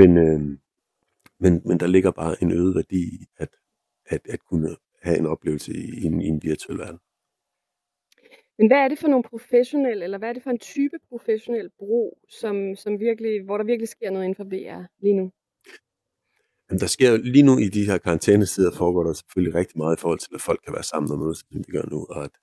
Men, 0.00 0.10
øh, 0.18 0.40
men, 1.40 1.62
men 1.68 1.80
der 1.80 1.86
ligger 1.86 2.10
bare 2.10 2.42
en 2.42 2.52
øget 2.52 2.74
værdi 2.74 3.02
i 3.16 3.26
at, 3.36 3.48
at, 4.06 4.20
at 4.28 4.40
kunne 4.50 4.76
have 5.02 5.18
en 5.18 5.26
oplevelse 5.26 5.72
i, 5.72 6.04
en, 6.04 6.20
i 6.20 6.26
en 6.26 6.40
virtuel 6.42 6.78
verden. 6.78 6.98
Men 8.58 8.66
hvad 8.66 8.78
er 8.78 8.88
det 8.88 8.98
for 8.98 9.08
nogle 9.08 9.24
professionelle, 9.24 10.04
eller 10.04 10.18
hvad 10.18 10.28
er 10.28 10.32
det 10.32 10.42
for 10.42 10.50
en 10.50 10.58
type 10.58 10.96
professionel 11.08 11.70
brug, 11.78 12.18
som, 12.28 12.76
som 12.76 13.00
virkelig, 13.00 13.42
hvor 13.44 13.56
der 13.56 13.64
virkelig 13.64 13.88
sker 13.88 14.10
noget 14.10 14.24
inden 14.24 14.36
for 14.36 14.44
VR 14.44 14.86
lige 15.02 15.14
nu? 15.14 15.30
Jamen, 16.68 16.80
der 16.80 16.86
sker 16.86 17.16
lige 17.16 17.46
nu 17.50 17.58
i 17.58 17.68
de 17.68 17.86
her 17.86 17.98
karantænesider, 17.98 18.72
foregår 18.78 19.02
der 19.04 19.12
selvfølgelig 19.12 19.54
rigtig 19.54 19.78
meget 19.78 19.96
i 19.96 20.00
forhold 20.00 20.18
til, 20.18 20.34
at 20.34 20.40
folk 20.40 20.60
kan 20.64 20.74
være 20.74 20.82
sammen 20.92 21.12
og 21.12 21.18
mødes, 21.18 21.38
som 21.38 21.64
vi 21.66 21.72
gør 21.72 21.86
nu, 21.90 22.06
og 22.10 22.24
at 22.24 22.34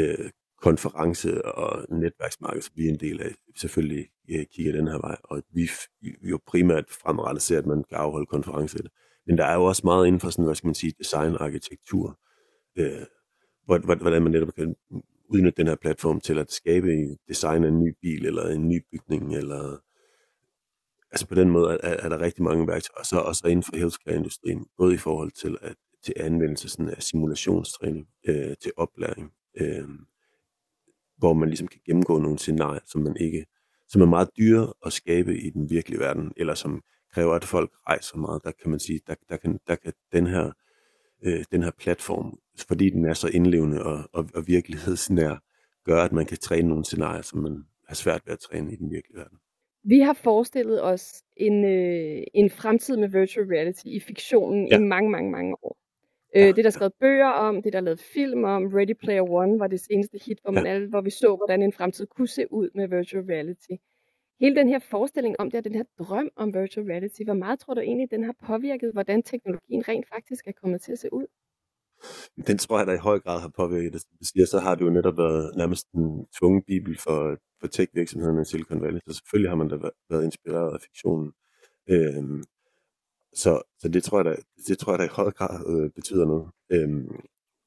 øh, 0.00 0.30
konference- 0.62 1.44
og 1.44 1.86
netværksmarked, 1.90 2.62
som 2.62 2.72
vi 2.76 2.86
er 2.86 2.88
en 2.88 3.00
del 3.00 3.20
af, 3.22 3.34
selvfølgelig 3.56 4.08
øh, 4.30 4.46
kigger 4.52 4.72
den 4.72 4.88
her 4.88 4.98
vej, 4.98 5.16
og 5.24 5.42
vi, 5.50 5.70
vi 6.00 6.28
jo 6.30 6.38
primært 6.46 6.84
fremrettet 7.02 7.42
ser, 7.42 7.58
at 7.58 7.66
man 7.66 7.84
kan 7.88 7.98
afholde 7.98 8.26
konferencer. 8.26 8.78
Men 9.26 9.38
der 9.38 9.44
er 9.44 9.54
jo 9.54 9.64
også 9.64 9.82
meget 9.84 10.06
inden 10.06 10.20
for 10.20 10.30
sådan, 10.30 10.44
hvad 10.44 10.54
skal 10.54 10.68
man 10.68 10.74
sige, 10.74 10.92
design 10.98 11.34
og 11.34 11.44
arkitektur, 11.44 12.18
øh, 12.78 13.06
hvordan 13.64 14.22
man 14.22 14.32
netop 14.32 14.54
kan 14.54 14.76
udnytte 15.28 15.56
den 15.56 15.66
her 15.66 15.76
platform 15.76 16.20
til 16.20 16.38
at 16.38 16.52
skabe 16.52 16.92
en 16.92 17.18
design 17.28 17.64
af 17.64 17.68
en 17.68 17.84
ny 17.84 17.94
bil, 18.02 18.26
eller 18.26 18.48
en 18.48 18.68
ny 18.68 18.84
bygning, 18.92 19.36
eller 19.36 19.78
altså 21.10 21.26
på 21.28 21.34
den 21.34 21.50
måde 21.50 21.78
er, 21.82 21.96
er 22.04 22.08
der 22.08 22.20
rigtig 22.20 22.42
mange 22.42 22.66
værktøjer, 22.66 22.98
og 22.98 23.06
så 23.06 23.18
også 23.18 23.48
inden 23.48 23.62
for 23.62 23.76
healthcare-industrien, 23.76 24.66
både 24.78 24.94
i 24.94 24.96
forhold 24.96 25.30
til, 25.30 25.58
at, 25.62 25.76
til 26.04 26.14
anvendelse 26.16 26.68
sådan 26.68 26.88
af 26.88 27.02
simulationstræning, 27.02 28.08
øh, 28.28 28.56
til 28.62 28.72
oplæring, 28.76 29.32
øh, 29.60 29.88
hvor 31.18 31.32
man 31.32 31.48
ligesom 31.48 31.68
kan 31.68 31.80
gennemgå 31.86 32.18
nogle 32.18 32.38
scenarier, 32.38 32.80
som 32.84 33.00
man 33.00 33.16
ikke, 33.20 33.46
som 33.88 34.02
er 34.02 34.06
meget 34.06 34.28
dyre 34.38 34.72
at 34.86 34.92
skabe 34.92 35.38
i 35.38 35.50
den 35.50 35.70
virkelige 35.70 36.00
verden, 36.00 36.32
eller 36.36 36.54
som 36.54 36.82
kræver, 37.12 37.34
at 37.34 37.44
folk 37.44 37.70
rejser 37.88 38.18
meget. 38.18 38.44
Der 38.44 38.52
kan 38.62 38.70
man 38.70 38.80
sige, 38.80 39.00
der, 39.06 39.14
der, 39.28 39.36
kan, 39.36 39.58
der 39.66 39.76
kan 39.76 39.92
den 40.12 40.26
her, 40.26 40.52
øh, 41.24 41.44
den 41.50 41.62
her 41.62 41.70
platform, 41.78 42.38
fordi 42.68 42.90
den 42.90 43.04
er 43.04 43.14
så 43.14 43.28
indlevende 43.28 43.82
og, 43.82 44.04
og, 44.12 44.28
og 44.34 44.46
virkelighedsnær, 44.46 45.42
gør, 45.84 46.02
at 46.02 46.12
man 46.12 46.26
kan 46.26 46.38
træne 46.38 46.68
nogle 46.68 46.84
scenarier, 46.84 47.22
som 47.22 47.38
man 47.38 47.64
har 47.88 47.94
svært 47.94 48.22
ved 48.26 48.32
at 48.32 48.38
træne 48.38 48.72
i 48.72 48.76
den 48.76 48.90
virkelige 48.90 49.18
verden. 49.18 49.38
Vi 49.84 50.00
har 50.00 50.12
forestillet 50.12 50.84
os 50.84 51.22
en, 51.36 51.64
øh, 51.64 52.22
en 52.34 52.50
fremtid 52.50 52.96
med 52.96 53.08
virtual 53.08 53.46
reality 53.46 53.86
i 53.86 54.00
fiktionen 54.00 54.68
ja. 54.68 54.78
i 54.78 54.82
mange, 54.82 55.10
mange, 55.10 55.30
mange 55.30 55.56
år. 55.62 55.78
Øh, 56.36 56.48
det 56.48 56.58
er 56.58 56.62
der 56.62 56.70
skrevet 56.70 56.92
bøger 57.00 57.32
om, 57.46 57.54
det 57.62 57.66
er 57.66 57.70
der 57.70 57.80
lavet 57.80 58.00
film 58.00 58.44
om. 58.44 58.62
Ready 58.66 58.96
Player 59.02 59.22
One 59.22 59.58
var 59.58 59.66
det 59.66 59.80
seneste 59.80 60.18
hit, 60.26 60.38
hvor, 60.42 60.52
man 60.52 60.66
alle, 60.66 60.88
hvor 60.88 61.00
vi 61.00 61.10
så, 61.10 61.36
hvordan 61.36 61.62
en 61.62 61.72
fremtid 61.72 62.06
kunne 62.06 62.28
se 62.28 62.52
ud 62.52 62.68
med 62.74 62.88
virtual 62.88 63.24
reality. 63.24 63.74
Hele 64.40 64.56
den 64.56 64.68
her 64.68 64.78
forestilling 64.78 65.34
om 65.38 65.50
det, 65.50 65.58
og 65.58 65.64
den 65.64 65.74
her 65.74 65.84
drøm 65.98 66.30
om 66.36 66.54
virtual 66.54 66.86
reality, 66.86 67.22
hvor 67.24 67.34
meget 67.34 67.58
tror 67.58 67.74
du 67.74 67.80
egentlig, 67.80 68.10
den 68.10 68.24
har 68.24 68.34
påvirket, 68.46 68.92
hvordan 68.92 69.22
teknologien 69.22 69.88
rent 69.88 70.06
faktisk 70.08 70.46
er 70.46 70.52
kommet 70.62 70.80
til 70.80 70.92
at 70.92 70.98
se 70.98 71.12
ud? 71.12 71.26
Den 72.46 72.58
tror 72.58 72.78
jeg, 72.78 72.86
der 72.86 72.94
i 72.94 73.06
høj 73.08 73.18
grad 73.18 73.40
har 73.40 73.52
påvirket 73.56 73.92
det. 73.92 74.00
Som 74.00 74.10
du 74.20 74.24
siger, 74.24 74.46
så 74.46 74.58
har 74.58 74.74
det 74.74 74.84
jo 74.84 74.90
netop 74.90 75.18
været 75.18 75.56
nærmest 75.56 75.86
en 75.94 76.26
tvungen 76.38 76.62
bibel 76.62 76.98
for, 76.98 77.36
for 77.60 77.66
tech-virksomhederne 77.66 78.42
i 78.42 78.44
Silicon 78.44 78.82
Valley. 78.82 79.00
Så 79.06 79.14
selvfølgelig 79.14 79.50
har 79.50 79.56
man 79.56 79.68
da 79.68 79.76
været 80.10 80.24
inspireret 80.24 80.74
af 80.74 80.80
fiktionen. 80.86 81.32
Øhm, 81.90 82.42
så, 83.42 83.62
så 83.78 83.88
det 83.88 84.02
tror 84.04 84.18
jeg 84.18 84.24
da, 84.24 84.36
det 84.68 84.78
tror 84.78 84.92
jeg 84.92 84.98
da 84.98 85.04
i 85.04 85.18
høj 85.20 85.30
grad 85.30 85.56
øh, 85.72 85.90
betyder 85.90 86.26
noget. 86.26 86.50
Øhm, 86.72 87.20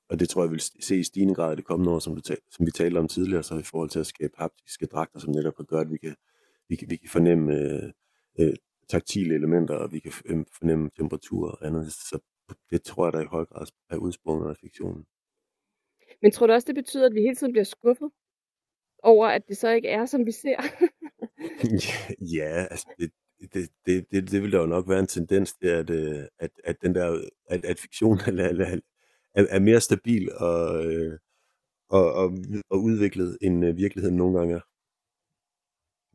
og 0.10 0.19
det 0.19 0.29
tror 0.29 0.43
jeg 0.43 0.51
vil 0.51 0.60
se 0.60 0.95
i 0.99 1.03
stigende 1.03 1.36
grad 1.36 1.53
i 1.53 1.55
det 1.55 1.65
kommende 1.65 1.91
år, 1.91 1.99
som, 1.99 2.15
du 2.15 2.21
tal, 2.21 2.38
som 2.51 2.65
vi 2.65 2.71
talte 2.71 2.97
om 2.97 3.08
tidligere, 3.08 3.43
så 3.43 3.55
i 3.55 3.63
forhold 3.63 3.89
til 3.89 3.99
at 3.99 4.05
skabe 4.05 4.34
haptiske 4.38 4.86
dragter, 4.86 5.19
som 5.19 5.34
netop 5.34 5.55
kan 5.55 5.65
gøre, 5.65 5.82
at 5.82 5.91
vi 5.91 5.97
kan, 5.97 6.15
vi 6.69 6.75
kan, 6.75 6.89
vi 6.89 6.95
kan 6.95 7.10
fornemme 7.10 7.53
øh, 7.53 7.91
øh, 8.39 8.53
taktile 8.89 9.36
elementer, 9.36 9.75
og 9.75 9.91
vi 9.91 9.99
kan 9.99 10.12
øh, 10.25 10.45
fornemme 10.58 10.89
temperatur 10.97 11.51
og 11.51 11.67
andet. 11.67 11.93
Så 11.93 12.19
det 12.69 12.82
tror 12.84 13.05
jeg 13.05 13.13
da 13.13 13.19
i 13.19 13.25
høj 13.36 13.45
grad 13.45 13.67
er 13.89 13.97
udsprunget 13.97 14.49
af 14.49 14.58
fiktionen. 14.58 15.05
Men 16.21 16.32
tror 16.32 16.47
du 16.47 16.53
også, 16.53 16.67
det 16.67 16.75
betyder, 16.75 17.05
at 17.05 17.13
vi 17.15 17.21
hele 17.21 17.36
tiden 17.36 17.53
bliver 17.53 17.63
skuffet 17.63 18.12
over, 19.03 19.27
at 19.27 19.47
det 19.47 19.58
så 19.58 19.69
ikke 19.69 19.88
er, 19.88 20.05
som 20.05 20.25
vi 20.25 20.32
ser? 20.32 20.60
ja, 22.38 22.65
altså 22.71 22.88
det, 22.97 23.12
det, 23.54 23.69
det, 23.86 24.06
det, 24.12 24.32
det 24.32 24.41
vil 24.43 24.52
der 24.52 24.60
jo 24.60 24.65
nok 24.65 24.89
være 24.89 24.99
en 24.99 25.08
tendens 25.08 25.54
til, 25.54 25.67
at, 25.67 25.89
øh, 25.89 26.23
at, 26.39 26.52
at, 26.63 26.82
den 26.82 26.95
der, 26.95 27.21
at, 27.49 27.65
at 27.65 27.80
fiktion 27.80 28.17
er, 28.28 28.80
er, 29.34 29.45
er 29.49 29.60
mere 29.60 29.82
stabil 29.82 30.32
og, 30.32 30.86
øh, 30.86 31.19
og, 31.89 32.13
og, 32.13 32.38
og 32.69 32.84
udviklet, 32.84 33.38
end 33.41 33.65
øh, 33.65 33.78
virkeligheden 33.78 34.17
nogle 34.17 34.39
gange 34.39 34.56
er. 34.56 34.62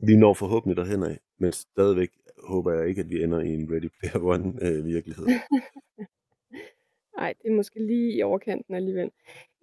Vi 0.06 0.16
når 0.16 0.34
forhåbentlig 0.34 0.76
derhen 0.76 1.02
af, 1.02 1.18
men 1.38 1.52
stadigvæk 1.52 2.10
håber 2.38 2.72
jeg 2.72 2.88
ikke, 2.88 3.00
at 3.00 3.10
vi 3.10 3.22
ender 3.22 3.40
i 3.40 3.48
en 3.48 3.72
Ready 3.72 3.88
Player 3.98 4.24
One 4.24 4.54
øh, 4.62 4.86
virkelighed. 4.86 5.26
Nej, 7.18 7.34
det 7.42 7.50
er 7.50 7.54
måske 7.56 7.86
lige 7.86 8.16
i 8.16 8.22
overkanten 8.22 8.74
alligevel. 8.74 9.10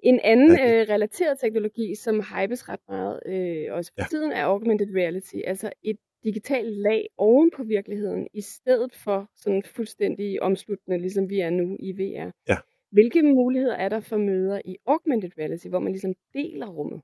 En 0.04 0.20
anden 0.24 0.52
øh, 0.52 0.90
relateret 0.90 1.40
teknologi, 1.40 1.96
som 1.96 2.16
hypes 2.16 2.70
ret 2.70 2.80
meget 2.88 3.20
øh, 3.26 3.74
også 3.74 3.92
for 3.94 4.02
ja. 4.02 4.08
tiden, 4.10 4.32
er 4.32 4.46
augmented 4.46 4.96
reality, 4.96 5.36
altså 5.46 5.72
et 5.84 5.98
digitalt 6.24 6.78
lag 6.78 7.08
oven 7.18 7.52
på 7.56 7.64
virkeligheden, 7.64 8.28
i 8.34 8.42
stedet 8.42 8.96
for 8.96 9.30
sådan 9.36 9.64
fuldstændig 9.76 10.42
omsluttende, 10.42 10.98
ligesom 10.98 11.30
vi 11.30 11.40
er 11.40 11.50
nu 11.50 11.78
i 11.80 11.92
VR. 11.92 12.32
Ja. 12.48 12.58
Hvilke 12.92 13.22
muligheder 13.22 13.76
er 13.76 13.90
der 13.90 14.00
for 14.00 14.18
møder 14.18 14.62
i 14.66 14.76
augmented 14.86 15.32
reality, 15.38 15.68
hvor 15.68 15.80
man 15.80 15.92
ligesom 15.92 16.14
deler 16.34 16.68
rummet? 16.68 17.02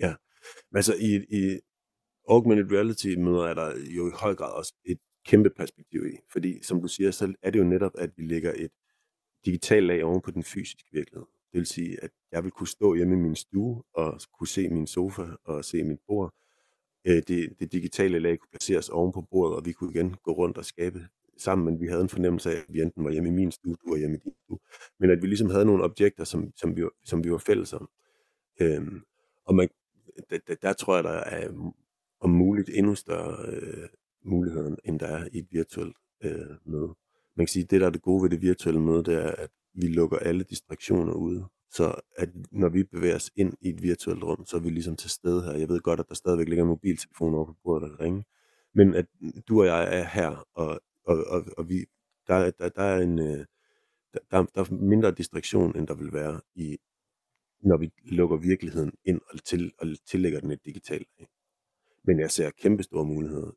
Ja, 0.00 0.14
men 0.70 0.76
altså 0.76 0.94
i, 0.94 1.12
i 1.40 1.60
augmented 2.28 2.72
reality 2.72 3.08
møder 3.18 3.44
er 3.44 3.54
der 3.54 3.68
jo 3.96 4.08
i 4.08 4.12
høj 4.14 4.34
grad 4.34 4.52
også 4.52 4.74
et 4.84 4.98
kæmpe 5.26 5.50
perspektiv 5.50 6.06
i, 6.06 6.16
fordi 6.32 6.62
som 6.62 6.80
du 6.80 6.88
siger, 6.88 7.10
så 7.10 7.34
er 7.42 7.50
det 7.50 7.58
jo 7.58 7.64
netop, 7.64 7.92
at 7.98 8.10
vi 8.16 8.22
lægger 8.22 8.52
et 8.56 8.70
digitalt 9.44 9.86
lag 9.86 10.04
oven 10.04 10.20
på 10.20 10.30
den 10.30 10.42
fysiske 10.42 10.90
virkelighed. 10.92 11.26
Det 11.52 11.58
vil 11.58 11.66
sige, 11.66 12.04
at 12.04 12.10
jeg 12.32 12.44
vil 12.44 12.50
kunne 12.50 12.68
stå 12.68 12.94
hjemme 12.94 13.14
i 13.14 13.18
min 13.18 13.36
stue 13.36 13.82
og 13.92 14.20
kunne 14.38 14.48
se 14.48 14.68
min 14.68 14.86
sofa 14.86 15.22
og 15.44 15.64
se 15.64 15.82
mit 15.82 15.98
bord, 16.06 16.34
øh, 17.06 17.22
det, 17.28 17.54
det 17.60 17.72
digitale 17.72 18.18
lag 18.18 18.38
kunne 18.38 18.50
placeres 18.50 18.88
oven 18.88 19.12
på 19.12 19.22
bordet, 19.30 19.56
og 19.56 19.66
vi 19.66 19.72
kunne 19.72 19.90
igen 19.90 20.14
gå 20.22 20.32
rundt 20.32 20.58
og 20.58 20.64
skabe 20.64 21.00
sammen, 21.38 21.64
men 21.64 21.80
vi 21.80 21.86
havde 21.86 22.02
en 22.02 22.08
fornemmelse 22.08 22.50
af, 22.50 22.56
at 22.56 22.64
vi 22.68 22.80
enten 22.80 23.04
var 23.04 23.10
hjemme 23.10 23.28
i 23.28 23.32
min 23.32 23.52
stue, 23.52 23.76
du 23.84 23.90
var 23.90 23.96
hjemme 23.96 24.16
i 24.16 24.20
din 24.24 24.32
stue, 24.44 24.58
men 25.00 25.10
at 25.10 25.22
vi 25.22 25.26
ligesom 25.26 25.50
havde 25.50 25.64
nogle 25.64 25.84
objekter, 25.84 26.24
som, 26.24 26.52
som, 26.56 26.76
vi, 26.76 26.82
var, 26.82 26.92
som 27.04 27.24
vi 27.24 27.30
var 27.30 27.38
fælles 27.38 27.72
om. 27.72 27.88
Øhm, 28.60 29.00
og 29.44 29.54
man, 29.54 29.68
der, 30.30 30.38
der, 30.48 30.54
der 30.54 30.72
tror 30.72 30.94
jeg, 30.94 31.04
der 31.04 31.10
er 31.10 31.72
om 32.20 32.30
muligt 32.30 32.70
endnu 32.74 32.94
større 32.94 33.46
øh, 33.48 33.88
muligheder, 34.24 34.76
end 34.84 35.00
der 35.00 35.06
er 35.06 35.28
i 35.32 35.38
et 35.38 35.46
virtuelt 35.50 35.96
øh, 36.24 36.56
møde. 36.64 36.94
Man 37.36 37.46
kan 37.46 37.48
sige, 37.48 37.64
at 37.64 37.70
det, 37.70 37.80
der 37.80 37.86
er 37.86 37.90
det 37.90 38.02
gode 38.02 38.22
ved 38.22 38.30
det 38.30 38.40
virtuelle 38.42 38.80
møde, 38.80 39.04
det 39.04 39.14
er, 39.14 39.30
at 39.30 39.50
vi 39.74 39.86
lukker 39.86 40.18
alle 40.18 40.44
distraktioner 40.44 41.12
ude. 41.12 41.46
Så 41.76 42.00
at 42.16 42.28
når 42.50 42.68
vi 42.68 42.82
bevæger 42.84 43.16
os 43.16 43.30
ind 43.36 43.52
i 43.60 43.68
et 43.68 43.82
virtuelt 43.82 44.22
rum, 44.22 44.46
så 44.46 44.56
er 44.56 44.60
vi 44.60 44.70
ligesom 44.70 44.96
til 44.96 45.10
stede 45.10 45.44
her. 45.44 45.52
Jeg 45.52 45.68
ved 45.68 45.80
godt, 45.80 46.00
at 46.00 46.08
der 46.08 46.14
stadigvæk 46.14 46.48
ligger 46.48 46.64
en 46.64 46.68
mobiltelefon 46.68 47.34
over 47.34 47.46
på 47.46 47.56
bordet, 47.64 47.90
der 47.90 48.00
ringer. 48.00 48.22
Men 48.74 48.94
at 48.94 49.06
du 49.48 49.60
og 49.60 49.66
jeg 49.66 49.98
er 50.00 50.04
her, 50.04 50.48
og, 50.54 50.80
og, 51.04 51.24
og, 51.26 51.44
og 51.58 51.68
vi, 51.68 51.86
der, 52.26 52.50
der, 52.50 52.68
der 52.68 52.82
er 52.82 53.00
en, 53.02 53.18
øh, 53.18 53.46
der, 54.12 54.46
der 54.54 54.60
er 54.60 54.74
mindre 54.74 55.10
distraktion, 55.10 55.76
end 55.76 55.86
der 55.86 55.94
vil 55.94 56.12
være 56.12 56.40
i, 56.54 56.78
når 57.62 57.78
vi 57.78 57.92
lukker 58.04 58.36
virkeligheden 58.36 58.92
ind 59.04 59.20
og, 59.30 59.44
til, 59.44 59.72
og 59.78 59.86
tillægger 60.06 60.40
den 60.40 60.50
et 60.50 60.64
digitalt. 60.64 61.08
Men 62.04 62.20
jeg 62.20 62.30
ser 62.30 62.50
kæmpe 62.50 62.82
store 62.82 63.04
muligheder 63.04 63.50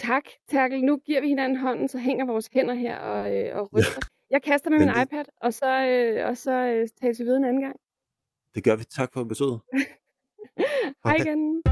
Tak, 0.00 0.22
Terkel. 0.50 0.84
Nu 0.84 0.96
giver 0.96 1.20
vi 1.20 1.28
hinanden 1.28 1.58
hånden, 1.58 1.88
så 1.88 1.98
hænger 1.98 2.26
vores 2.26 2.48
hænder 2.52 2.74
her 2.74 2.96
og, 2.98 3.36
øh, 3.36 3.56
og 3.56 3.72
ryster. 3.76 4.00
Jeg 4.30 4.42
kaster 4.42 4.70
med 4.70 4.78
min 4.78 4.88
det- 4.88 5.02
iPad, 5.02 5.24
og 5.42 5.54
så, 5.54 5.70
øh, 5.86 6.28
og 6.28 6.36
så 6.36 6.50
øh, 6.52 6.88
tager 7.00 7.14
vi 7.18 7.24
videre 7.24 7.36
en 7.36 7.44
anden 7.44 7.62
gang. 7.62 7.76
Det 8.54 8.64
gør 8.64 8.76
vi. 8.76 8.84
Tak 8.84 9.12
for 9.12 9.24
besøget. 9.24 9.60
Hej 11.04 11.16
igen. 11.16 11.62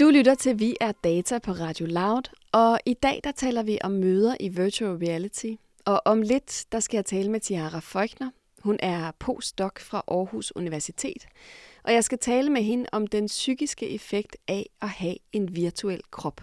Du 0.00 0.10
lytter 0.10 0.34
til 0.34 0.58
Vi 0.58 0.76
er 0.80 0.92
Data 1.04 1.38
på 1.38 1.50
Radio 1.52 1.86
Loud, 1.86 2.22
og 2.52 2.78
i 2.86 2.94
dag 2.94 3.20
der 3.24 3.32
taler 3.32 3.62
vi 3.62 3.78
om 3.84 3.90
møder 3.92 4.36
i 4.40 4.48
virtual 4.48 4.96
reality. 4.96 5.52
Og 5.86 6.02
om 6.04 6.22
lidt, 6.22 6.64
der 6.72 6.80
skal 6.80 6.96
jeg 6.98 7.04
tale 7.04 7.30
med 7.30 7.40
Tiara 7.40 7.80
Feuchner. 7.80 8.30
Hun 8.62 8.76
er 8.82 9.12
postdoc 9.18 9.80
fra 9.80 10.02
Aarhus 10.08 10.52
Universitet, 10.56 11.26
og 11.88 11.94
jeg 11.94 12.04
skal 12.04 12.18
tale 12.18 12.50
med 12.50 12.62
hende 12.62 12.86
om 12.92 13.06
den 13.06 13.26
psykiske 13.26 13.94
effekt 13.94 14.36
af 14.48 14.66
at 14.82 14.88
have 14.88 15.14
en 15.32 15.56
virtuel 15.56 16.00
krop. 16.10 16.40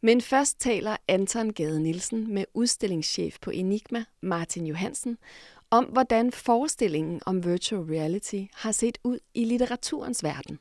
Men 0.00 0.20
først 0.20 0.60
taler 0.60 0.96
Anton 1.08 1.52
Gade 1.52 1.82
Nielsen 1.82 2.34
med 2.34 2.44
udstillingschef 2.54 3.36
på 3.42 3.50
Enigma, 3.50 4.04
Martin 4.20 4.66
Johansen, 4.66 5.18
om 5.70 5.84
hvordan 5.84 6.32
forestillingen 6.32 7.20
om 7.26 7.44
virtual 7.44 7.82
reality 7.82 8.42
har 8.54 8.72
set 8.72 8.98
ud 9.04 9.18
i 9.34 9.44
litteraturens 9.44 10.24
verden. 10.24 10.58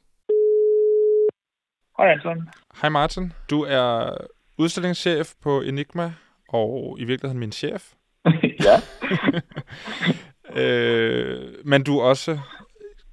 Hej 1.97 2.11
Anton. 2.11 2.49
Hej 2.81 2.89
Martin, 2.89 3.33
du 3.49 3.61
er 3.61 4.17
udstillingschef 4.57 5.33
på 5.41 5.61
Enigma, 5.61 6.13
og 6.49 6.97
i 6.99 7.03
virkeligheden 7.03 7.39
min 7.39 7.51
chef. 7.51 7.93
ja, 8.67 8.81
Øh, 10.55 11.53
men 11.65 11.83
du 11.83 11.99
er 11.99 12.03
også 12.03 12.39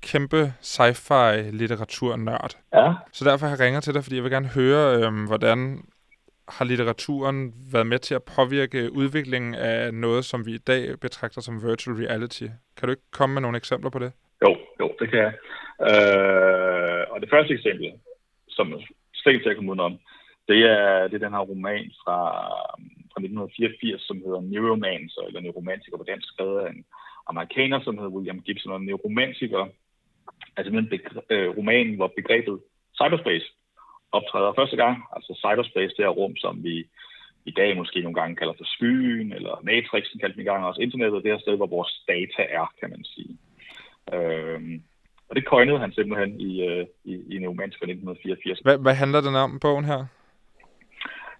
kæmpe 0.02 0.52
sci-fi 0.60 1.50
litteraturnørd. 1.50 2.52
ja. 2.74 2.94
Så 3.12 3.24
derfor 3.24 3.46
har 3.46 3.56
jeg 3.56 3.64
ringet 3.64 3.82
til 3.82 3.94
dig, 3.94 4.02
fordi 4.04 4.16
jeg 4.16 4.24
vil 4.24 4.32
gerne 4.32 4.48
høre, 4.48 4.96
øh, 4.96 5.26
hvordan 5.26 5.82
har 6.48 6.64
litteraturen 6.64 7.54
været 7.72 7.86
med 7.86 7.98
til 7.98 8.14
at 8.14 8.22
påvirke 8.36 8.92
udviklingen 8.92 9.54
af 9.54 9.94
noget, 9.94 10.24
som 10.24 10.46
vi 10.46 10.52
i 10.54 10.58
dag 10.58 11.00
betragter 11.00 11.40
som 11.40 11.62
virtual 11.68 11.96
reality. 11.96 12.46
Kan 12.76 12.86
du 12.86 12.90
ikke 12.90 13.10
komme 13.12 13.34
med 13.34 13.42
nogle 13.42 13.56
eksempler 13.56 13.90
på 13.90 13.98
det? 13.98 14.12
Jo, 14.44 14.56
jo, 14.80 14.86
det 15.00 15.10
kan 15.10 15.18
jeg. 15.18 15.32
Øh, 15.88 17.02
og 17.12 17.20
det 17.20 17.30
første 17.30 17.54
eksempel, 17.54 17.92
som 18.48 18.66
slet 19.14 19.32
ikke 19.32 19.44
til 19.44 19.50
at 19.50 19.56
komme 19.56 19.70
udenom, 19.70 19.98
det 20.48 20.60
er, 20.76 21.08
det 21.08 21.14
er 21.16 21.24
den 21.26 21.36
her 21.36 21.44
roman 21.52 21.86
fra, 22.02 22.18
fra 23.10 23.18
1984, 23.20 24.02
som 24.08 24.16
hedder 24.24 24.40
Neuromancer, 24.40 25.22
eller 25.28 25.40
Neuromantiker 25.40 25.96
på 25.96 26.08
dansk, 26.08 26.26
skrevet 26.28 26.58
af 26.64 26.70
en 26.70 26.84
amerikaner, 27.30 27.78
som 27.82 27.98
hedder 27.98 28.16
William 28.16 28.40
Gibson, 28.46 28.72
og 28.72 28.80
Neuromantiker 28.80 29.64
altså 30.60 30.70
simpelthen 30.70 30.94
begre- 30.96 31.26
øh, 31.34 31.48
romanen, 31.58 31.94
hvor 31.96 32.10
begrebet 32.16 32.56
cyberspace 33.00 33.46
optræder 34.12 34.52
første 34.58 34.76
gang. 34.76 34.96
Altså 35.16 35.32
cyberspace, 35.44 35.96
det 35.96 36.04
er 36.04 36.18
rum, 36.20 36.36
som 36.36 36.64
vi 36.64 36.74
i 37.50 37.50
dag 37.50 37.76
måske 37.76 38.02
nogle 38.02 38.20
gange 38.20 38.36
kalder 38.36 38.54
for 38.58 38.64
skyen, 38.74 39.32
eller 39.32 39.54
matrixen 39.62 40.20
kaldte 40.20 40.36
vi 40.36 40.42
engang 40.42 40.64
også 40.64 40.80
internettet, 40.80 41.24
det 41.24 41.32
her 41.32 41.44
sted, 41.44 41.56
hvor 41.56 41.66
vores 41.76 41.92
data 42.08 42.42
er, 42.58 42.66
kan 42.80 42.90
man 42.90 43.04
sige. 43.04 43.32
Øhm, 44.14 44.82
og 45.28 45.36
det 45.36 45.44
coinede 45.44 45.78
han 45.78 45.92
simpelthen 45.92 46.40
i, 46.40 46.62
øh, 46.68 46.86
i, 47.04 47.12
i 47.34 47.36
fra 47.46 47.86
1984. 47.86 48.58
Hvad, 48.58 48.78
hvad 48.78 48.94
handler 48.94 49.20
den 49.20 49.34
om, 49.34 49.58
bogen 49.60 49.84
her? 49.84 50.00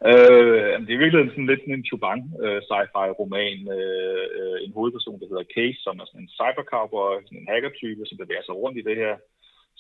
Øh, 0.08 0.74
det 0.84 0.92
er 0.92 1.02
virkelig 1.02 1.30
sådan 1.30 1.50
lidt 1.50 1.62
sådan 1.62 1.78
en 1.78 1.88
chubang 1.88 2.20
øh, 2.44 2.60
sci-fi 2.68 3.06
roman. 3.20 3.58
Øh, 3.78 4.26
øh, 4.38 4.56
en 4.64 4.72
hovedperson, 4.76 5.20
der 5.20 5.30
hedder 5.30 5.52
Case, 5.56 5.80
som 5.86 5.94
er 6.00 6.06
sådan 6.06 6.24
en 6.24 6.34
cybercowboy, 6.38 7.14
sådan 7.26 7.40
en 7.40 7.50
hackertype, 7.52 8.02
som 8.06 8.20
bevæger 8.22 8.44
sig 8.44 8.54
rundt 8.62 8.78
i 8.78 8.86
det 8.88 8.96
her 9.02 9.14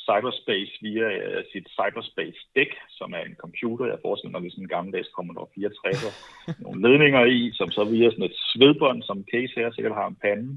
cyberspace 0.06 0.72
via 0.86 1.06
øh, 1.18 1.42
sit 1.52 1.66
cyberspace 1.78 2.40
dæk, 2.56 2.72
som 2.98 3.08
er 3.18 3.22
en 3.24 3.36
computer. 3.44 3.84
Jeg 3.92 4.02
forestiller 4.04 4.32
mig, 4.32 4.52
sådan 4.52 4.64
en 4.64 4.74
gammeldags 4.74 5.14
Commodore 5.16 5.52
64, 5.54 6.60
nogle 6.64 6.82
ledninger 6.86 7.22
i, 7.38 7.40
som 7.58 7.68
så 7.76 7.82
via 7.84 8.08
sådan 8.10 8.30
et 8.30 8.36
svedbånd, 8.52 9.02
som 9.08 9.24
Case 9.32 9.54
her 9.56 9.70
sikkert 9.72 9.98
har 10.00 10.06
en 10.08 10.20
pande, 10.24 10.48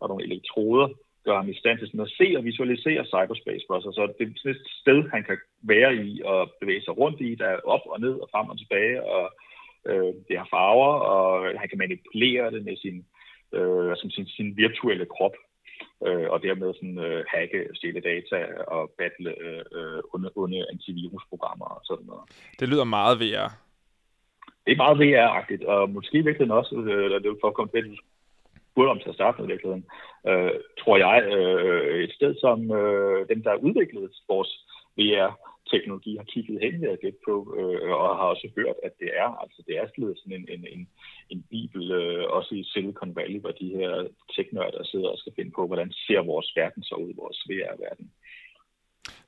og 0.00 0.08
nogle 0.08 0.24
elektroder, 0.28 0.88
gør 1.28 1.36
ham 1.40 1.52
i 1.54 1.60
stand 1.62 1.78
til 1.78 1.88
sådan 1.88 2.06
at 2.08 2.16
se 2.20 2.26
og 2.38 2.44
visualisere 2.50 3.02
cyberspace 3.12 3.64
for 3.68 3.78
sig. 3.80 3.92
Så 3.94 4.02
det 4.18 4.24
er 4.24 4.32
sådan 4.36 4.56
et 4.56 4.62
sted, 4.80 4.98
han 5.14 5.22
kan 5.28 5.38
være 5.72 5.90
i 6.06 6.10
og 6.32 6.40
bevæge 6.60 6.84
sig 6.84 6.94
rundt 7.02 7.20
i, 7.28 7.30
der 7.42 7.48
er 7.54 7.60
op 7.74 7.84
og 7.92 8.00
ned 8.00 8.14
og 8.22 8.28
frem 8.32 8.46
og 8.52 8.58
tilbage, 8.58 8.96
og 9.14 9.24
øh, 9.90 10.12
det 10.28 10.36
har 10.40 10.48
farver, 10.54 10.92
og 11.14 11.26
han 11.60 11.68
kan 11.68 11.82
manipulere 11.84 12.50
det 12.54 12.62
med 12.68 12.76
sin, 12.84 12.96
øh, 13.56 13.92
som 14.00 14.08
sin, 14.10 14.26
sin 14.36 14.48
virtuelle 14.62 15.06
krop, 15.14 15.36
øh, 16.06 16.26
og 16.32 16.38
dermed 16.46 16.68
sådan, 16.74 16.98
øh, 17.06 17.24
hacke, 17.32 17.60
stjæle 17.76 18.00
data 18.10 18.38
og 18.76 18.82
battle 18.98 19.30
øh, 19.76 20.00
onde, 20.14 20.30
onde 20.42 20.66
antivirusprogrammer 20.72 21.68
og 21.76 21.80
sådan 21.84 22.06
noget. 22.06 22.24
Det 22.60 22.68
lyder 22.68 22.84
meget 22.84 23.16
VR. 23.22 23.48
Det 24.64 24.72
er 24.72 24.84
meget 24.84 24.98
VR-agtigt, 25.02 25.64
og 25.72 25.90
måske 25.90 26.14
i 26.18 26.26
virkeligheden 26.26 26.58
også, 26.60 26.74
øh, 26.76 27.04
eller 27.04 27.18
det 27.18 27.38
for 27.40 27.48
at 27.48 27.54
komme 27.54 27.72
til, 27.74 27.98
spurgte 28.78 28.94
om 28.94 29.00
til 29.00 29.12
at 29.14 29.18
starte 29.20 29.36
med 29.38 29.46
i 29.48 29.52
virkeligheden, 29.52 29.86
øh, 30.30 30.54
tror 30.80 30.96
jeg, 31.06 31.16
øh, 31.36 32.04
et 32.04 32.12
sted, 32.18 32.32
som 32.44 32.58
øh, 32.80 33.28
dem, 33.30 33.42
der 33.42 33.50
har 33.50 33.64
udviklet 33.66 34.10
vores 34.32 34.52
VR-teknologi, 34.98 36.12
har 36.16 36.28
kigget 36.32 36.62
hen 36.64 36.74
ved 36.82 36.88
at 36.88 37.00
på, 37.28 37.34
øh, 37.58 37.90
og 38.00 38.16
har 38.18 38.28
også 38.32 38.48
hørt, 38.58 38.78
at 38.86 38.94
det 39.00 39.10
er, 39.22 39.30
altså 39.42 39.60
det 39.66 39.74
er 39.76 39.86
sådan 39.94 40.38
en, 40.40 40.46
en, 40.54 40.64
en, 40.74 40.82
en 41.32 41.40
bibel, 41.54 41.82
øh, 42.00 42.24
også 42.36 42.54
i 42.54 42.68
Silicon 42.72 43.16
Valley, 43.16 43.40
hvor 43.40 43.54
de 43.62 43.68
her 43.78 43.92
teknørder 44.36 44.82
sidder 44.84 45.08
og 45.08 45.18
skal 45.18 45.36
finde 45.36 45.52
på, 45.58 45.66
hvordan 45.66 45.90
ser 46.06 46.20
vores 46.32 46.48
verden 46.56 46.82
så 46.82 46.94
ud, 46.94 47.12
vores 47.22 47.40
VR-verden. 47.48 48.06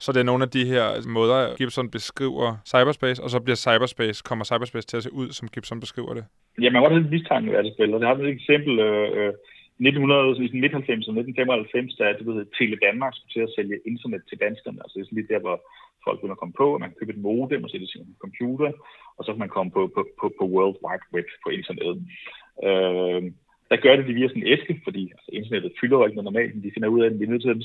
Så 0.04 0.12
det 0.12 0.20
er 0.20 0.28
nogle 0.30 0.44
af 0.44 0.50
de 0.50 0.64
her 0.72 0.86
måder, 1.08 1.56
Gibson 1.56 1.90
beskriver 1.90 2.48
cyberspace, 2.72 3.22
og 3.24 3.30
så 3.30 3.40
bliver 3.40 3.56
cyberspace, 3.56 4.22
kommer 4.28 4.44
cyberspace 4.44 4.86
til 4.86 4.96
at 4.96 5.02
se 5.02 5.12
ud, 5.12 5.28
som 5.30 5.48
Gibson 5.48 5.80
beskriver 5.80 6.12
det. 6.14 6.24
Ja, 6.62 6.68
man 6.70 6.76
kan 6.76 6.82
godt 6.82 6.92
have 6.92 7.04
en 7.04 7.10
mistanke 7.10 7.56
af 7.58 7.62
det 7.64 7.72
spil, 7.74 7.94
og 7.94 8.00
det 8.00 8.08
har 8.08 8.14
et 8.14 8.36
eksempel 8.38 8.72
øh, 8.78 9.08
øh 9.18 9.32
i 9.80 9.88
1900, 9.88 10.28
i 10.44 10.50
1990 10.60 11.08
og 11.08 11.14
1995, 11.16 11.94
da 11.98 12.04
det 12.18 12.24
ved, 12.26 12.46
Tele 12.56 12.76
Danmark 12.86 13.12
skulle 13.14 13.34
til 13.34 13.46
at 13.46 13.54
sælge 13.56 13.76
internet 13.90 14.22
til 14.28 14.38
danskerne. 14.44 14.78
Altså 14.82 14.94
det 14.94 15.00
er 15.00 15.08
sådan 15.08 15.20
lidt 15.20 15.32
der, 15.34 15.44
hvor 15.46 15.56
folk 16.04 16.16
begynder 16.16 16.38
at 16.38 16.42
komme 16.42 16.56
på, 16.62 16.66
at 16.74 16.80
man 16.80 16.90
kan 16.90 16.98
købe 16.98 17.14
et 17.14 17.24
modem 17.28 17.64
og 17.64 17.70
sætte 17.70 17.84
det 17.86 17.92
sin 17.92 18.20
computer, 18.24 18.70
og 19.16 19.22
så 19.22 19.28
kan 19.32 19.42
man 19.44 19.54
komme 19.56 19.70
på, 19.76 19.82
på, 19.94 20.00
på, 20.20 20.26
på 20.38 20.44
World 20.54 20.76
Wide 20.84 21.06
Web 21.14 21.28
på 21.44 21.48
internettet. 21.58 21.96
Øh, 22.68 23.22
der 23.70 23.82
gør 23.84 23.94
det 23.96 24.06
de 24.08 24.16
via 24.18 24.28
sådan 24.28 24.42
en 24.42 24.52
æske, 24.54 24.74
fordi 24.86 25.02
altså, 25.16 25.30
internettet 25.38 25.78
fylder 25.80 25.96
jo 25.96 26.06
ikke 26.06 26.18
noget 26.18 26.30
normalt, 26.30 26.52
men 26.54 26.64
de 26.64 26.74
finder 26.74 26.88
ud 26.94 27.00
af, 27.02 27.06
at 27.06 27.18
vi 27.18 27.24
er 27.24 27.32
nødt 27.32 27.42
til 27.42 27.54
at 27.54 27.62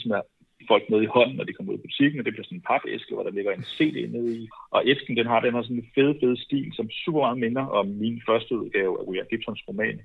folk 0.67 0.83
med 0.89 1.01
i 1.01 1.13
hånden, 1.15 1.35
når 1.35 1.43
de 1.43 1.53
kommer 1.53 1.73
ud 1.73 1.77
i 1.77 1.87
butikken, 1.87 2.19
og 2.19 2.25
det 2.25 2.33
bliver 2.33 2.45
sådan 2.45 2.57
en 2.57 2.69
papæske, 2.71 3.13
hvor 3.13 3.23
der 3.23 3.31
ligger 3.31 3.51
en 3.51 3.69
CD 3.75 4.11
nede 4.11 4.37
i. 4.37 4.47
Og 4.71 4.81
æsken, 4.85 5.17
den 5.17 5.27
har 5.27 5.39
den 5.39 5.53
her 5.53 5.61
sådan 5.61 5.77
en 5.77 5.91
fed, 5.95 6.15
fed 6.21 6.37
stil, 6.37 6.71
som 6.75 6.89
super 6.89 7.19
meget 7.19 7.37
minder 7.37 7.65
om 7.79 7.87
min 7.87 8.21
første 8.27 8.57
udgave 8.57 8.99
af 8.99 9.03
William 9.07 9.27
Gibsons 9.29 9.63
roman, 9.67 10.01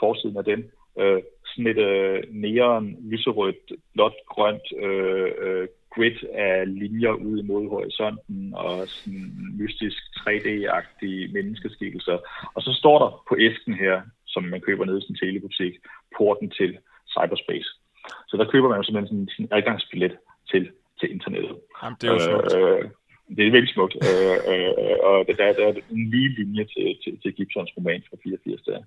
forsiden 0.00 0.36
af 0.36 0.44
den. 0.44 0.64
Øh, 1.00 1.22
sådan 1.44 1.66
et 1.66 1.78
øh, 1.78 2.22
neon, 2.30 2.96
lyserødt, 3.10 3.72
blåt, 3.94 4.16
grønt 4.28 4.66
øh, 4.82 5.32
øh, 5.44 5.68
grid 5.94 6.18
af 6.34 6.78
linjer 6.80 7.12
ud 7.12 7.38
imod 7.38 7.68
horisonten, 7.68 8.54
og 8.54 8.88
sådan 8.88 9.32
mystisk 9.60 9.98
3D-agtige 10.20 11.32
menneskeskikkelser. 11.32 12.18
Og 12.54 12.62
så 12.62 12.72
står 12.72 12.98
der 12.98 13.24
på 13.28 13.36
æsken 13.38 13.74
her, 13.74 14.02
som 14.26 14.42
man 14.42 14.60
køber 14.60 14.84
nede 14.84 14.98
i 14.98 15.06
sin 15.06 15.16
telebutik, 15.16 15.74
porten 16.16 16.50
til 16.50 16.78
cyberspace. 17.14 17.79
Så 18.28 18.36
der 18.36 18.50
køber 18.52 18.68
man 18.68 18.78
jo 18.78 18.82
simpelthen 18.82 19.08
sådan 19.08 19.28
sin 19.36 19.48
adgangsbillet 19.50 20.14
til, 20.50 20.70
til 21.00 21.10
internettet. 21.10 21.56
Jamen, 21.82 21.96
det 22.00 22.08
er 22.08 22.12
jo 22.12 22.18
smukt. 22.18 22.54
Øh, 22.56 22.90
det 23.36 23.46
er 23.46 23.50
virkelig 23.56 23.74
smukt. 23.74 23.94
øh, 24.08 24.38
øh, 24.52 24.96
og 25.08 25.26
der, 25.26 25.52
der 25.58 25.64
er 25.68 25.72
en 25.90 26.10
lige 26.10 26.28
linje 26.38 26.64
til, 26.64 26.86
til, 27.02 27.12
til 27.22 27.32
Gibsons 27.36 27.70
roman 27.76 28.02
fra 28.08 28.16
84 28.22 28.62
der. 28.62 28.78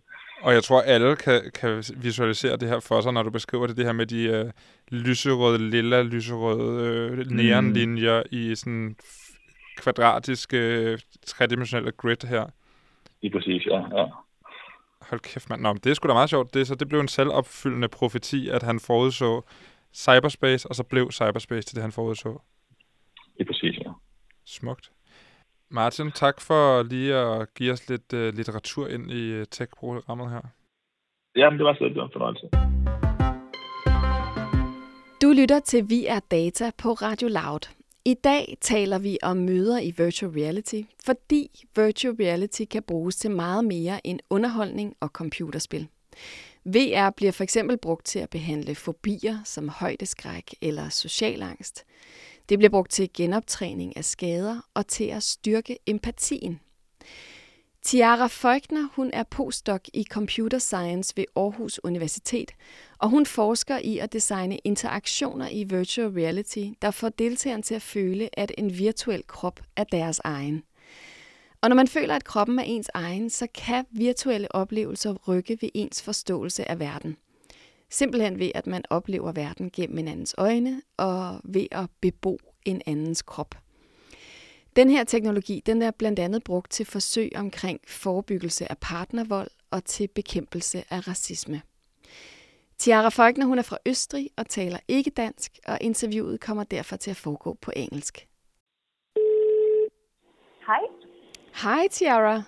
Og 0.42 0.54
jeg 0.54 0.64
tror, 0.64 0.82
alle 0.82 1.16
kan, 1.16 1.42
kan 1.60 1.84
visualisere 2.04 2.58
det 2.58 2.70
her 2.70 2.80
for 2.80 3.02
sig, 3.02 3.14
når 3.14 3.24
du 3.24 3.30
beskriver 3.30 3.68
det, 3.68 3.78
det 3.78 3.86
her 3.86 3.94
med 3.94 4.06
de 4.06 4.24
øh, 4.24 4.46
lyserøde, 4.92 5.70
lilla, 5.70 6.02
lyserøde 6.02 6.72
øh, 6.88 7.32
neonlinjer 7.32 8.20
mm. 8.22 8.38
i 8.38 8.56
sådan 8.56 8.96
kvadratiske, 9.78 10.58
øh, 10.58 10.98
tredimensionelle 11.26 11.92
grid 11.92 12.28
her. 12.30 12.46
Lige 13.22 13.32
præcis, 13.32 13.66
ja. 13.66 13.80
ja. 14.00 14.06
Hold 15.10 15.22
kæft, 15.22 15.50
mand. 15.50 15.62
Nå, 15.62 15.74
men 15.74 15.82
det 15.84 15.90
er 15.90 15.94
sgu 15.94 16.08
da 16.08 16.14
meget 16.14 16.30
sjovt. 16.30 16.54
Det, 16.54 16.68
så 16.68 16.76
det 16.76 16.90
blev 16.90 17.00
en 17.00 17.08
selvopfyldende 17.08 17.88
profeti, 17.88 18.50
at 18.50 18.64
han 18.64 18.80
forudså 18.80 19.42
cyberspace, 19.94 20.70
og 20.70 20.76
så 20.76 20.84
blev 20.84 21.12
cyberspace 21.12 21.68
til 21.68 21.76
det, 21.76 21.82
han 21.82 21.92
forudså. 21.92 22.42
Lige 23.38 23.48
præcis, 23.48 23.78
ja. 23.78 23.92
Smukt. 24.46 24.92
Martin, 25.70 26.12
tak 26.12 26.42
for 26.42 26.84
lige 26.84 27.16
at 27.16 27.54
give 27.54 27.72
os 27.74 27.90
lidt 27.90 28.14
uh, 28.14 28.20
litteratur 28.20 28.88
ind 28.88 29.12
i 29.12 29.40
uh, 29.40 29.44
tech-programmet 29.52 30.30
her. 30.32 30.42
Jamen, 31.36 31.60
det 31.60 31.66
var 31.66 31.74
så 31.74 31.84
lidt 31.84 31.98
en 31.98 32.10
fornøjelse. 32.14 32.48
Du 35.22 35.32
lytter 35.40 35.60
til 35.60 35.90
Vi 35.90 36.06
er 36.06 36.20
Data 36.32 36.72
på 36.84 36.90
Radio 36.90 37.28
Loud. 37.28 37.83
I 38.06 38.14
dag 38.14 38.58
taler 38.62 38.98
vi 39.00 39.18
om 39.22 39.38
møder 39.38 39.80
i 39.80 39.94
virtual 39.98 40.32
reality, 40.32 40.82
fordi 41.06 41.66
virtual 41.76 42.14
reality 42.14 42.64
kan 42.64 42.84
bruges 42.84 43.16
til 43.16 43.32
meget 43.32 43.66
mere 43.66 44.08
end 44.08 44.20
underholdning 44.30 44.96
og 45.00 45.08
computerspil. 45.08 45.88
VR 46.66 47.10
bliver 47.10 47.32
for 47.32 47.44
eksempel 47.44 47.78
brugt 47.78 48.06
til 48.06 48.20
at 48.20 48.30
behandle 48.30 48.76
fobier 48.76 49.40
som 49.46 49.70
højdeskræk 49.70 50.56
eller 50.62 50.90
social 50.90 51.42
angst. 51.42 51.86
Det 52.50 52.60
bliver 52.60 52.70
brugt 52.70 52.92
til 52.92 53.10
genoptræning 53.14 53.98
af 53.98 54.06
skader 54.06 54.70
og 54.74 54.88
til 54.88 55.04
at 55.06 55.24
styrke 55.24 55.78
empatien. 55.88 56.60
Tiara 57.84 58.28
Feugner, 58.28 58.90
hun 58.96 59.10
er 59.14 59.24
postdoc 59.24 59.82
i 59.94 60.04
Computer 60.04 60.58
Science 60.58 61.14
ved 61.16 61.26
Aarhus 61.36 61.80
Universitet, 61.84 62.52
og 62.98 63.10
hun 63.10 63.26
forsker 63.26 63.78
i 63.78 63.98
at 63.98 64.14
designe 64.14 64.58
interaktioner 64.58 65.50
i 65.50 65.64
virtual 65.64 66.08
reality, 66.08 66.66
der 66.82 66.92
får 66.92 67.10
deltageren 67.10 67.64
til 67.64 67.76
at 67.76 67.82
føle, 67.82 68.40
at 68.40 68.52
en 68.58 68.78
virtuel 68.78 69.24
krop 69.28 69.60
er 69.76 69.84
deres 69.84 70.22
egen. 70.24 70.64
Og 71.62 71.70
når 71.70 71.76
man 71.76 71.88
føler, 71.88 72.16
at 72.16 72.24
kroppen 72.24 72.60
er 72.60 72.64
ens 72.64 72.90
egen, 72.94 73.30
så 73.30 73.48
kan 73.56 73.86
virtuelle 73.92 74.56
oplevelser 74.56 75.14
rykke 75.28 75.58
ved 75.62 75.70
ens 75.74 76.02
forståelse 76.02 76.70
af 76.70 76.80
verden. 76.80 77.18
Simpelthen 77.90 78.40
ved, 78.40 78.52
at 78.56 78.68
man 78.68 78.84
oplever 78.90 79.32
verden 79.32 79.70
gennem 79.74 79.98
en 79.98 80.08
andens 80.08 80.36
øjne 80.38 80.82
og 80.98 81.42
ved 81.44 81.68
at 81.72 81.90
bebo 82.02 82.40
en 82.66 82.82
andens 82.86 83.22
krop. 83.22 83.56
Den 84.76 84.90
her 84.90 85.04
teknologi 85.04 85.62
den 85.66 85.82
er 85.82 85.92
blandt 85.92 86.20
andet 86.20 86.44
brugt 86.44 86.72
til 86.72 86.86
forsøg 86.86 87.32
omkring 87.36 87.80
forebyggelse 87.88 88.72
af 88.72 88.78
partnervold 88.78 89.52
og 89.72 89.86
til 89.86 90.08
bekæmpelse 90.08 90.84
af 90.90 91.08
racisme. 91.08 91.62
Tiara 92.78 93.10
Folkene 93.10 93.46
hun 93.46 93.60
er 93.60 93.64
fra 93.64 93.78
Østrig 93.86 94.30
og 94.38 94.50
taler 94.50 94.78
ikke 94.88 95.12
dansk, 95.12 95.60
og 95.68 95.78
interviewet 95.82 96.40
kommer 96.40 96.64
derfor 96.64 96.96
til 96.96 97.12
at 97.12 97.18
foregå 97.18 97.58
på 97.62 97.72
engelsk. 97.76 98.28
Hej. 100.68 100.84
Hi, 101.64 101.88
Tiara. 101.92 102.44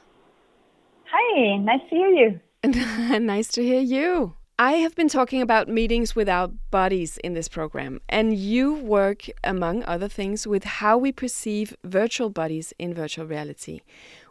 Hi, 1.13 1.57
nice 1.57 1.85
to 1.89 1.95
hear 1.95 2.11
you. 2.21 2.39
nice 3.35 3.51
to 3.51 3.61
hear 3.61 3.81
you. 3.81 4.34
I 4.57 4.73
have 4.75 4.95
been 4.95 5.09
talking 5.09 5.41
about 5.41 5.67
meetings 5.67 6.15
with 6.15 6.29
our 6.29 6.47
bodies 6.47 7.17
in 7.17 7.33
this 7.33 7.49
program, 7.49 7.99
and 8.07 8.33
you 8.37 8.75
work, 8.75 9.25
among 9.43 9.83
other 9.83 10.07
things, 10.07 10.47
with 10.47 10.63
how 10.63 10.97
we 10.97 11.11
perceive 11.11 11.75
virtual 11.83 12.29
bodies 12.29 12.73
in 12.79 12.93
virtual 12.93 13.25
reality. 13.25 13.81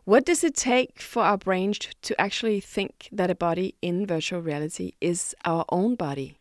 What 0.05 0.25
does 0.25 0.43
it 0.43 0.55
take 0.55 0.99
for 0.99 1.23
our 1.23 1.37
brains 1.37 1.79
to 2.01 2.19
actually 2.19 2.61
think 2.61 3.11
that 3.13 3.31
a 3.31 3.35
body 3.35 3.75
in 3.83 4.07
virtual 4.07 4.41
reality 4.41 4.93
is 5.03 5.35
our 5.45 5.67
own 5.69 5.95
body? 5.95 6.39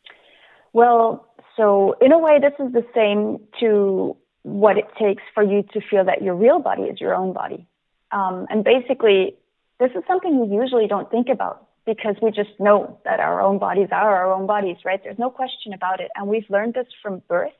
Well, 0.71 1.27
so 1.57 1.97
in 1.99 2.13
a 2.13 2.17
way, 2.17 2.39
this 2.39 2.53
is 2.65 2.71
the 2.71 2.85
same 2.95 3.37
to 3.59 4.15
what 4.43 4.77
it 4.77 4.87
takes 4.97 5.23
for 5.33 5.43
you 5.43 5.61
to 5.73 5.81
feel 5.81 6.05
that 6.05 6.21
your 6.21 6.35
real 6.35 6.59
body 6.59 6.83
is 6.83 7.01
your 7.01 7.15
own 7.15 7.33
body. 7.33 7.67
Um, 8.13 8.47
and 8.49 8.63
basically, 8.63 9.35
this 9.81 9.91
is 9.93 10.03
something 10.07 10.39
we 10.39 10.55
usually 10.55 10.87
don't 10.87 11.11
think 11.11 11.27
about 11.27 11.62
because 11.85 12.15
we 12.21 12.31
just 12.31 12.57
know 12.59 12.99
that 13.03 13.19
our 13.19 13.41
own 13.41 13.59
bodies 13.59 13.89
are 13.91 14.15
our 14.15 14.31
own 14.31 14.47
bodies, 14.47 14.77
right? 14.85 15.01
There's 15.03 15.19
no 15.19 15.29
question 15.29 15.73
about 15.73 15.99
it. 15.99 16.11
And 16.15 16.27
we've 16.27 16.49
learned 16.49 16.73
this 16.75 16.87
from 17.01 17.21
birth. 17.27 17.51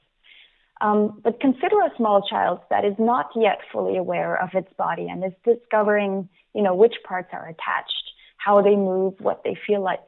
Um, 0.82 1.20
but 1.24 1.40
consider 1.40 1.80
a 1.82 1.96
small 1.98 2.28
child 2.28 2.60
that 2.70 2.84
is 2.84 2.96
not 3.00 3.30
yet 3.36 3.60
fully 3.72 3.98
aware 3.98 4.42
of 4.42 4.50
its 4.54 4.72
body 4.78 5.08
and 5.08 5.24
is 5.24 5.32
discovering, 5.46 6.30
you 6.54 6.62
know, 6.62 6.76
which 6.76 6.96
parts 7.08 7.30
are 7.32 7.48
attached, 7.48 8.12
how 8.38 8.62
they 8.62 8.76
move, 8.76 9.14
what 9.20 9.44
they 9.44 9.58
feel 9.68 9.82
like. 9.82 10.06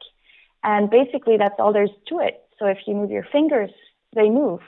And 0.62 0.90
basically, 0.90 1.36
that's 1.38 1.54
all 1.58 1.72
there's 1.72 1.90
to 2.08 2.18
it. 2.20 2.42
So 2.58 2.66
if 2.66 2.78
you 2.86 2.94
move 2.94 3.10
your 3.10 3.26
fingers, 3.30 3.70
they 4.14 4.28
move. 4.28 4.60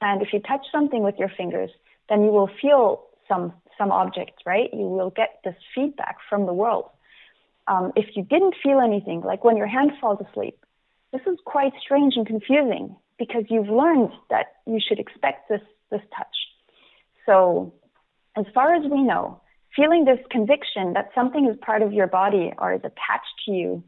And 0.00 0.22
if 0.22 0.32
you 0.32 0.40
touch 0.40 0.66
something 0.72 1.02
with 1.02 1.16
your 1.18 1.30
fingers, 1.36 1.70
then 2.08 2.22
you 2.22 2.30
will 2.30 2.50
feel 2.60 3.04
some 3.28 3.52
some 3.78 3.90
object, 3.90 4.42
right? 4.46 4.70
You 4.72 4.86
will 4.86 5.10
get 5.10 5.40
this 5.44 5.56
feedback 5.74 6.18
from 6.28 6.46
the 6.46 6.52
world. 6.52 6.90
Um, 7.66 7.92
if 7.96 8.16
you 8.16 8.22
didn't 8.22 8.54
feel 8.62 8.80
anything, 8.80 9.22
like 9.22 9.44
when 9.44 9.56
your 9.56 9.66
hand 9.66 9.92
falls 10.00 10.18
asleep, 10.28 10.58
this 11.12 11.22
is 11.26 11.38
quite 11.44 11.72
strange 11.80 12.14
and 12.16 12.26
confusing 12.26 12.96
because 13.18 13.44
you've 13.48 13.68
learned 13.68 14.10
that 14.30 14.46
you 14.66 14.80
should 14.86 14.98
expect 14.98 15.48
this 15.48 15.62
this 15.90 16.02
touch. 16.16 16.36
So, 17.26 17.72
as 18.36 18.44
far 18.52 18.74
as 18.74 18.82
we 18.90 19.02
know, 19.02 19.40
feeling 19.76 20.04
this 20.04 20.18
conviction 20.30 20.92
that 20.94 21.10
something 21.14 21.46
is 21.46 21.56
part 21.62 21.82
of 21.82 21.92
your 21.92 22.06
body 22.06 22.52
or 22.58 22.74
is 22.74 22.80
attached 22.80 23.34
to 23.46 23.52
you, 23.52 23.84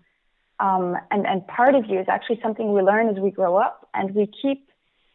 um, 0.61 0.97
and 1.11 1.27
and 1.27 1.47
part 1.47 1.75
of 1.75 1.87
you 1.87 1.99
is 2.01 2.07
actually 2.09 2.41
something 2.43 2.73
we 2.73 2.83
learn 2.83 3.09
as 3.09 3.17
we 3.17 3.31
grow 3.31 3.57
up, 3.57 3.89
and 3.93 4.15
we 4.15 4.31
keep 4.43 4.71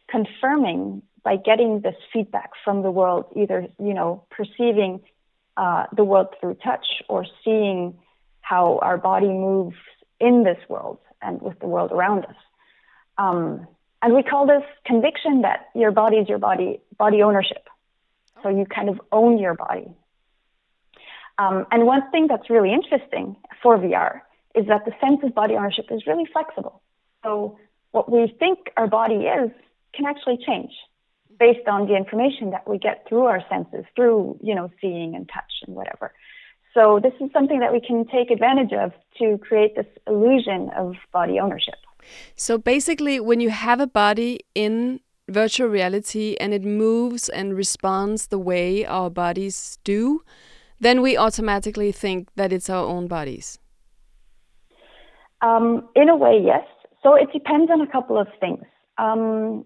confirming 0.08 1.02
by 1.24 1.36
getting 1.36 1.80
this 1.80 1.96
feedback 2.12 2.50
from 2.64 2.82
the 2.82 2.90
world, 2.90 3.24
either 3.34 3.66
you 3.78 3.94
know 3.94 4.24
perceiving 4.30 5.00
uh, 5.56 5.86
the 5.96 6.04
world 6.04 6.28
through 6.40 6.54
touch 6.54 6.86
or 7.08 7.26
seeing 7.44 7.98
how 8.42 8.78
our 8.82 8.98
body 8.98 9.28
moves 9.28 9.76
in 10.20 10.44
this 10.44 10.58
world 10.68 10.98
and 11.20 11.40
with 11.40 11.58
the 11.60 11.66
world 11.66 11.90
around 11.92 12.24
us. 12.26 12.36
Um, 13.18 13.66
and 14.02 14.14
we 14.14 14.22
call 14.22 14.46
this 14.46 14.64
conviction 14.84 15.42
that 15.42 15.68
your 15.74 15.92
body 15.92 16.16
is 16.16 16.28
your 16.28 16.38
body, 16.38 16.80
body 16.98 17.22
ownership. 17.22 17.68
So 18.42 18.48
you 18.48 18.66
kind 18.66 18.88
of 18.88 19.00
own 19.12 19.38
your 19.38 19.54
body. 19.54 19.94
Um, 21.38 21.66
and 21.70 21.86
one 21.86 22.10
thing 22.10 22.26
that's 22.28 22.50
really 22.50 22.72
interesting 22.72 23.36
for 23.62 23.78
VR 23.78 24.20
is 24.54 24.66
that 24.66 24.84
the 24.84 24.92
sense 25.00 25.20
of 25.22 25.34
body 25.34 25.54
ownership 25.54 25.86
is 25.90 26.06
really 26.06 26.26
flexible. 26.32 26.82
So 27.24 27.58
what 27.92 28.10
we 28.10 28.34
think 28.38 28.58
our 28.76 28.86
body 28.86 29.26
is 29.26 29.50
can 29.94 30.06
actually 30.06 30.38
change 30.44 30.72
based 31.38 31.66
on 31.68 31.86
the 31.86 31.96
information 31.96 32.50
that 32.50 32.68
we 32.68 32.78
get 32.78 33.06
through 33.08 33.24
our 33.24 33.42
senses, 33.48 33.84
through 33.96 34.38
you 34.42 34.54
know 34.54 34.70
seeing 34.80 35.14
and 35.14 35.28
touch 35.32 35.52
and 35.66 35.74
whatever. 35.74 36.12
So 36.74 37.00
this 37.02 37.12
is 37.20 37.30
something 37.32 37.60
that 37.60 37.72
we 37.72 37.80
can 37.80 38.06
take 38.06 38.30
advantage 38.30 38.72
of 38.72 38.92
to 39.18 39.38
create 39.38 39.76
this 39.76 39.86
illusion 40.06 40.70
of 40.76 40.94
body 41.12 41.38
ownership. 41.38 41.74
So 42.34 42.58
basically, 42.58 43.20
when 43.20 43.40
you 43.40 43.50
have 43.50 43.80
a 43.80 43.86
body 43.86 44.40
in 44.54 45.00
virtual 45.28 45.68
reality 45.68 46.36
and 46.40 46.52
it 46.52 46.64
moves 46.64 47.28
and 47.28 47.56
responds 47.56 48.28
the 48.28 48.38
way 48.38 48.84
our 48.84 49.10
bodies 49.10 49.78
do, 49.84 50.22
then 50.80 51.00
we 51.00 51.16
automatically 51.16 51.92
think 51.92 52.28
that 52.36 52.52
it's 52.52 52.68
our 52.68 52.84
own 52.84 53.06
bodies. 53.06 53.58
Um, 55.42 55.88
in 55.94 56.08
a 56.08 56.16
way, 56.16 56.40
yes. 56.42 56.64
So 57.02 57.14
it 57.14 57.32
depends 57.32 57.70
on 57.70 57.80
a 57.80 57.86
couple 57.86 58.18
of 58.18 58.28
things. 58.40 58.64
Um, 58.98 59.64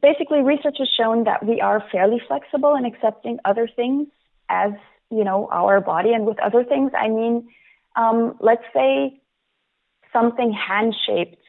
basically, 0.00 0.42
research 0.42 0.76
has 0.78 0.88
shown 0.96 1.24
that 1.24 1.44
we 1.44 1.60
are 1.60 1.82
fairly 1.90 2.20
flexible 2.26 2.74
in 2.74 2.84
accepting 2.84 3.38
other 3.44 3.68
things 3.74 4.08
as 4.48 4.72
you 5.10 5.24
know, 5.24 5.48
our 5.52 5.80
body. 5.80 6.12
And 6.12 6.26
with 6.26 6.38
other 6.40 6.64
things, 6.64 6.92
I 6.98 7.08
mean, 7.08 7.48
um, 7.96 8.36
let's 8.40 8.64
say 8.74 9.20
something 10.12 10.52
hand 10.52 10.94
shaped 11.06 11.42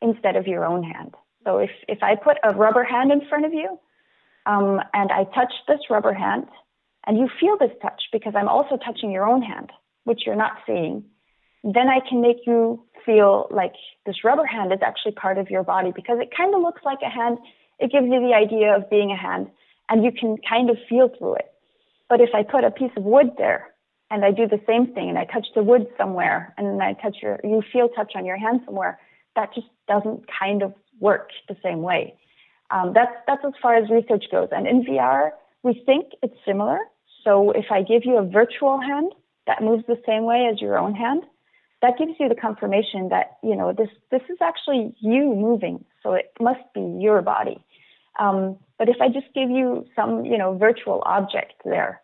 instead 0.00 0.36
of 0.36 0.46
your 0.46 0.64
own 0.64 0.82
hand. 0.82 1.14
So 1.44 1.58
if, 1.58 1.70
if 1.88 2.02
I 2.02 2.16
put 2.16 2.38
a 2.42 2.52
rubber 2.54 2.84
hand 2.84 3.12
in 3.12 3.26
front 3.28 3.44
of 3.44 3.52
you 3.52 3.78
um, 4.46 4.80
and 4.92 5.10
I 5.12 5.24
touch 5.24 5.52
this 5.68 5.80
rubber 5.90 6.14
hand 6.14 6.46
and 7.06 7.18
you 7.18 7.28
feel 7.40 7.56
this 7.58 7.76
touch 7.82 8.02
because 8.12 8.34
I'm 8.34 8.48
also 8.48 8.76
touching 8.76 9.10
your 9.10 9.26
own 9.26 9.42
hand, 9.42 9.70
which 10.04 10.22
you're 10.24 10.36
not 10.36 10.52
seeing, 10.66 11.04
then 11.62 11.88
I 11.88 12.00
can 12.06 12.20
make 12.20 12.38
you 12.46 12.82
feel 13.04 13.48
like 13.50 13.74
this 14.06 14.24
rubber 14.24 14.46
hand 14.46 14.72
is 14.72 14.80
actually 14.82 15.12
part 15.12 15.38
of 15.38 15.50
your 15.50 15.62
body 15.62 15.92
because 15.94 16.18
it 16.20 16.30
kind 16.34 16.54
of 16.54 16.62
looks 16.62 16.82
like 16.84 16.98
a 17.04 17.10
hand. 17.10 17.38
It 17.78 17.92
gives 17.92 18.06
you 18.06 18.20
the 18.20 18.34
idea 18.34 18.74
of 18.74 18.88
being 18.88 19.10
a 19.10 19.16
hand 19.16 19.48
and 19.88 20.04
you 20.04 20.12
can 20.12 20.36
kind 20.48 20.70
of 20.70 20.76
feel 20.88 21.10
through 21.18 21.36
it. 21.36 21.53
But 22.14 22.20
if 22.20 22.30
I 22.32 22.44
put 22.44 22.62
a 22.62 22.70
piece 22.70 22.92
of 22.96 23.02
wood 23.02 23.32
there 23.38 23.74
and 24.08 24.24
I 24.24 24.30
do 24.30 24.46
the 24.46 24.60
same 24.68 24.94
thing 24.94 25.08
and 25.08 25.18
I 25.18 25.24
touch 25.24 25.48
the 25.56 25.64
wood 25.64 25.88
somewhere 25.98 26.54
and 26.56 26.80
I 26.80 26.92
touch 26.92 27.16
your, 27.20 27.40
you 27.42 27.60
feel 27.72 27.88
touch 27.88 28.12
on 28.14 28.24
your 28.24 28.36
hand 28.36 28.60
somewhere, 28.64 29.00
that 29.34 29.52
just 29.52 29.66
doesn't 29.88 30.22
kind 30.28 30.62
of 30.62 30.72
work 31.00 31.30
the 31.48 31.56
same 31.60 31.82
way. 31.82 32.14
Um, 32.70 32.92
that's, 32.94 33.10
that's 33.26 33.44
as 33.44 33.54
far 33.60 33.74
as 33.74 33.90
research 33.90 34.26
goes. 34.30 34.50
And 34.52 34.68
in 34.68 34.84
VR, 34.84 35.30
we 35.64 35.82
think 35.84 36.12
it's 36.22 36.36
similar. 36.46 36.78
So 37.24 37.50
if 37.50 37.64
I 37.72 37.82
give 37.82 38.02
you 38.04 38.18
a 38.18 38.24
virtual 38.24 38.80
hand 38.80 39.12
that 39.48 39.60
moves 39.60 39.82
the 39.88 40.00
same 40.06 40.22
way 40.22 40.48
as 40.52 40.60
your 40.60 40.78
own 40.78 40.94
hand, 40.94 41.24
that 41.82 41.98
gives 41.98 42.12
you 42.20 42.28
the 42.28 42.36
confirmation 42.36 43.08
that, 43.08 43.38
you 43.42 43.56
know, 43.56 43.72
this, 43.72 43.90
this 44.12 44.22
is 44.30 44.38
actually 44.40 44.94
you 45.00 45.34
moving. 45.34 45.84
So 46.04 46.12
it 46.12 46.30
must 46.40 46.62
be 46.76 46.96
your 47.00 47.22
body. 47.22 47.64
Um, 48.20 48.58
but 48.78 48.88
if 48.88 48.98
I 49.00 49.08
just 49.08 49.34
give 49.34 49.50
you 49.50 49.84
some, 49.96 50.24
you 50.24 50.38
know, 50.38 50.56
virtual 50.56 51.02
object 51.06 51.54
there 51.64 52.00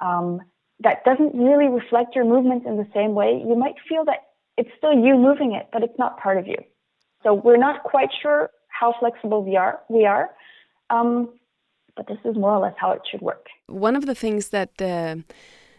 um, 0.00 0.40
that 0.80 1.04
doesn't 1.04 1.34
really 1.34 1.68
reflect 1.68 2.14
your 2.14 2.24
movements 2.24 2.66
in 2.66 2.76
the 2.76 2.86
same 2.94 3.14
way, 3.14 3.42
you 3.46 3.56
might 3.56 3.74
feel 3.88 4.04
that 4.04 4.28
it's 4.56 4.70
still 4.76 4.92
you 4.92 5.16
moving 5.16 5.52
it, 5.52 5.68
but 5.72 5.82
it's 5.82 5.98
not 5.98 6.18
part 6.18 6.38
of 6.38 6.46
you. 6.46 6.56
So 7.22 7.34
we're 7.34 7.56
not 7.56 7.82
quite 7.82 8.10
sure 8.22 8.50
how 8.68 8.94
flexible 9.00 9.44
we 9.44 9.56
are. 9.56 9.80
We 9.88 10.06
are, 10.06 10.30
um, 10.90 11.28
but 11.96 12.06
this 12.06 12.18
is 12.24 12.36
more 12.36 12.52
or 12.52 12.60
less 12.60 12.74
how 12.78 12.92
it 12.92 13.02
should 13.10 13.20
work. 13.20 13.46
One 13.66 13.96
of 13.96 14.06
the 14.06 14.14
things 14.14 14.50
that 14.50 14.70
uh, 14.80 15.16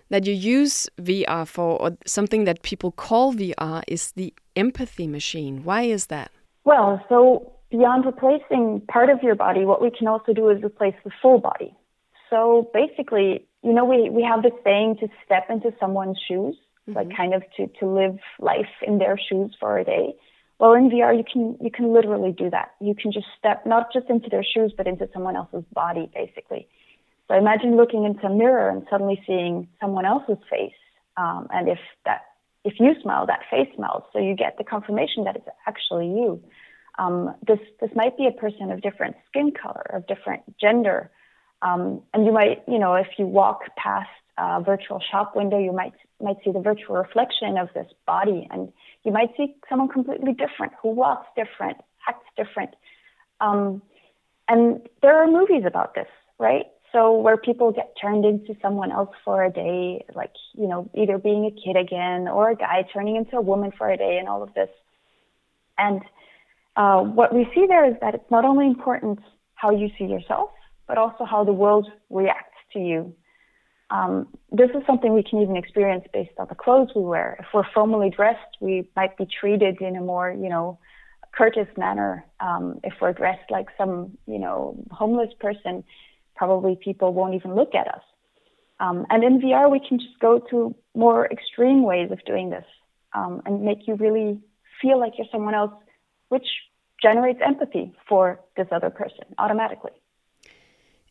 that 0.09 0.25
you 0.25 0.33
use 0.33 0.89
VR 0.99 1.47
for, 1.47 1.81
or 1.81 1.97
something 2.05 2.43
that 2.45 2.61
people 2.61 2.91
call 2.91 3.33
VR, 3.33 3.83
is 3.87 4.11
the 4.13 4.33
empathy 4.55 5.07
machine. 5.07 5.63
Why 5.63 5.83
is 5.83 6.07
that? 6.07 6.31
Well, 6.65 7.03
so 7.07 7.53
beyond 7.71 8.05
replacing 8.05 8.81
part 8.91 9.09
of 9.09 9.23
your 9.23 9.35
body, 9.35 9.65
what 9.65 9.81
we 9.81 9.91
can 9.91 10.07
also 10.07 10.33
do 10.33 10.49
is 10.49 10.61
replace 10.63 10.95
the 11.03 11.11
full 11.21 11.39
body. 11.39 11.73
So 12.29 12.69
basically, 12.73 13.45
you 13.63 13.73
know, 13.73 13.85
we, 13.85 14.09
we 14.09 14.23
have 14.23 14.43
this 14.43 14.53
saying 14.63 14.97
to 15.01 15.07
step 15.25 15.49
into 15.49 15.73
someone's 15.79 16.17
shoes, 16.27 16.55
mm-hmm. 16.87 16.93
like 16.93 17.15
kind 17.15 17.33
of 17.33 17.43
to, 17.57 17.67
to 17.79 17.87
live 17.87 18.17
life 18.39 18.69
in 18.85 18.97
their 18.97 19.17
shoes 19.17 19.55
for 19.59 19.77
a 19.77 19.83
day. 19.83 20.15
Well, 20.59 20.73
in 20.73 20.89
VR, 20.89 21.17
you 21.17 21.23
can 21.23 21.57
you 21.61 21.71
can 21.71 21.93
literally 21.93 22.33
do 22.33 22.49
that. 22.49 22.71
You 22.81 22.93
can 22.93 23.13
just 23.13 23.27
step 23.37 23.65
not 23.65 23.93
just 23.93 24.09
into 24.09 24.29
their 24.29 24.43
shoes, 24.43 24.73
but 24.75 24.87
into 24.87 25.07
someone 25.13 25.37
else's 25.37 25.63
body, 25.71 26.11
basically. 26.13 26.67
So 27.29 27.37
imagine 27.37 27.77
looking 27.77 28.03
into 28.03 28.25
a 28.25 28.29
mirror 28.29 28.69
and 28.69 28.85
suddenly 28.89 29.21
seeing 29.25 29.69
someone 29.79 30.05
else's 30.05 30.37
face, 30.49 30.73
um, 31.15 31.47
and 31.51 31.69
if 31.69 31.79
that 32.05 32.23
if 32.65 32.73
you 32.77 32.93
smile, 33.01 33.25
that 33.25 33.39
face 33.49 33.69
smiles, 33.75 34.03
so 34.11 34.19
you 34.19 34.35
get 34.35 34.57
the 34.57 34.65
confirmation 34.65 35.23
that 35.23 35.37
it's 35.37 35.47
actually 35.65 36.07
you. 36.07 36.43
Um, 36.97 37.33
this 37.47 37.59
this 37.79 37.91
might 37.95 38.17
be 38.17 38.27
a 38.27 38.31
person 38.31 38.69
of 38.69 38.81
different 38.81 39.15
skin 39.29 39.53
color, 39.53 39.85
of 39.93 40.07
different 40.07 40.43
gender, 40.59 41.09
um, 41.61 42.01
and 42.13 42.25
you 42.25 42.31
might 42.31 42.63
you 42.67 42.79
know 42.79 42.95
if 42.95 43.07
you 43.17 43.25
walk 43.25 43.61
past 43.77 44.09
a 44.39 44.61
virtual 44.61 45.01
shop 45.11 45.35
window, 45.35 45.57
you 45.57 45.71
might 45.71 45.93
might 46.21 46.37
see 46.43 46.51
the 46.51 46.59
virtual 46.59 46.95
reflection 46.95 47.57
of 47.57 47.69
this 47.73 47.87
body, 48.05 48.47
and 48.51 48.71
you 49.03 49.11
might 49.11 49.29
see 49.37 49.55
someone 49.69 49.89
completely 49.89 50.33
different 50.33 50.73
who 50.81 50.89
walks 50.89 51.27
different, 51.35 51.77
acts 52.07 52.25
different. 52.37 52.75
Um, 53.41 53.81
and 54.47 54.81
there 55.01 55.15
are 55.21 55.27
movies 55.27 55.63
about 55.65 55.95
this, 55.95 56.07
right? 56.39 56.65
So 56.91 57.15
where 57.15 57.37
people 57.37 57.71
get 57.71 57.93
turned 58.01 58.25
into 58.25 58.55
someone 58.61 58.91
else 58.91 59.11
for 59.23 59.43
a 59.43 59.51
day, 59.51 60.05
like 60.15 60.33
you 60.53 60.67
know, 60.67 60.89
either 60.95 61.17
being 61.17 61.45
a 61.45 61.51
kid 61.51 61.77
again 61.77 62.27
or 62.27 62.49
a 62.49 62.55
guy 62.55 62.85
turning 62.93 63.15
into 63.15 63.37
a 63.37 63.41
woman 63.41 63.71
for 63.77 63.89
a 63.89 63.97
day, 63.97 64.17
and 64.17 64.27
all 64.27 64.41
of 64.41 64.53
this. 64.53 64.69
And 65.77 66.01
uh, 66.75 67.01
what 67.01 67.33
we 67.33 67.47
see 67.53 67.65
there 67.67 67.89
is 67.89 67.95
that 68.01 68.15
it's 68.15 68.31
not 68.31 68.45
only 68.45 68.67
important 68.67 69.19
how 69.55 69.71
you 69.71 69.89
see 69.97 70.05
yourself, 70.05 70.51
but 70.89 70.97
also 70.97 71.23
how 71.23 71.45
the 71.45 71.53
world 71.53 71.87
reacts 72.09 72.57
to 72.73 72.79
you 72.79 73.15
um, 73.91 74.27
this 74.51 74.69
is 74.71 74.83
something 74.85 75.13
we 75.13 75.23
can 75.23 75.41
even 75.41 75.55
experience 75.55 76.05
based 76.13 76.33
on 76.37 76.47
the 76.47 76.55
clothes 76.55 76.89
we 76.95 77.01
wear. 77.01 77.37
If 77.39 77.47
we're 77.53 77.69
formally 77.73 78.09
dressed, 78.09 78.57
we 78.59 78.89
might 78.95 79.17
be 79.17 79.25
treated 79.25 79.81
in 79.81 79.95
a 79.95 80.01
more, 80.01 80.31
you 80.31 80.49
know, 80.49 80.77
courteous 81.35 81.67
manner. 81.77 82.25
Um, 82.39 82.79
if 82.83 82.93
we're 83.01 83.13
dressed 83.13 83.49
like 83.49 83.67
some, 83.77 84.17
you 84.27 84.39
know, 84.39 84.77
homeless 84.91 85.29
person, 85.39 85.83
probably 86.35 86.77
people 86.81 87.13
won't 87.13 87.33
even 87.33 87.55
look 87.55 87.73
at 87.73 87.87
us. 87.87 88.01
Um, 88.79 89.05
and 89.09 89.23
in 89.23 89.41
VR, 89.41 89.69
we 89.69 89.81
can 89.85 89.99
just 89.99 90.19
go 90.19 90.39
to 90.51 90.75
more 90.95 91.25
extreme 91.25 91.83
ways 91.83 92.11
of 92.11 92.23
doing 92.25 92.49
this 92.49 92.65
um, 93.13 93.41
and 93.45 93.63
make 93.63 93.87
you 93.87 93.95
really 93.95 94.39
feel 94.81 94.99
like 94.99 95.13
you're 95.17 95.27
someone 95.31 95.55
else, 95.55 95.73
which 96.29 96.45
generates 97.01 97.39
empathy 97.43 97.93
for 98.07 98.39
this 98.55 98.67
other 98.71 98.89
person 98.89 99.25
automatically. 99.37 99.91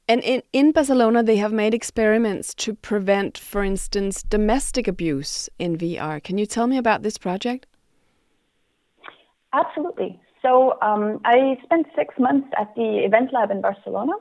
And 0.08 0.22
in, 0.22 0.42
in 0.54 0.72
Barcelona, 0.72 1.22
they 1.22 1.36
have 1.36 1.52
made 1.52 1.74
experiments 1.74 2.54
to 2.54 2.72
prevent, 2.72 3.36
for 3.36 3.62
instance, 3.62 4.22
domestic 4.22 4.88
abuse 4.88 5.50
in 5.58 5.76
VR. 5.76 6.22
Can 6.22 6.38
you 6.38 6.46
tell 6.46 6.66
me 6.66 6.78
about 6.78 7.02
this 7.02 7.18
project? 7.18 7.66
Absolutely. 9.52 10.18
So 10.40 10.78
um, 10.80 11.20
I 11.26 11.58
spent 11.62 11.86
six 11.94 12.14
months 12.18 12.48
at 12.58 12.74
the 12.74 13.04
Event 13.04 13.34
Lab 13.34 13.50
in 13.50 13.60
Barcelona. 13.60 14.12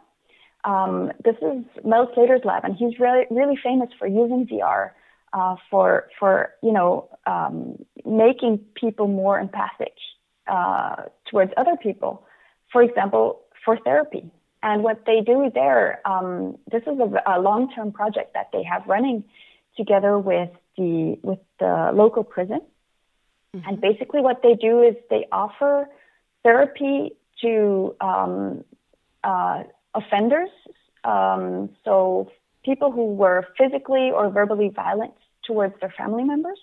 Um, 0.66 1.14
this 1.24 1.36
is 1.42 1.64
Mel 1.86 2.12
Slater's 2.14 2.42
lab, 2.44 2.66
and 2.66 2.76
he's 2.76 3.00
really, 3.00 3.24
really 3.32 3.58
famous 3.64 3.90
for 3.98 4.08
using 4.08 4.46
VR 4.46 4.92
uh, 5.32 5.56
for, 5.70 6.08
for 6.20 6.54
you 6.62 6.74
know, 6.74 7.10
um, 7.26 7.78
making 8.06 8.60
people 8.76 9.08
more 9.08 9.40
empathic 9.40 9.94
uh, 10.48 11.04
towards 11.32 11.52
other 11.56 11.78
people. 11.82 12.26
For 12.74 12.82
example, 12.82 13.42
for 13.64 13.78
therapy. 13.86 14.30
And 14.64 14.84
what 14.84 15.06
they 15.06 15.22
do 15.22 15.52
there, 15.54 16.02
um, 16.06 16.58
this 16.72 16.82
is 16.84 17.00
a, 17.00 17.38
a 17.38 17.40
long-term 17.40 17.92
project 17.92 18.34
that 18.34 18.50
they 18.52 18.64
have 18.64 18.88
running 18.88 19.24
together 19.76 20.18
with 20.18 20.50
the 20.78 21.18
with 21.22 21.40
the 21.60 21.92
local 21.94 22.24
prison. 22.24 22.62
Mm-hmm. 23.56 23.70
And 23.70 23.82
basically, 23.82 24.22
what 24.22 24.42
they 24.42 24.56
do 24.56 24.82
is 24.82 24.96
they 25.10 25.28
offer 25.32 25.88
therapy 26.44 27.16
to 27.42 27.96
um, 28.02 28.64
uh, 29.24 29.64
offenders, 29.94 30.50
um, 31.04 31.70
so 31.86 32.32
people 32.64 32.92
who 32.92 33.14
were 33.14 33.48
physically 33.58 34.12
or 34.12 34.30
verbally 34.30 34.70
violent 34.70 35.14
towards 35.46 35.80
their 35.80 35.94
family 35.98 36.24
members 36.24 36.60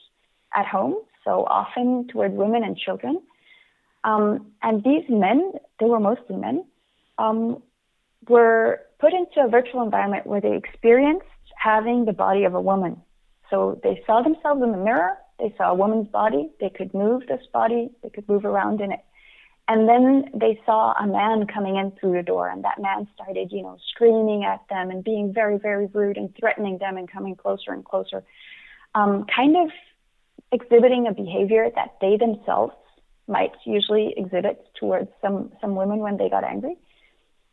at 0.55 0.67
home, 0.67 0.97
so 1.25 1.45
often 1.45 2.07
towards 2.09 2.35
women 2.35 2.63
and 2.63 2.77
children. 2.77 3.21
Um, 4.05 4.53
and 4.63 4.85
these 4.85 5.05
men, 5.09 5.53
they 5.81 5.87
were 5.87 6.01
mostly 6.01 6.37
men, 6.37 6.65
um, 7.19 7.63
were 8.29 8.81
put 9.01 9.13
into 9.13 9.45
a 9.45 9.49
virtual 9.49 9.83
environment 9.83 10.27
where 10.27 10.41
they 10.41 10.57
experienced 10.57 11.27
having 11.57 12.05
the 12.05 12.13
body 12.13 12.45
of 12.45 12.55
a 12.55 12.61
woman. 12.61 13.01
So 13.51 13.81
they 13.83 14.03
saw 14.07 14.23
themselves 14.23 14.63
in 14.63 14.73
the 14.73 14.79
mirror, 14.79 15.17
they 15.39 15.55
saw 15.57 15.71
a 15.71 15.75
woman's 15.75 16.09
body, 16.09 16.51
they 16.61 16.71
could 16.71 16.95
move 16.95 17.23
this 17.27 17.43
body, 17.53 17.91
they 18.03 18.11
could 18.11 18.29
move 18.29 18.45
around 18.45 18.81
in 18.81 18.93
it. 18.93 19.01
And 19.67 19.89
then 19.89 20.31
they 20.35 20.61
saw 20.67 20.93
a 20.93 21.07
man 21.07 21.47
coming 21.47 21.77
in 21.77 21.93
through 21.93 22.13
the 22.13 22.23
door, 22.23 22.49
and 22.51 22.65
that 22.65 22.81
man 22.81 23.09
started, 23.15 23.51
you 23.51 23.63
know, 23.63 23.79
screaming 23.91 24.45
at 24.45 24.61
them 24.69 24.91
and 24.91 25.03
being 25.03 25.33
very, 25.33 25.59
very 25.59 25.87
rude 25.87 26.19
and 26.19 26.35
threatening 26.39 26.79
them 26.79 26.99
and 26.99 27.11
coming 27.11 27.35
closer 27.35 27.73
and 27.73 27.85
closer, 27.85 28.23
um, 28.95 29.25
kind 29.35 29.57
of 29.57 29.71
exhibiting 30.53 31.07
a 31.07 31.15
behavior 31.15 31.71
that 31.75 31.95
they 32.01 32.19
themselves 32.19 32.75
might 33.27 33.53
usually 33.65 34.13
exhibit 34.19 34.63
towards 34.79 35.09
some, 35.23 35.51
some 35.63 35.75
women 35.75 35.99
when 35.99 36.19
they 36.19 36.29
got 36.29 36.45
angry. 36.45 36.77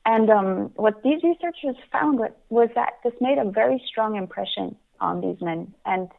And 0.05 0.29
um, 0.29 0.71
what 0.75 1.03
these 1.03 1.21
researchers 1.23 1.75
found 1.91 2.19
was 2.19 2.31
was 2.49 2.69
that 2.75 2.93
this 3.03 3.13
made 3.21 3.37
a 3.37 3.49
very 3.49 3.81
strong 3.87 4.15
impression 4.15 4.75
on 4.99 5.21
these 5.21 5.39
men. 5.41 5.73
And 5.85 6.09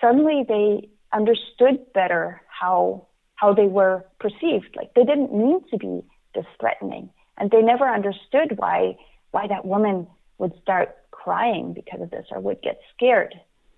suddenly 0.00 0.44
they 0.46 0.88
understood 1.12 1.92
better 1.92 2.42
how 2.48 3.06
how 3.36 3.54
they 3.54 3.66
were 3.66 4.04
perceived. 4.20 4.76
Like 4.76 4.92
they 4.94 5.04
didn't 5.04 5.34
mean 5.34 5.60
to 5.70 5.78
be 5.78 6.02
this 6.34 6.46
threatening, 6.60 7.10
and 7.38 7.50
they 7.50 7.62
never 7.62 7.88
understood 7.88 8.56
why 8.56 8.96
why 9.30 9.46
that 9.46 9.64
woman 9.64 10.06
would 10.38 10.52
start 10.60 10.96
crying 11.10 11.72
because 11.72 12.02
of 12.02 12.10
this 12.10 12.26
or 12.30 12.40
would 12.40 12.60
get 12.62 12.80
scared. 12.94 13.34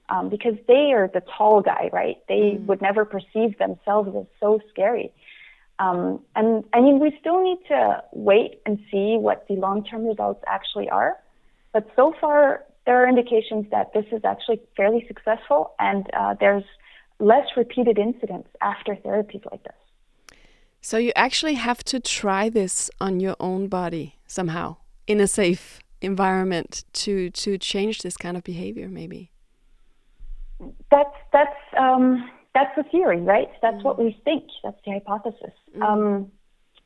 Um, 0.09 0.29
because 0.29 0.55
they 0.69 0.93
are 0.93 1.11
the 1.13 1.23
tall 1.37 1.63
guy, 1.63 1.91
right? 1.93 2.19
They 2.29 2.59
mm. 2.59 2.67
would 2.67 2.81
never 2.81 3.05
perceive 3.05 3.59
themselves 3.59 4.09
as 4.17 4.27
so 4.39 4.61
scary. 4.71 5.13
Um, 5.79 6.21
and 6.35 6.65
I 6.73 6.81
mean, 6.81 6.99
we 6.99 7.17
still 7.21 7.43
need 7.43 7.59
to 7.69 8.03
wait 8.13 8.61
and 8.65 8.79
see 8.91 9.17
what 9.19 9.47
the 9.49 9.55
long 9.55 9.85
term 9.85 10.07
results 10.07 10.43
actually 10.47 10.89
are. 10.89 11.17
But 11.73 11.87
so 11.95 12.15
far, 12.21 12.65
there 12.87 13.03
are 13.03 13.09
indications 13.09 13.67
that 13.71 13.93
this 13.93 14.07
is 14.13 14.25
actually 14.25 14.61
fairly 14.77 15.05
successful 15.07 15.75
and 15.79 16.07
uh, 16.15 16.35
there's 16.41 16.65
less 17.19 17.47
repeated 17.57 17.99
incidents 17.99 18.49
after 18.63 18.95
therapies 18.95 19.45
like 19.51 19.63
this. 19.65 19.75
So 20.81 20.99
you 20.99 21.13
actually 21.17 21.55
have 21.55 21.83
to 21.85 22.01
try 22.01 22.49
this 22.49 22.91
on 23.01 23.21
your 23.21 23.37
own 23.41 23.67
body 23.69 24.17
somehow 24.27 24.77
in 25.07 25.21
a 25.21 25.27
safe 25.27 25.81
environment 26.01 26.85
to 26.93 27.31
to 27.31 27.59
change 27.59 28.03
this 28.03 28.17
kind 28.17 28.37
of 28.37 28.45
behavior 28.45 28.89
maybe 28.89 29.31
that's 30.91 31.17
that's 31.33 31.57
um 31.79 32.31
that's 32.57 32.75
the 32.75 32.85
theory, 32.85 33.21
right? 33.21 33.51
That's 33.61 33.77
mm. 33.77 33.85
what 33.85 33.99
we 33.99 34.19
think. 34.25 34.45
That's 34.65 34.79
the 34.87 34.93
hypothesis. 34.93 35.53
Mm. 35.77 35.83
Um, 35.83 36.33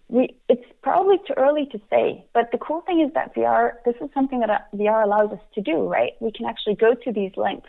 we, 0.09 0.35
it's 0.49 0.64
probably 0.83 1.18
too 1.18 1.35
early 1.37 1.66
to 1.66 1.81
say, 1.89 2.25
but 2.35 2.51
the 2.51 2.59
cool 2.59 2.81
thing 2.81 3.01
is 3.01 3.14
that 3.14 3.33
VR, 3.37 3.75
this 3.85 3.95
is 4.01 4.11
something 4.12 4.41
that 4.41 4.51
uh, 4.51 4.59
VR 4.75 5.05
allows 5.05 5.31
us 5.31 5.39
to 5.55 5.61
do, 5.61 5.89
right? 5.89 6.14
We 6.18 6.33
can 6.33 6.47
actually 6.47 6.75
go 6.75 6.95
to 6.95 7.12
these 7.12 7.31
lengths 7.37 7.68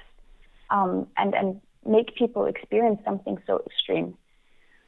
um, 0.71 1.07
and, 1.15 1.35
and 1.35 1.61
make 1.85 2.15
people 2.15 2.45
experience 2.45 2.99
something 3.05 3.37
so 3.45 3.61
extreme 3.67 4.17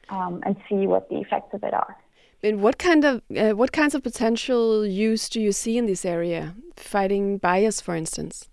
um, 0.08 0.42
and 0.44 0.56
see 0.68 0.88
what 0.88 1.08
the 1.08 1.18
effects 1.18 1.54
of 1.54 1.62
it 1.62 1.72
are. 1.72 1.96
And 2.42 2.60
what 2.60 2.78
kind 2.78 3.04
of 3.04 3.22
uh, 3.34 3.52
what 3.52 3.72
kinds 3.72 3.94
of 3.94 4.02
potential 4.02 4.84
use 4.84 5.30
do 5.30 5.40
you 5.40 5.52
see 5.52 5.78
in 5.78 5.86
this 5.86 6.04
area, 6.04 6.54
fighting 6.76 7.38
bias, 7.38 7.80
for 7.80 7.94
instance? 7.94 8.50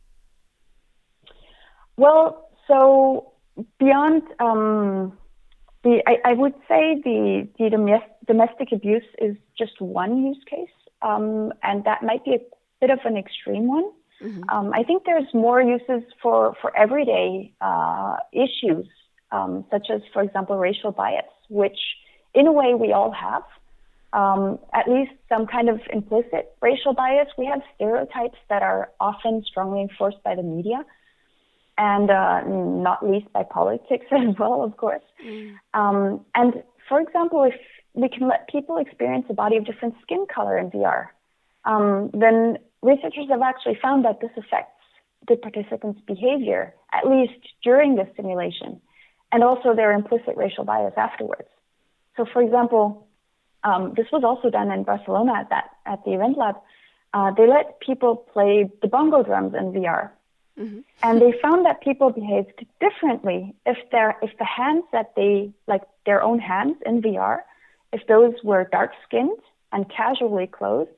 Well, 1.98 2.50
so 2.70 3.32
beyond 3.80 4.24
um, 4.40 5.18
the, 5.84 6.02
I, 6.08 6.32
I, 6.32 6.34
would 6.34 6.54
say 6.68 7.02
the, 7.04 7.48
the 7.58 8.02
domestic 8.28 8.72
abuse 8.72 9.04
is 9.20 9.36
just 9.58 9.82
one 9.82 10.24
use 10.24 10.44
case, 10.50 10.70
um, 11.02 11.52
and 11.64 11.84
that 11.86 12.04
might 12.04 12.24
be 12.24 12.36
a 12.36 12.40
bit 12.80 12.90
of 12.90 13.00
an 13.06 13.18
extreme 13.18 13.68
one. 13.68 13.90
Mm-hmm. 14.24 14.50
Um, 14.50 14.72
I 14.74 14.84
think 14.84 15.04
there's 15.06 15.34
more 15.34 15.62
uses 15.62 16.04
for 16.22 16.56
for 16.62 16.76
everyday 16.78 17.54
uh, 17.60 18.18
issues, 18.32 18.88
um, 19.32 19.66
such 19.72 19.88
as, 19.90 20.02
for 20.14 20.22
example, 20.22 20.58
racial 20.58 20.92
bias, 20.92 21.26
which 21.50 21.80
in 22.36 22.46
a 22.46 22.52
way 22.52 22.76
we 22.76 22.94
all 22.94 23.12
have. 23.12 23.44
Um, 24.14 24.60
at 24.74 24.90
least 24.90 25.14
some 25.30 25.48
kind 25.48 25.70
of 25.70 25.80
implicit 25.92 26.54
racial 26.62 26.94
bias. 26.94 27.30
We 27.38 27.46
have 27.46 27.62
stereotypes 27.76 28.38
that 28.50 28.62
are 28.62 28.92
often 29.00 29.42
strongly 29.48 29.82
enforced 29.82 30.22
by 30.22 30.36
the 30.36 30.44
media 30.44 30.84
and 31.78 32.10
uh, 32.10 32.42
not 32.48 33.08
least 33.08 33.32
by 33.34 33.44
politics 33.44 34.06
as 34.12 34.36
well, 34.40 34.64
of 34.64 34.78
course. 34.78 35.04
Mm. 35.26 35.56
Um, 35.74 36.26
and 36.36 36.64
for 36.88 37.00
example, 37.00 37.44
if 37.44 37.56
we 37.94 38.10
can 38.10 38.28
let 38.28 38.48
people 38.48 38.78
experience 38.78 39.26
a 39.30 39.34
body 39.34 39.58
of 39.58 39.66
different 39.66 39.96
skin 40.02 40.26
color 40.34 40.58
in 40.58 40.70
VR, 40.72 41.08
um, 41.66 42.10
then 42.14 42.58
researchers 42.82 43.30
have 43.30 43.42
actually 43.42 43.78
found 43.82 44.06
that 44.06 44.22
this 44.22 44.32
affects 44.38 44.72
the 45.28 45.36
participants' 45.36 46.02
behavior, 46.08 46.74
at 46.94 47.08
least 47.08 47.40
during 47.64 47.96
the 47.96 48.08
simulation, 48.16 48.82
and 49.32 49.44
also 49.44 49.76
their 49.76 49.92
implicit 49.92 50.36
racial 50.36 50.64
bias 50.64 50.94
afterwards. 50.98 51.48
so, 52.18 52.26
for 52.26 52.42
example, 52.42 53.08
um, 53.64 53.94
this 53.96 54.08
was 54.12 54.24
also 54.24 54.50
done 54.50 54.72
in 54.72 54.84
Barcelona 54.84 55.34
at 55.34 55.50
that 55.50 55.70
at 55.86 56.04
the 56.04 56.14
event 56.14 56.38
lab. 56.38 56.56
Uh, 57.14 57.32
they 57.32 57.48
let 57.48 57.80
people 57.80 58.16
play 58.16 58.70
the 58.82 58.88
bongo 58.88 59.22
drums 59.22 59.54
in 59.54 59.72
VR, 59.74 60.10
mm-hmm. 60.60 60.80
and 61.04 61.22
they 61.22 61.34
found 61.42 61.66
that 61.66 61.82
people 61.82 62.12
behaved 62.12 62.66
differently 62.80 63.54
if 63.66 63.78
their 63.92 64.18
if 64.22 64.38
the 64.38 64.46
hands 64.46 64.84
that 64.92 65.14
they 65.16 65.52
like 65.68 65.84
their 66.06 66.22
own 66.22 66.40
hands 66.40 66.78
in 66.86 67.02
VR, 67.02 67.40
if 67.94 68.06
those 68.08 68.34
were 68.44 68.68
dark 68.72 68.92
skinned 69.08 69.40
and 69.72 69.90
casually 69.90 70.48
clothed, 70.48 70.90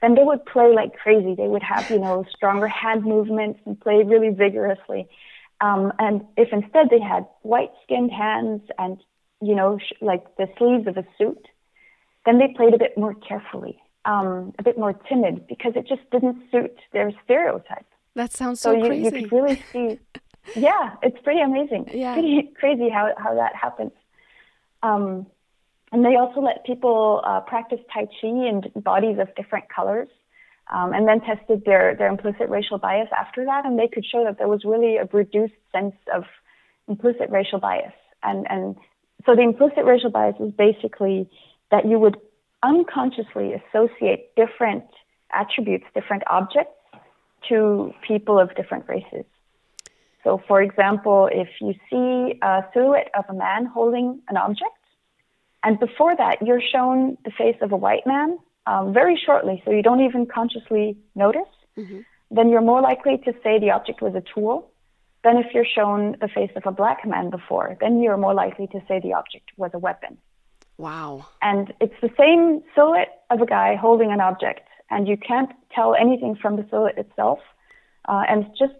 then 0.00 0.14
they 0.14 0.24
would 0.24 0.44
play 0.46 0.72
like 0.74 0.96
crazy. 0.96 1.34
They 1.34 1.48
would 1.48 1.62
have 1.62 1.90
you 1.90 1.98
know 1.98 2.24
stronger 2.34 2.68
hand 2.68 3.04
movements 3.04 3.60
and 3.66 3.80
play 3.80 4.02
really 4.02 4.30
vigorously. 4.30 5.08
Um, 5.60 5.92
and 5.98 6.24
if 6.36 6.52
instead 6.52 6.90
they 6.90 7.00
had 7.00 7.26
white 7.42 7.70
skinned 7.84 8.10
hands 8.10 8.62
and 8.78 8.98
you 9.40 9.54
know 9.54 9.78
sh- 9.78 9.92
like 10.00 10.36
the 10.36 10.48
sleeves 10.58 10.86
of 10.86 10.96
a 10.96 11.06
suit 11.18 11.46
then 12.24 12.38
they 12.38 12.48
played 12.56 12.74
a 12.74 12.78
bit 12.78 12.96
more 12.96 13.14
carefully, 13.14 13.78
um, 14.04 14.52
a 14.58 14.62
bit 14.62 14.78
more 14.78 14.92
timid 14.92 15.46
because 15.46 15.72
it 15.76 15.86
just 15.88 16.08
didn't 16.10 16.42
suit 16.50 16.76
their 16.92 17.12
stereotype. 17.24 17.86
That 18.14 18.32
sounds 18.32 18.60
so, 18.60 18.72
so 18.72 18.78
you, 18.78 18.86
crazy. 18.86 19.04
you 19.04 19.28
could 19.28 19.32
really 19.32 19.62
see. 19.72 20.00
yeah, 20.56 20.94
it's 21.02 21.18
pretty 21.22 21.40
amazing. 21.40 21.90
Yeah. 21.92 22.14
Pretty 22.14 22.52
crazy 22.58 22.88
how, 22.88 23.12
how 23.16 23.34
that 23.34 23.54
happens. 23.54 23.92
Um, 24.82 25.26
and 25.92 26.04
they 26.04 26.16
also 26.16 26.40
let 26.40 26.64
people 26.64 27.20
uh, 27.24 27.40
practice 27.40 27.80
Tai 27.92 28.06
Chi 28.06 28.28
in 28.28 28.62
bodies 28.76 29.18
of 29.18 29.34
different 29.34 29.66
colors. 29.68 30.08
Um, 30.72 30.94
and 30.94 31.06
then 31.06 31.20
tested 31.20 31.64
their, 31.66 31.94
their 31.96 32.06
implicit 32.06 32.48
racial 32.48 32.78
bias 32.78 33.08
after 33.18 33.44
that, 33.44 33.66
and 33.66 33.78
they 33.78 33.88
could 33.88 34.06
show 34.06 34.24
that 34.24 34.38
there 34.38 34.48
was 34.48 34.64
really 34.64 34.96
a 34.96 35.06
reduced 35.12 35.52
sense 35.70 35.94
of 36.14 36.22
implicit 36.88 37.28
racial 37.30 37.58
bias. 37.58 37.92
And, 38.22 38.46
and 38.48 38.76
so 39.26 39.34
the 39.34 39.42
implicit 39.42 39.84
racial 39.84 40.10
bias 40.10 40.36
is 40.40 40.52
basically 40.52 41.28
that 41.70 41.84
you 41.86 41.98
would 41.98 42.16
unconsciously 42.62 43.52
associate 43.52 44.34
different 44.36 44.84
attributes, 45.32 45.84
different 45.94 46.22
objects 46.30 46.72
to 47.48 47.92
people 48.06 48.38
of 48.38 48.54
different 48.54 48.88
races. 48.88 49.24
So, 50.24 50.40
for 50.46 50.62
example, 50.62 51.28
if 51.32 51.48
you 51.60 51.74
see 51.90 52.38
a 52.42 52.64
silhouette 52.72 53.10
of 53.14 53.24
a 53.28 53.34
man 53.34 53.66
holding 53.66 54.20
an 54.28 54.36
object, 54.36 54.70
and 55.64 55.78
before 55.78 56.14
that 56.16 56.42
you're 56.42 56.60
shown 56.60 57.16
the 57.24 57.30
face 57.30 57.56
of 57.60 57.72
a 57.72 57.76
white 57.76 58.06
man 58.06 58.38
um, 58.66 58.92
very 58.92 59.20
shortly, 59.24 59.62
so 59.64 59.70
you 59.72 59.82
don't 59.82 60.00
even 60.00 60.26
consciously 60.26 60.96
notice, 61.14 61.52
mm-hmm. 61.76 62.00
then 62.30 62.48
you're 62.48 62.60
more 62.60 62.80
likely 62.80 63.18
to 63.18 63.32
say 63.42 63.58
the 63.58 63.70
object 63.70 64.00
was 64.00 64.14
a 64.14 64.22
tool 64.34 64.70
than 65.24 65.36
if 65.36 65.46
you're 65.54 65.64
shown 65.64 66.16
the 66.20 66.28
face 66.28 66.50
of 66.56 66.66
a 66.66 66.72
black 66.72 67.06
man 67.06 67.30
before. 67.30 67.76
Then 67.80 68.00
you're 68.00 68.16
more 68.16 68.34
likely 68.34 68.66
to 68.68 68.80
say 68.88 69.00
the 69.00 69.14
object 69.14 69.50
was 69.56 69.70
a 69.74 69.78
weapon. 69.78 70.18
Wow. 70.78 71.26
And 71.40 71.72
it's 71.80 71.94
the 72.00 72.10
same 72.18 72.62
silhouette 72.74 73.22
of 73.30 73.40
a 73.40 73.46
guy 73.46 73.76
holding 73.76 74.10
an 74.10 74.20
object, 74.20 74.66
and 74.92 75.08
you 75.08 75.16
can't 75.16 75.50
tell 75.74 75.94
anything 75.94 76.36
from 76.40 76.56
the 76.56 76.66
silhouette 76.70 76.98
itself. 76.98 77.38
Uh, 78.06 78.22
and 78.28 78.44
it's 78.44 78.58
just 78.58 78.74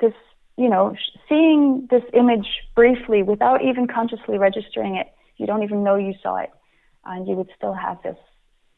this, 0.00 0.12
you 0.58 0.68
know, 0.68 0.94
seeing 1.28 1.86
this 1.90 2.02
image 2.12 2.48
briefly 2.74 3.22
without 3.22 3.62
even 3.62 3.86
consciously 3.86 4.36
registering 4.36 4.96
it, 4.96 5.06
you 5.36 5.46
don't 5.46 5.62
even 5.62 5.84
know 5.84 5.94
you 5.94 6.14
saw 6.22 6.36
it, 6.36 6.50
and 7.04 7.28
you 7.28 7.34
would 7.34 7.50
still 7.56 7.72
have 7.72 8.02
this, 8.02 8.16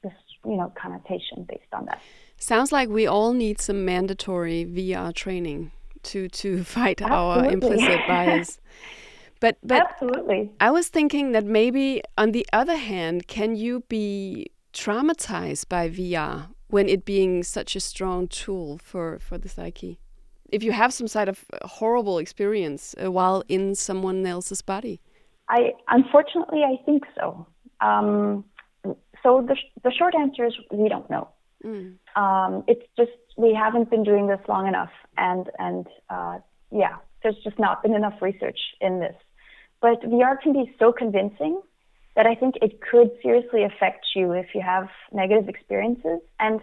this, 0.03 0.13
you 0.45 0.57
know, 0.57 0.71
connotation 0.81 1.47
based 1.49 1.73
on 1.73 1.87
that. 1.87 2.01
Sounds 2.37 2.73
like 2.73 2.91
we 2.91 3.07
all 3.07 3.33
need 3.33 3.59
some 3.61 3.85
mandatory 3.85 4.67
VR 4.67 5.15
training 5.15 5.73
to 6.03 6.29
to 6.29 6.63
fight 6.77 7.01
Absolutely. 7.01 7.47
our 7.47 7.53
implicit 7.53 8.01
bias. 8.09 8.61
But 9.41 9.57
but 9.63 9.83
absolutely, 9.83 10.51
I 10.61 10.71
was 10.71 10.89
thinking 10.89 11.33
that 11.33 11.45
maybe 11.45 12.03
on 12.19 12.33
the 12.33 12.47
other 12.53 12.77
hand, 12.77 13.27
can 13.29 13.55
you 13.55 13.81
be 13.89 14.51
traumatized 14.73 15.69
by 15.69 15.89
VR 15.89 16.49
when 16.69 16.89
it 16.89 17.05
being 17.05 17.43
such 17.43 17.77
a 17.77 17.81
strong 17.81 18.29
tool 18.29 18.79
for 18.79 19.19
for 19.19 19.39
the 19.39 19.49
psyche? 19.49 19.99
If 20.51 20.63
you 20.63 20.73
have 20.73 20.93
some 20.93 21.09
sort 21.09 21.29
of 21.29 21.45
horrible 21.65 22.19
experience 22.19 22.95
uh, 23.03 23.11
while 23.11 23.43
in 23.49 23.75
someone 23.75 24.25
else's 24.27 24.63
body, 24.63 25.01
I 25.49 25.73
unfortunately 25.89 26.63
I 26.63 26.83
think 26.85 27.05
so. 27.19 27.47
Um, 27.81 28.45
so 29.23 29.45
the 29.47 29.57
the 29.83 29.93
short 29.93 30.15
answer 30.15 30.45
is 30.47 30.55
we 30.71 30.89
don't 30.89 31.09
know. 31.11 31.29
Mm. 31.65 31.97
Um, 32.15 32.65
it's 32.69 32.87
just 32.97 33.13
we 33.37 33.55
haven't 33.55 33.91
been 33.91 34.05
doing 34.05 34.27
this 34.29 34.41
long 34.49 34.67
enough, 34.67 34.93
and 35.17 35.51
and 35.59 35.87
uh, 36.11 36.39
yeah, 36.71 36.97
there's 37.23 37.37
just 37.43 37.59
not 37.59 37.83
been 37.83 37.95
enough 37.95 38.21
research 38.21 38.59
in 38.81 39.01
this. 39.01 39.15
But 39.81 40.01
VR 40.03 40.41
can 40.41 40.53
be 40.53 40.75
so 40.79 40.93
convincing 40.93 41.61
that 42.17 42.27
I 42.27 42.35
think 42.35 42.57
it 42.63 42.81
could 42.81 43.11
seriously 43.23 43.63
affect 43.63 44.07
you 44.17 44.33
if 44.33 44.47
you 44.55 44.63
have 44.63 44.89
negative 45.13 45.49
experiences. 45.49 46.21
And 46.41 46.61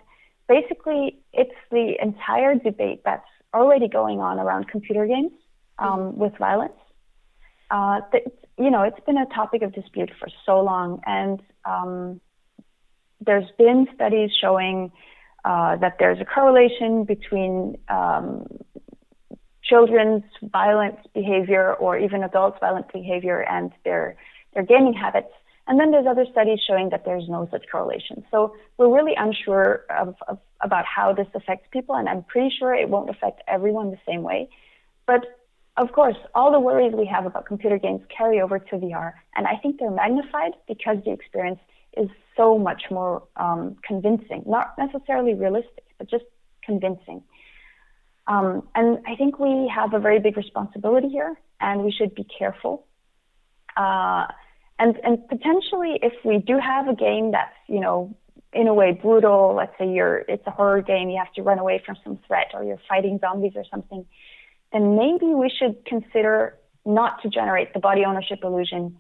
basically, 0.49 1.20
it's 1.32 1.56
the 1.72 1.95
entire 2.01 2.56
debate 2.56 3.01
that's 3.06 3.26
already 3.54 3.88
going 3.88 4.20
on 4.20 4.39
around 4.39 4.68
computer 4.68 5.06
games 5.06 5.32
um, 5.78 5.99
mm-hmm. 5.99 6.20
with 6.20 6.38
violence. 6.38 6.74
Uh, 7.70 8.01
that, 8.12 8.24
you 8.58 8.70
know, 8.70 8.82
it's 8.82 8.99
been 9.06 9.18
a 9.18 9.26
topic 9.28 9.62
of 9.62 9.74
dispute 9.74 10.12
for 10.20 10.28
so 10.45 10.60
long, 10.62 11.01
and 11.06 11.41
um, 11.66 12.20
there's 13.22 13.49
been 13.58 13.88
studies 13.95 14.32
showing 14.39 14.91
uh, 15.45 15.76
that 15.78 15.95
there's 15.99 16.20
a 16.20 16.26
correlation 16.26 17.04
between 17.04 17.78
um, 17.89 18.45
children's 19.64 20.24
violent 20.41 20.97
behavior 21.14 21.74
or 21.74 21.97
even 21.97 22.24
adults' 22.24 22.58
violent 22.60 22.91
behavior 22.91 23.41
and 23.41 23.72
their 23.86 24.16
their 24.54 24.64
gaming 24.64 24.93
habits. 24.93 25.34
And 25.68 25.80
then 25.80 25.91
there's 25.91 26.05
other 26.05 26.26
studies 26.30 26.59
showing 26.68 26.89
that 26.89 27.05
there's 27.05 27.30
no 27.30 27.47
such 27.49 27.66
correlation. 27.72 28.26
So 28.32 28.55
we're 28.78 28.93
really 28.93 29.14
unsure 29.16 29.86
of, 29.89 30.16
of, 30.28 30.39
about 30.61 30.86
how 30.86 31.14
this 31.14 31.28
affects 31.34 31.68
people, 31.72 31.95
and 31.95 32.09
I'm 32.09 32.24
pretty 32.24 32.53
sure 32.57 32.74
it 32.74 32.89
won't 32.89 33.09
affect 33.09 33.41
everyone 33.47 33.91
the 33.91 33.99
same 34.05 34.24
way. 34.24 34.49
But 35.05 35.26
of 35.78 35.91
course, 35.93 36.18
all 36.36 36.51
the 36.51 36.59
worries 36.59 36.93
we 36.93 37.05
have 37.05 37.26
about 37.26 37.45
computer 37.45 37.78
games 37.78 38.01
carry 38.16 38.41
over 38.41 38.59
to 38.59 38.76
VR, 38.76 39.14
and 39.36 39.47
I 39.47 39.55
think 39.55 39.80
they're 39.80 39.89
magnified 39.89 40.53
because 40.68 40.97
the 41.05 41.11
experience 41.11 41.59
is 41.95 42.09
so 42.36 42.57
much 42.57 42.84
more 42.91 43.24
um, 43.38 43.78
convincing, 43.84 44.43
not 44.45 44.76
necessarily 44.78 45.34
realistic, 45.34 45.86
but 45.97 46.09
just 46.09 46.26
convincing. 46.64 47.24
Um, 48.28 48.68
and 48.76 48.99
I 49.07 49.16
think 49.16 49.39
we 49.39 49.72
have 49.74 49.93
a 49.93 49.99
very 49.99 50.20
big 50.20 50.38
responsibility 50.38 51.09
here, 51.09 51.36
and 51.59 51.84
we 51.84 51.91
should 51.91 52.16
be 52.16 52.24
careful. 52.24 52.86
Uh, 53.76 54.28
and 54.80 54.99
and 55.03 55.28
potentially, 55.28 55.99
if 56.01 56.13
we 56.24 56.38
do 56.39 56.57
have 56.57 56.88
a 56.88 56.95
game 56.95 57.32
that's 57.32 57.55
you 57.67 57.80
know 57.80 58.15
in 58.51 58.67
a 58.67 58.74
way 58.74 58.91
brutal, 58.91 59.53
let's 59.55 59.78
say 59.78 59.91
you're 59.91 60.19
it's 60.28 60.45
a 60.47 60.51
horror 60.51 60.82
game, 60.82 61.09
you 61.09 61.17
have 61.17 61.34
to 61.34 61.41
run 61.41 61.59
away 61.59 61.82
from 61.86 61.95
some 62.03 62.19
threat, 62.28 62.51
or 62.53 62.63
you're 62.63 62.82
fighting 62.88 63.19
zombies 63.19 63.53
or 63.55 63.65
something, 63.69 64.05
then 64.71 64.95
maybe 64.95 65.28
we 65.28 65.49
should 65.49 65.86
consider 65.86 66.57
not 66.86 67.21
to 67.21 67.30
generate 67.30 67.74
the 67.74 67.80
body 67.80 68.03
ownership 68.05 68.39
illusion 68.43 68.97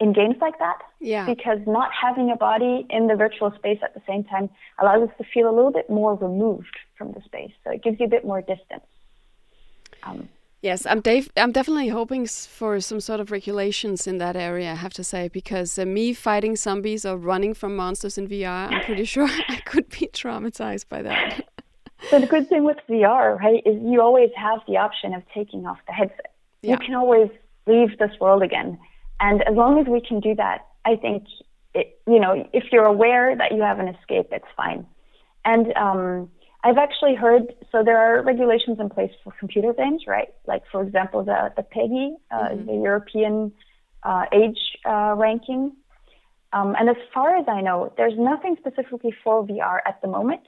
in 0.00 0.12
games 0.12 0.36
like 0.40 0.58
that. 0.58 0.78
Yeah. 1.00 1.26
Because 1.26 1.58
not 1.66 1.90
having 1.92 2.30
a 2.30 2.36
body 2.36 2.86
in 2.90 3.06
the 3.06 3.16
virtual 3.16 3.52
space 3.56 3.78
at 3.82 3.94
the 3.94 4.02
same 4.06 4.24
time 4.24 4.50
allows 4.80 5.08
us 5.08 5.14
to 5.18 5.24
feel 5.24 5.48
a 5.48 5.54
little 5.54 5.72
bit 5.72 5.88
more 5.88 6.14
removed 6.14 6.76
from 6.96 7.12
the 7.12 7.22
space. 7.22 7.52
So 7.64 7.70
it 7.70 7.82
gives 7.82 8.00
you 8.00 8.06
a 8.06 8.08
bit 8.08 8.24
more 8.24 8.40
distance. 8.40 8.86
Um, 10.02 10.28
yes, 10.64 10.86
I'm, 10.86 11.00
Dave, 11.00 11.30
I'm 11.36 11.52
definitely 11.52 11.88
hoping 11.88 12.26
for 12.26 12.80
some 12.80 13.00
sort 13.00 13.20
of 13.20 13.30
regulations 13.30 14.06
in 14.06 14.18
that 14.18 14.34
area, 14.34 14.72
I 14.72 14.74
have 14.74 14.94
to 14.94 15.04
say, 15.04 15.28
because 15.28 15.78
uh, 15.78 15.84
me 15.84 16.12
fighting 16.14 16.56
zombies 16.56 17.04
or 17.04 17.16
running 17.16 17.54
from 17.54 17.76
monsters 17.76 18.18
in 18.18 18.26
VR, 18.26 18.72
I'm 18.72 18.84
pretty 18.84 19.04
sure 19.14 19.28
I 19.48 19.60
could 19.64 19.88
be 19.90 20.08
traumatized 20.08 20.88
by 20.88 21.02
that. 21.02 21.46
so 22.10 22.18
the 22.18 22.26
good 22.26 22.48
thing 22.48 22.64
with 22.64 22.78
VR, 22.88 23.38
right, 23.38 23.62
is 23.64 23.76
you 23.82 24.00
always 24.00 24.30
have 24.36 24.60
the 24.66 24.78
option 24.78 25.14
of 25.14 25.22
taking 25.32 25.66
off 25.66 25.78
the 25.86 25.92
headset. 25.92 26.32
Yeah. 26.62 26.72
You 26.72 26.78
can 26.78 26.94
always 26.94 27.30
leave 27.66 27.98
this 27.98 28.12
world 28.20 28.42
again 28.42 28.78
and 29.20 29.42
as 29.42 29.54
long 29.54 29.78
as 29.78 29.86
we 29.86 30.00
can 30.00 30.20
do 30.20 30.34
that, 30.34 30.66
I 30.84 30.96
think, 30.96 31.24
it, 31.74 31.98
you 32.06 32.20
know, 32.20 32.46
if 32.52 32.64
you're 32.72 32.84
aware 32.84 33.36
that 33.36 33.52
you 33.52 33.62
have 33.62 33.78
an 33.78 33.88
escape, 33.88 34.28
it's 34.32 34.46
fine. 34.56 34.86
And 35.44 35.72
um, 35.76 36.30
I've 36.64 36.78
actually 36.78 37.14
heard, 37.14 37.54
so 37.70 37.82
there 37.84 37.98
are 37.98 38.22
regulations 38.22 38.78
in 38.80 38.88
place 38.88 39.10
for 39.22 39.34
computer 39.38 39.74
games, 39.74 40.04
right? 40.06 40.32
Like, 40.46 40.62
for 40.72 40.82
example, 40.82 41.22
the, 41.22 41.52
the 41.56 41.62
PEGI, 41.62 42.14
uh, 42.30 42.48
mm-hmm. 42.48 42.66
the 42.66 42.72
European 42.72 43.52
uh, 44.02 44.24
age 44.32 44.58
uh, 44.86 45.14
ranking. 45.14 45.76
Um, 46.54 46.74
and 46.78 46.88
as 46.88 46.96
far 47.12 47.36
as 47.36 47.44
I 47.48 47.60
know, 47.60 47.92
there's 47.98 48.14
nothing 48.16 48.56
specifically 48.58 49.14
for 49.22 49.46
VR 49.46 49.80
at 49.86 50.00
the 50.00 50.08
moment. 50.08 50.40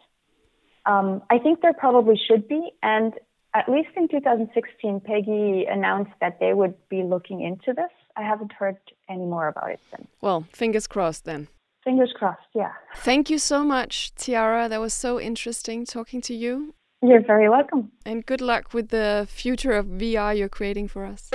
Um, 0.87 1.23
I 1.29 1.39
think 1.39 1.61
there 1.61 1.75
probably 1.75 2.19
should 2.27 2.49
be. 2.49 2.71
And 2.83 3.12
at 3.53 3.69
least 3.69 3.91
in 3.95 4.09
2016, 4.09 5.01
PEGI 5.01 5.71
announced 5.71 6.12
that 6.23 6.41
they 6.41 6.55
would 6.55 6.75
be 6.89 7.03
looking 7.03 7.43
into 7.43 7.75
this. 7.75 7.91
I 8.17 8.23
haven't 8.23 8.53
heard 8.53 8.79
any 9.11 9.27
more 9.27 9.49
about 9.49 9.71
it 9.71 9.81
since. 9.91 10.09
Well, 10.23 10.47
fingers 10.53 10.87
crossed 10.87 11.27
then. 11.27 11.49
Fingers 11.87 12.12
crossed, 12.18 12.51
yeah. 12.55 12.72
Thank 12.97 13.30
you 13.30 13.39
so 13.39 13.62
much, 13.62 14.12
Tiara. 14.16 14.68
That 14.68 14.80
was 14.80 14.93
so 14.93 15.20
interesting 15.20 15.87
talking 15.87 16.20
to 16.22 16.34
you. 16.34 16.74
You're 17.03 17.24
very 17.26 17.49
welcome. 17.49 17.82
And 18.05 18.26
good 18.26 18.41
luck 18.41 18.74
with 18.74 18.89
the 18.89 19.26
future 19.28 19.78
of 19.78 19.87
VR 19.87 20.32
you're 20.37 20.49
creating 20.59 20.89
for 20.89 21.05
us. 21.12 21.30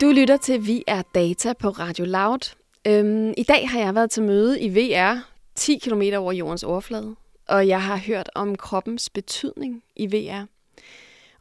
Du 0.00 0.10
lytter 0.12 0.36
til 0.36 0.66
Vi 0.66 0.84
er 0.86 1.02
Data 1.14 1.52
på 1.52 1.68
Radio 1.68 2.04
Loud. 2.04 2.54
Øhm, 2.86 3.34
I 3.36 3.42
dag 3.42 3.68
har 3.68 3.80
jeg 3.80 3.94
været 3.94 4.10
til 4.10 4.22
møde 4.22 4.60
i 4.60 4.68
VR, 4.68 5.28
10 5.54 5.78
km 5.78 6.02
over 6.16 6.32
jordens 6.32 6.62
overflade, 6.64 7.16
og 7.48 7.68
jeg 7.68 7.82
har 7.82 7.98
hørt 8.06 8.30
om 8.34 8.56
kroppens 8.56 9.10
betydning 9.10 9.82
i 9.96 10.06
VR. 10.06 10.46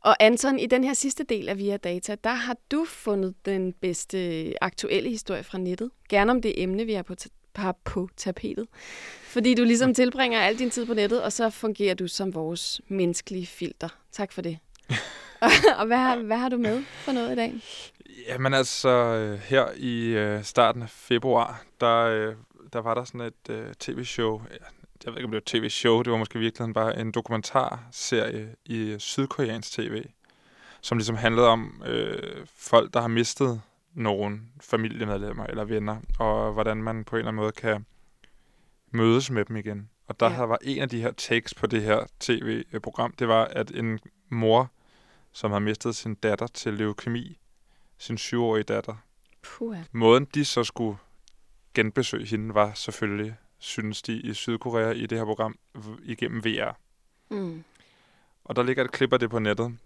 Og 0.01 0.15
Anton, 0.19 0.59
i 0.59 0.65
den 0.65 0.83
her 0.83 0.93
sidste 0.93 1.23
del 1.23 1.49
af 1.49 1.57
Via 1.57 1.77
Data, 1.77 2.15
der 2.23 2.33
har 2.33 2.55
du 2.71 2.85
fundet 2.85 3.35
den 3.45 3.73
bedste 3.73 4.53
aktuelle 4.61 5.09
historie 5.09 5.43
fra 5.43 5.57
nettet. 5.57 5.91
Gerne 6.09 6.31
om 6.31 6.41
det 6.41 6.63
emne, 6.63 6.85
vi 6.85 6.93
har 6.93 7.03
på, 7.03 7.15
har 7.55 7.75
på 7.83 8.09
tapetet. 8.17 8.67
Fordi 9.23 9.55
du 9.55 9.63
ligesom 9.63 9.93
tilbringer 9.93 10.39
al 10.39 10.59
din 10.59 10.69
tid 10.69 10.85
på 10.85 10.93
nettet, 10.93 11.23
og 11.23 11.33
så 11.33 11.49
fungerer 11.49 11.95
du 11.95 12.07
som 12.07 12.33
vores 12.33 12.81
menneskelige 12.87 13.45
filter. 13.45 13.89
Tak 14.11 14.31
for 14.31 14.41
det. 14.41 14.57
og 15.79 15.85
hvad 15.85 15.97
har, 15.97 16.17
hvad 16.17 16.37
har 16.37 16.49
du 16.49 16.57
med 16.57 16.83
for 16.83 17.11
noget 17.11 17.31
i 17.31 17.35
dag? 17.35 17.53
Jamen 18.27 18.53
altså, 18.53 18.89
øh, 18.89 19.39
her 19.39 19.67
i 19.77 20.05
øh, 20.05 20.43
starten 20.43 20.81
af 20.81 20.89
februar, 20.89 21.63
der, 21.79 21.97
øh, 21.97 22.35
der 22.73 22.79
var 22.79 22.93
der 22.93 23.03
sådan 23.03 23.21
et 23.21 23.75
tv-show. 23.79 24.41
Jeg 25.09 25.13
ved 25.13 25.19
ikke, 25.19 25.25
om 25.25 25.31
det 25.31 25.41
var 25.55 25.59
tv-show, 25.59 26.01
det 26.01 26.11
var 26.11 26.17
måske 26.17 26.39
virkelig 26.39 26.73
bare 26.73 26.99
en 26.99 27.11
dokumentarserie 27.11 28.55
i 28.65 28.95
sydkoreansk 28.99 29.71
tv, 29.71 30.05
som 30.81 30.97
ligesom 30.97 31.15
handlede 31.15 31.47
om 31.47 31.83
øh, 31.85 32.45
folk, 32.45 32.93
der 32.93 33.01
har 33.01 33.07
mistet 33.07 33.61
nogle 33.93 34.39
familiemedlemmer 34.61 35.45
eller 35.45 35.63
venner, 35.63 35.97
og 36.19 36.53
hvordan 36.53 36.83
man 36.83 37.03
på 37.03 37.15
en 37.15 37.17
eller 37.17 37.27
anden 37.27 37.41
måde 37.41 37.51
kan 37.51 37.85
mødes 38.91 39.31
med 39.31 39.45
dem 39.45 39.55
igen. 39.55 39.89
Og 40.07 40.19
der 40.19 40.31
ja. 40.31 40.41
var 40.41 40.57
en 40.61 40.81
af 40.81 40.89
de 40.89 41.01
her 41.01 41.11
takes 41.11 41.53
på 41.53 41.67
det 41.67 41.81
her 41.81 42.05
tv-program, 42.19 43.13
det 43.19 43.27
var, 43.27 43.45
at 43.45 43.71
en 43.71 43.99
mor, 44.29 44.71
som 45.31 45.51
har 45.51 45.59
mistet 45.59 45.95
sin 45.95 46.15
datter 46.15 46.47
til 46.47 46.73
leukemi, 46.73 47.39
sin 47.97 48.17
syvårige 48.17 48.63
datter. 48.63 48.95
Puh. 49.41 49.77
Måden 49.91 50.25
de 50.25 50.45
så 50.45 50.63
skulle 50.63 50.97
genbesøge 51.73 52.25
hende, 52.25 52.53
var 52.53 52.73
selvfølgelig, 52.73 53.35
synes 53.59 54.01
de 54.01 54.13
i 54.13 54.33
Sydkorea 54.33 54.91
i 54.91 55.05
det 55.05 55.17
her 55.17 55.25
program, 55.25 55.59
igennem 56.03 56.45
VR. 56.45 56.77
Mm. 57.29 57.63
Og 58.43 58.55
der 58.55 58.63
ligger 58.63 58.83
et 58.83 58.91
klip 58.91 59.13
af 59.13 59.19
det 59.19 59.29
på 59.29 59.39
nettet, 59.39 59.77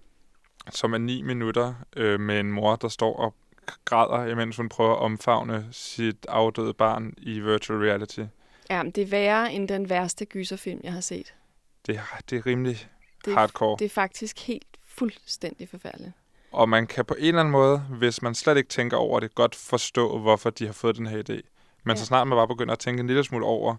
som 0.72 0.94
er 0.94 0.98
ni 0.98 1.22
minutter 1.22 1.74
øh, 1.96 2.20
med 2.20 2.40
en 2.40 2.52
mor, 2.52 2.76
der 2.76 2.88
står 2.88 3.16
og 3.16 3.36
græder, 3.86 4.26
imens 4.26 4.58
hun 4.58 4.70
prøver 4.70 4.94
at 4.94 5.00
omfavne 5.00 5.68
sit 5.72 6.26
afdøde 6.30 6.74
barn 6.74 7.14
i 7.18 7.40
virtual 7.40 7.80
reality. 7.80 8.20
Ja, 8.70 8.84
det 8.96 8.98
er 8.98 9.08
værre 9.08 9.54
end 9.54 9.68
den 9.68 9.90
værste 9.90 10.26
gyserfilm, 10.26 10.82
jeg 10.84 10.94
har 10.94 11.02
set. 11.02 11.34
Det, 11.86 12.00
det 12.30 12.38
er 12.38 12.46
rimelig 12.46 12.88
det, 13.26 13.34
hardcore. 13.34 13.76
Det 13.80 13.86
er 13.86 13.90
faktisk 13.90 14.40
helt 14.40 14.78
fuldstændig 14.86 15.70
forfærdeligt. 15.70 16.12
Og 16.52 16.70
man 16.70 16.88
kan 16.88 17.06
på 17.06 17.14
en 17.14 17.26
eller 17.26 17.40
anden 17.40 17.52
måde, 17.52 17.80
hvis 17.80 18.22
man 18.22 18.36
slet 18.36 18.58
ikke 18.58 18.70
tænker 18.70 18.98
over 18.98 19.20
det, 19.20 19.36
godt 19.36 19.56
forstå, 19.56 20.20
hvorfor 20.20 20.50
de 20.50 20.66
har 20.66 20.74
fået 20.74 20.96
den 20.96 21.08
her 21.08 21.24
idé. 21.30 21.42
Men 21.84 21.96
ja. 21.96 22.00
så 22.00 22.06
snart 22.06 22.28
man 22.28 22.36
bare 22.36 22.48
begynder 22.48 22.74
at 22.74 22.80
tænke 22.80 23.00
en 23.00 23.08
lille 23.08 23.24
smule 23.24 23.46
over, 23.46 23.76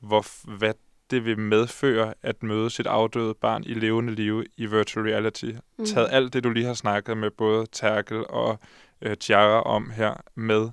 hvor, 0.00 0.24
hvad 0.56 0.74
det 1.10 1.24
vil 1.24 1.38
medføre 1.38 2.14
at 2.22 2.42
møde 2.42 2.70
sit 2.70 2.86
afdøde 2.86 3.34
barn 3.34 3.64
i 3.64 3.74
levende 3.74 4.14
liv 4.14 4.44
i 4.56 4.66
virtual 4.66 5.06
reality. 5.06 5.50
Mm. 5.78 5.84
Tag 5.84 6.10
alt 6.10 6.32
det, 6.32 6.44
du 6.44 6.50
lige 6.50 6.66
har 6.66 6.74
snakket 6.74 7.16
med 7.16 7.30
både 7.30 7.66
Terkel 7.72 8.26
og 8.28 8.58
øh, 9.02 9.16
Tiara 9.16 9.62
om 9.62 9.90
her 9.90 10.14
med, 10.34 10.68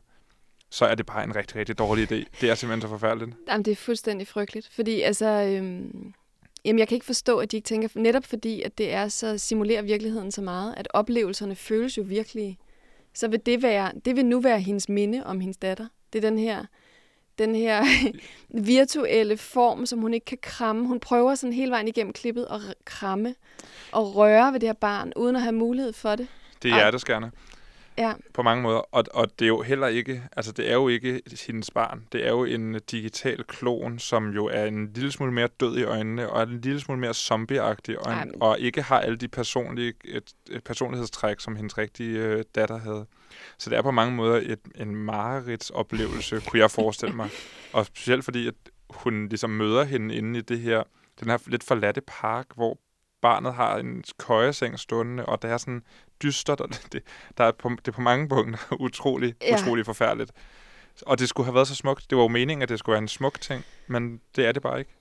så 0.70 0.86
er 0.86 0.96
det 0.96 1.06
bare 1.06 1.24
en 1.24 1.36
rigtig, 1.36 1.56
rigtig 1.56 1.78
dårlig 1.78 2.12
idé. 2.12 2.26
Det 2.42 2.50
er 2.50 2.56
simpelthen 2.56 2.82
så 2.82 2.88
forfærdeligt. 2.88 3.32
Jamen, 3.48 3.66
det 3.66 3.72
er 3.72 3.76
fuldstændig 3.76 4.28
frygteligt. 4.28 4.70
Fordi 4.76 5.02
altså, 5.02 5.26
øhm, 5.26 6.14
jamen, 6.66 6.80
jeg 6.80 6.88
kan 6.88 6.96
ikke 6.96 7.06
forstå, 7.06 7.38
at 7.38 7.52
de 7.52 7.58
ikke 7.58 7.68
tænker, 7.68 7.88
netop 7.96 8.26
fordi, 8.26 8.62
at 8.62 8.78
det 8.78 8.94
er 8.94 9.08
så 9.08 9.38
simulerer 9.38 9.82
virkeligheden 9.82 10.32
så 10.32 10.42
meget, 10.42 10.74
at 10.78 10.88
oplevelserne 10.94 11.56
føles 11.56 11.98
jo 11.98 12.04
virkelige. 12.04 12.58
Så 13.14 13.28
vil 13.28 13.46
det 13.46 13.64
være, 13.64 13.92
det 14.06 14.16
vil 14.16 14.26
nu 14.26 14.40
være 14.40 14.60
hendes 14.60 14.90
minde 14.90 15.26
om 15.26 15.40
hendes 15.40 15.58
datter. 15.58 15.88
Det 16.16 16.24
er 16.24 16.30
den 16.30 16.40
her, 16.40 16.66
den 17.38 17.56
her 17.56 17.84
virtuelle 18.50 19.38
form, 19.38 19.86
som 19.86 20.00
hun 20.00 20.14
ikke 20.14 20.26
kan 20.26 20.38
kramme. 20.42 20.88
Hun 20.88 21.00
prøver 21.00 21.36
sådan 21.36 21.54
hele 21.54 21.72
vejen 21.72 21.88
igennem 21.88 22.14
klippet 22.14 22.48
at 22.52 22.60
kramme 22.86 23.36
og 23.92 24.16
røre 24.16 24.54
ved 24.54 24.60
det 24.60 24.70
her 24.70 24.74
barn, 24.74 25.14
uden 25.16 25.36
at 25.36 25.42
have 25.42 25.56
mulighed 25.56 25.94
for 25.94 26.16
det. 26.16 26.28
Det 26.64 26.72
er 26.72 26.76
hjerteskærende. 26.76 27.32
Ja. 27.98 28.14
På 28.34 28.42
mange 28.42 28.64
måder. 28.64 28.78
Og, 28.78 29.04
og 29.14 29.40
det 29.40 29.46
er 29.46 29.48
jo 29.48 29.62
heller 29.62 29.88
ikke, 29.88 30.24
altså 30.38 30.52
det 30.52 30.70
er 30.70 30.74
jo 30.74 30.88
ikke 30.88 31.22
hendes 31.48 31.72
barn. 31.72 32.08
Det 32.12 32.26
er 32.26 32.30
jo 32.30 32.44
en 32.44 32.80
digital 32.92 33.44
klon, 33.44 34.00
som 34.00 34.30
jo 34.30 34.46
er 34.46 34.66
en 34.66 34.92
lille 34.94 35.12
smule 35.12 35.32
mere 35.32 35.48
død 35.48 35.78
i 35.78 35.84
øjnene, 35.84 36.30
og 36.30 36.42
er 36.42 36.46
en 36.46 36.62
lille 36.62 36.80
smule 36.80 37.00
mere 37.00 37.14
zombieagtig, 37.14 38.00
og, 38.00 38.14
en, 38.14 38.42
og 38.42 38.60
ikke 38.60 38.82
har 38.82 39.00
alle 39.00 39.18
de 39.18 39.28
personlige, 39.28 39.94
et, 40.06 40.34
et 40.52 40.64
personlighedstræk, 40.64 41.40
som 41.40 41.56
hendes 41.56 41.78
rigtige 41.78 42.20
øh, 42.20 42.44
datter 42.56 42.78
havde. 42.78 43.06
Så 43.58 43.70
det 43.70 43.78
er 43.78 43.82
på 43.82 43.92
mange 43.92 44.16
måder 44.16 44.42
et, 44.44 44.60
en 44.76 44.96
mareridsoplevelse, 44.96 46.42
kunne 46.48 46.60
jeg 46.60 46.72
forestille 46.72 47.16
mig. 47.16 47.30
Og 47.74 47.86
specielt 47.86 48.26
fordi, 48.26 48.48
at 48.48 48.56
hun 48.90 49.28
ligesom 49.28 49.50
møder 49.50 49.84
hende 49.84 50.16
inde 50.16 50.40
i 50.40 50.42
det 50.42 50.60
her, 50.60 50.84
den 51.20 51.30
her 51.30 51.38
lidt 51.48 51.64
forladte 51.64 52.02
park, 52.02 52.46
hvor 52.56 52.78
barnet 53.22 53.54
har 53.54 53.78
en 53.78 54.04
køjeseng 54.18 54.80
stående, 54.80 55.26
og 55.26 55.42
det 55.42 55.52
er 55.52 55.58
sådan 55.58 55.84
dystert, 56.24 56.62
og 56.62 56.70
det, 56.92 57.04
der 57.38 57.44
er 57.44 57.52
på, 57.52 57.70
det 57.70 57.88
er 57.88 57.92
på 57.92 58.02
mange 58.02 58.30
punkter 58.30 58.60
utrolig, 58.80 59.36
ja. 59.42 59.56
utrolig 59.56 59.86
forfærdeligt. 59.86 60.32
Og 61.02 61.20
det 61.20 61.30
skulle 61.30 61.46
have 61.46 61.56
været 61.56 61.68
så 61.68 61.76
smukt. 61.76 62.10
Det 62.10 62.16
var 62.18 62.24
jo 62.24 62.28
meningen, 62.28 62.64
at 62.64 62.70
det 62.70 62.80
skulle 62.80 62.94
være 62.94 63.02
en 63.02 63.08
smuk 63.08 63.42
ting, 63.42 63.66
men 63.88 64.22
det 64.36 64.46
er 64.46 64.52
det 64.52 64.62
bare 64.62 64.80
ikke. 64.80 64.92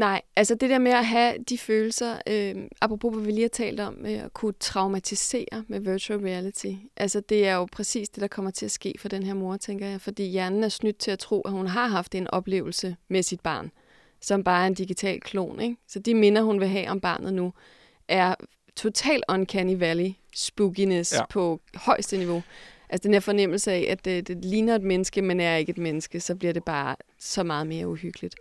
Nej, 0.00 0.22
altså 0.36 0.54
det 0.54 0.70
der 0.70 0.78
med 0.78 0.92
at 0.92 1.06
have 1.06 1.34
de 1.48 1.58
følelser, 1.58 2.18
øh, 2.26 2.54
apropos 2.80 3.14
hvad 3.14 3.24
vi 3.24 3.30
lige 3.30 3.42
har 3.42 3.48
talt 3.48 3.80
om, 3.80 3.94
med 3.94 4.14
at 4.14 4.32
kunne 4.32 4.52
traumatisere 4.60 5.64
med 5.68 5.80
virtual 5.80 6.20
reality, 6.20 6.72
altså 6.96 7.20
det 7.20 7.46
er 7.46 7.54
jo 7.54 7.68
præcis 7.72 8.08
det, 8.08 8.20
der 8.20 8.28
kommer 8.28 8.50
til 8.50 8.64
at 8.64 8.70
ske 8.70 8.94
for 8.98 9.08
den 9.08 9.22
her 9.22 9.34
mor, 9.34 9.56
tænker 9.56 9.86
jeg, 9.86 10.00
fordi 10.00 10.24
hjernen 10.24 10.64
er 10.64 10.68
snydt 10.68 10.98
til 10.98 11.10
at 11.10 11.18
tro, 11.18 11.40
at 11.40 11.52
hun 11.52 11.66
har 11.66 11.88
haft 11.88 12.14
en 12.14 12.30
oplevelse 12.30 12.96
med 13.08 13.22
sit 13.22 13.40
barn, 13.40 13.70
som 14.20 14.44
bare 14.44 14.62
er 14.62 14.66
en 14.66 14.74
digital 14.74 15.20
klon, 15.20 15.60
ikke? 15.60 15.76
Så 15.88 15.98
de 15.98 16.14
minder, 16.14 16.42
hun 16.42 16.60
vil 16.60 16.68
have 16.68 16.88
om 16.88 17.00
barnet 17.00 17.34
nu, 17.34 17.52
er 18.08 18.34
total 18.76 19.22
uncanny 19.28 19.78
valley 19.78 20.12
spookiness 20.34 21.14
ja. 21.14 21.26
på 21.26 21.60
højeste 21.74 22.16
niveau. 22.18 22.42
Altså 22.88 23.06
den 23.06 23.12
her 23.12 23.20
fornemmelse 23.20 23.72
af, 23.72 23.86
at 23.88 24.04
det, 24.04 24.28
det 24.28 24.44
ligner 24.44 24.74
et 24.74 24.82
menneske, 24.82 25.22
men 25.22 25.40
er 25.40 25.56
ikke 25.56 25.70
et 25.70 25.78
menneske, 25.78 26.20
så 26.20 26.34
bliver 26.34 26.52
det 26.52 26.64
bare 26.64 26.96
så 27.18 27.42
meget 27.42 27.66
mere 27.66 27.88
uhyggeligt. 27.88 28.34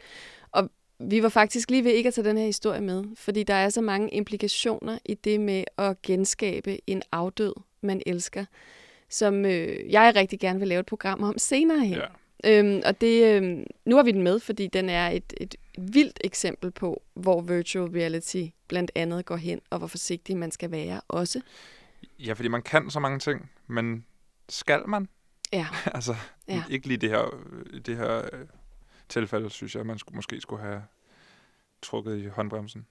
Vi 0.99 1.23
var 1.23 1.29
faktisk 1.29 1.71
lige 1.71 1.83
ved 1.83 1.91
ikke 1.91 2.07
at 2.07 2.13
tage 2.13 2.27
den 2.29 2.37
her 2.37 2.45
historie 2.45 2.81
med, 2.81 3.03
fordi 3.15 3.43
der 3.43 3.53
er 3.53 3.69
så 3.69 3.81
mange 3.81 4.09
implikationer 4.09 4.97
i 5.05 5.13
det 5.13 5.39
med 5.39 5.63
at 5.77 6.01
genskabe 6.01 6.89
en 6.89 7.01
afdød, 7.11 7.53
man 7.81 8.01
elsker, 8.05 8.45
som 9.09 9.45
øh, 9.45 9.91
jeg 9.91 10.13
rigtig 10.15 10.39
gerne 10.39 10.59
vil 10.59 10.67
lave 10.67 10.79
et 10.79 10.85
program 10.85 11.23
om 11.23 11.37
senere 11.37 11.85
hen. 11.85 11.97
Ja. 11.97 12.07
Øhm, 12.43 12.81
og 12.85 13.01
det, 13.01 13.35
øhm, 13.35 13.63
nu 13.85 13.95
har 13.95 14.03
vi 14.03 14.11
den 14.11 14.23
med, 14.23 14.39
fordi 14.39 14.67
den 14.67 14.89
er 14.89 15.09
et, 15.09 15.33
et 15.37 15.55
vildt 15.77 16.19
eksempel 16.23 16.71
på, 16.71 17.01
hvor 17.13 17.41
virtual 17.41 17.89
reality 17.89 18.43
blandt 18.67 18.91
andet 18.95 19.25
går 19.25 19.35
hen, 19.35 19.61
og 19.69 19.77
hvor 19.77 19.87
forsigtig 19.87 20.37
man 20.37 20.51
skal 20.51 20.71
være 20.71 21.01
også. 21.07 21.41
Ja, 22.19 22.33
fordi 22.33 22.47
man 22.47 22.61
kan 22.61 22.89
så 22.89 22.99
mange 22.99 23.19
ting, 23.19 23.49
men 23.67 24.05
skal 24.49 24.81
man? 24.87 25.07
Ja. 25.53 25.67
altså, 25.95 26.15
ja. 26.47 26.63
ikke 26.69 26.87
lige 26.87 26.97
det 26.97 27.09
her, 27.09 27.43
det 27.85 27.97
her 27.97 28.17
øh, 28.17 28.45
tilfælde, 29.09 29.49
synes 29.49 29.75
jeg, 29.75 29.85
man 29.85 29.97
skulle, 29.97 30.15
måske 30.15 30.41
skulle 30.41 30.61
have 30.61 30.83
trukket 31.81 32.17
i 32.17 32.25
håndbremsen. 32.25 32.87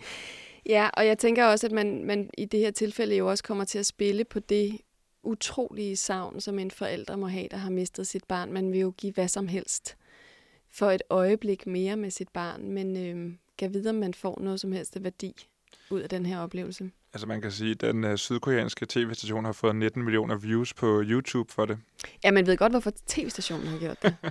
ja, 0.74 0.90
og 0.94 1.06
jeg 1.06 1.18
tænker 1.18 1.44
også, 1.44 1.66
at 1.66 1.72
man, 1.72 2.04
man 2.04 2.30
i 2.38 2.44
det 2.44 2.60
her 2.60 2.70
tilfælde 2.70 3.16
jo 3.16 3.30
også 3.30 3.44
kommer 3.44 3.64
til 3.64 3.78
at 3.78 3.86
spille 3.86 4.24
på 4.24 4.40
det 4.40 4.80
utrolige 5.22 5.96
savn, 5.96 6.40
som 6.40 6.58
en 6.58 6.70
forælder 6.70 7.16
må 7.16 7.26
have, 7.26 7.48
der 7.50 7.56
har 7.56 7.70
mistet 7.70 8.06
sit 8.06 8.24
barn. 8.24 8.52
Man 8.52 8.72
vil 8.72 8.80
jo 8.80 8.90
give 8.96 9.12
hvad 9.12 9.28
som 9.28 9.48
helst 9.48 9.96
for 10.70 10.90
et 10.90 11.02
øjeblik 11.10 11.66
mere 11.66 11.96
med 11.96 12.10
sit 12.10 12.28
barn, 12.28 12.70
men 12.70 12.96
øh, 12.96 13.34
kan 13.58 13.74
vide, 13.74 13.90
om 13.90 13.94
man 13.94 14.14
får 14.14 14.40
noget 14.40 14.60
som 14.60 14.72
helst 14.72 15.04
værdi 15.04 15.46
ud 15.94 16.00
af 16.00 16.08
den 16.08 16.26
her 16.26 16.40
oplevelse. 16.40 16.90
Altså 17.12 17.26
man 17.26 17.40
kan 17.40 17.50
sige, 17.50 17.70
at 17.70 17.80
den 17.80 18.04
uh, 18.04 18.16
sydkoreanske 18.16 18.86
tv-station 18.88 19.44
har 19.44 19.52
fået 19.52 19.76
19 19.76 20.02
millioner 20.02 20.36
views 20.36 20.74
på 20.74 21.02
YouTube 21.04 21.52
for 21.52 21.66
det. 21.66 21.78
Ja, 22.24 22.30
man 22.30 22.46
ved 22.46 22.56
godt, 22.56 22.72
hvorfor 22.72 22.92
tv-stationen 23.06 23.66
har 23.66 23.78
gjort 23.78 24.02
det. 24.02 24.14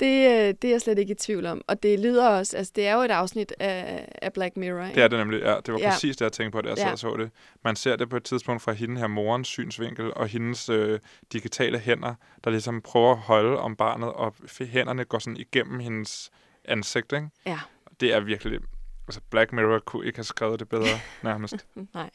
Det, 0.00 0.30
øh, 0.30 0.54
det 0.62 0.64
er 0.64 0.70
jeg 0.70 0.80
slet 0.80 0.98
ikke 0.98 1.12
i 1.12 1.14
tvivl 1.14 1.46
om. 1.46 1.62
Og 1.66 1.82
det 1.82 2.00
lyder 2.00 2.28
også, 2.28 2.56
altså 2.56 2.72
det 2.76 2.86
er 2.86 2.94
jo 2.94 3.00
et 3.00 3.10
afsnit 3.10 3.54
af, 3.60 4.08
af 4.22 4.32
Black 4.32 4.56
Mirror. 4.56 4.84
Ikke? 4.84 4.94
Det 4.94 5.02
er 5.02 5.08
det 5.08 5.18
nemlig, 5.18 5.40
ja. 5.40 5.56
Det 5.66 5.74
var 5.74 5.78
ja. 5.80 5.90
præcis 5.90 6.16
det, 6.16 6.24
jeg 6.24 6.32
tænkte 6.32 6.56
på, 6.56 6.60
da 6.60 6.68
jeg 6.68 6.78
ja. 6.78 6.96
så 6.96 7.16
det. 7.16 7.30
Man 7.64 7.76
ser 7.76 7.96
det 7.96 8.08
på 8.08 8.16
et 8.16 8.24
tidspunkt 8.24 8.62
fra 8.62 8.72
hende 8.72 9.00
her 9.00 9.06
morens 9.06 9.48
synsvinkel, 9.48 10.14
og 10.14 10.26
hendes 10.28 10.68
øh, 10.68 11.00
digitale 11.32 11.78
hænder, 11.78 12.14
der 12.44 12.50
ligesom 12.50 12.80
prøver 12.80 13.12
at 13.12 13.18
holde 13.18 13.58
om 13.58 13.76
barnet, 13.76 14.12
og 14.12 14.34
hænderne 14.60 15.04
går 15.04 15.18
sådan 15.18 15.36
igennem 15.36 15.80
hendes 15.80 16.30
ansigt, 16.64 17.12
ikke? 17.12 17.28
Ja. 17.46 17.58
Det 18.00 18.14
er 18.14 18.20
virkelig... 18.20 18.60
Altså, 19.08 19.20
Black 19.30 19.52
Mirror 19.52 19.78
kunne 19.78 20.06
ikke 20.06 20.18
have 20.18 20.24
skrevet 20.24 20.60
det 20.60 20.68
bedre, 20.68 21.00
nærmest. 21.22 21.66
Nej. 21.94 22.10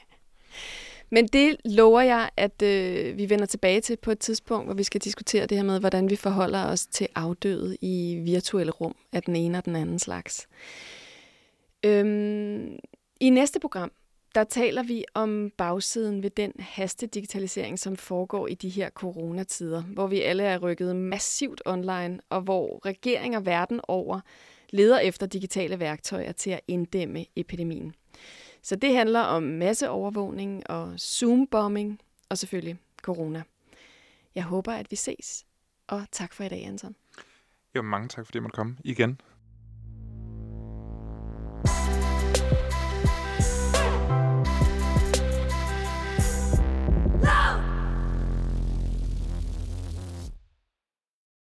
Men 1.09 1.27
det 1.27 1.55
lover 1.65 2.01
jeg, 2.01 2.29
at 2.37 2.61
øh, 2.61 3.17
vi 3.17 3.29
vender 3.29 3.45
tilbage 3.45 3.81
til 3.81 3.97
på 3.97 4.11
et 4.11 4.19
tidspunkt, 4.19 4.67
hvor 4.67 4.73
vi 4.73 4.83
skal 4.83 5.01
diskutere 5.01 5.45
det 5.45 5.57
her 5.57 5.63
med, 5.63 5.79
hvordan 5.79 6.09
vi 6.09 6.15
forholder 6.15 6.65
os 6.65 6.85
til 6.85 7.07
afdøde 7.15 7.77
i 7.81 8.21
virtuelle 8.25 8.71
rum 8.71 8.95
af 9.11 9.23
den 9.23 9.35
ene 9.35 9.57
og 9.57 9.65
den 9.65 9.75
anden 9.75 9.99
slags. 9.99 10.47
Øhm, 11.85 12.77
I 13.19 13.29
næste 13.29 13.59
program, 13.59 13.91
der 14.35 14.43
taler 14.43 14.83
vi 14.83 15.05
om 15.13 15.51
bagsiden 15.57 16.23
ved 16.23 16.29
den 16.29 16.51
hastedigitalisering, 16.59 17.79
som 17.79 17.95
foregår 17.95 18.47
i 18.47 18.53
de 18.53 18.69
her 18.69 18.89
coronatider, 18.89 19.81
hvor 19.81 20.07
vi 20.07 20.21
alle 20.21 20.43
er 20.43 20.57
rykket 20.57 20.95
massivt 20.95 21.61
online, 21.65 22.19
og 22.29 22.41
hvor 22.41 22.85
regeringer 22.85 23.39
verden 23.39 23.79
over 23.87 24.19
leder 24.73 24.99
efter 24.99 25.25
digitale 25.25 25.79
værktøjer 25.79 26.31
til 26.31 26.49
at 26.49 26.61
inddæmme 26.67 27.25
epidemien. 27.35 27.95
Så 28.61 28.75
det 28.75 28.95
handler 28.95 29.19
om 29.19 29.43
masseovervågning 29.43 30.69
og 30.69 30.93
Zoom-bombing 30.99 31.99
og 32.29 32.37
selvfølgelig 32.37 32.79
corona. 33.01 33.43
Jeg 34.35 34.43
håber, 34.43 34.73
at 34.73 34.91
vi 34.91 34.95
ses, 34.95 35.45
og 35.87 36.05
tak 36.11 36.33
for 36.33 36.43
i 36.43 36.49
dag, 36.49 36.65
Anton. 36.65 36.95
Jo, 37.75 37.81
mange 37.81 38.07
tak, 38.07 38.25
fordi 38.25 38.37
jeg 38.37 38.43
måtte 38.43 38.55
komme 38.55 38.77
igen. 38.83 39.21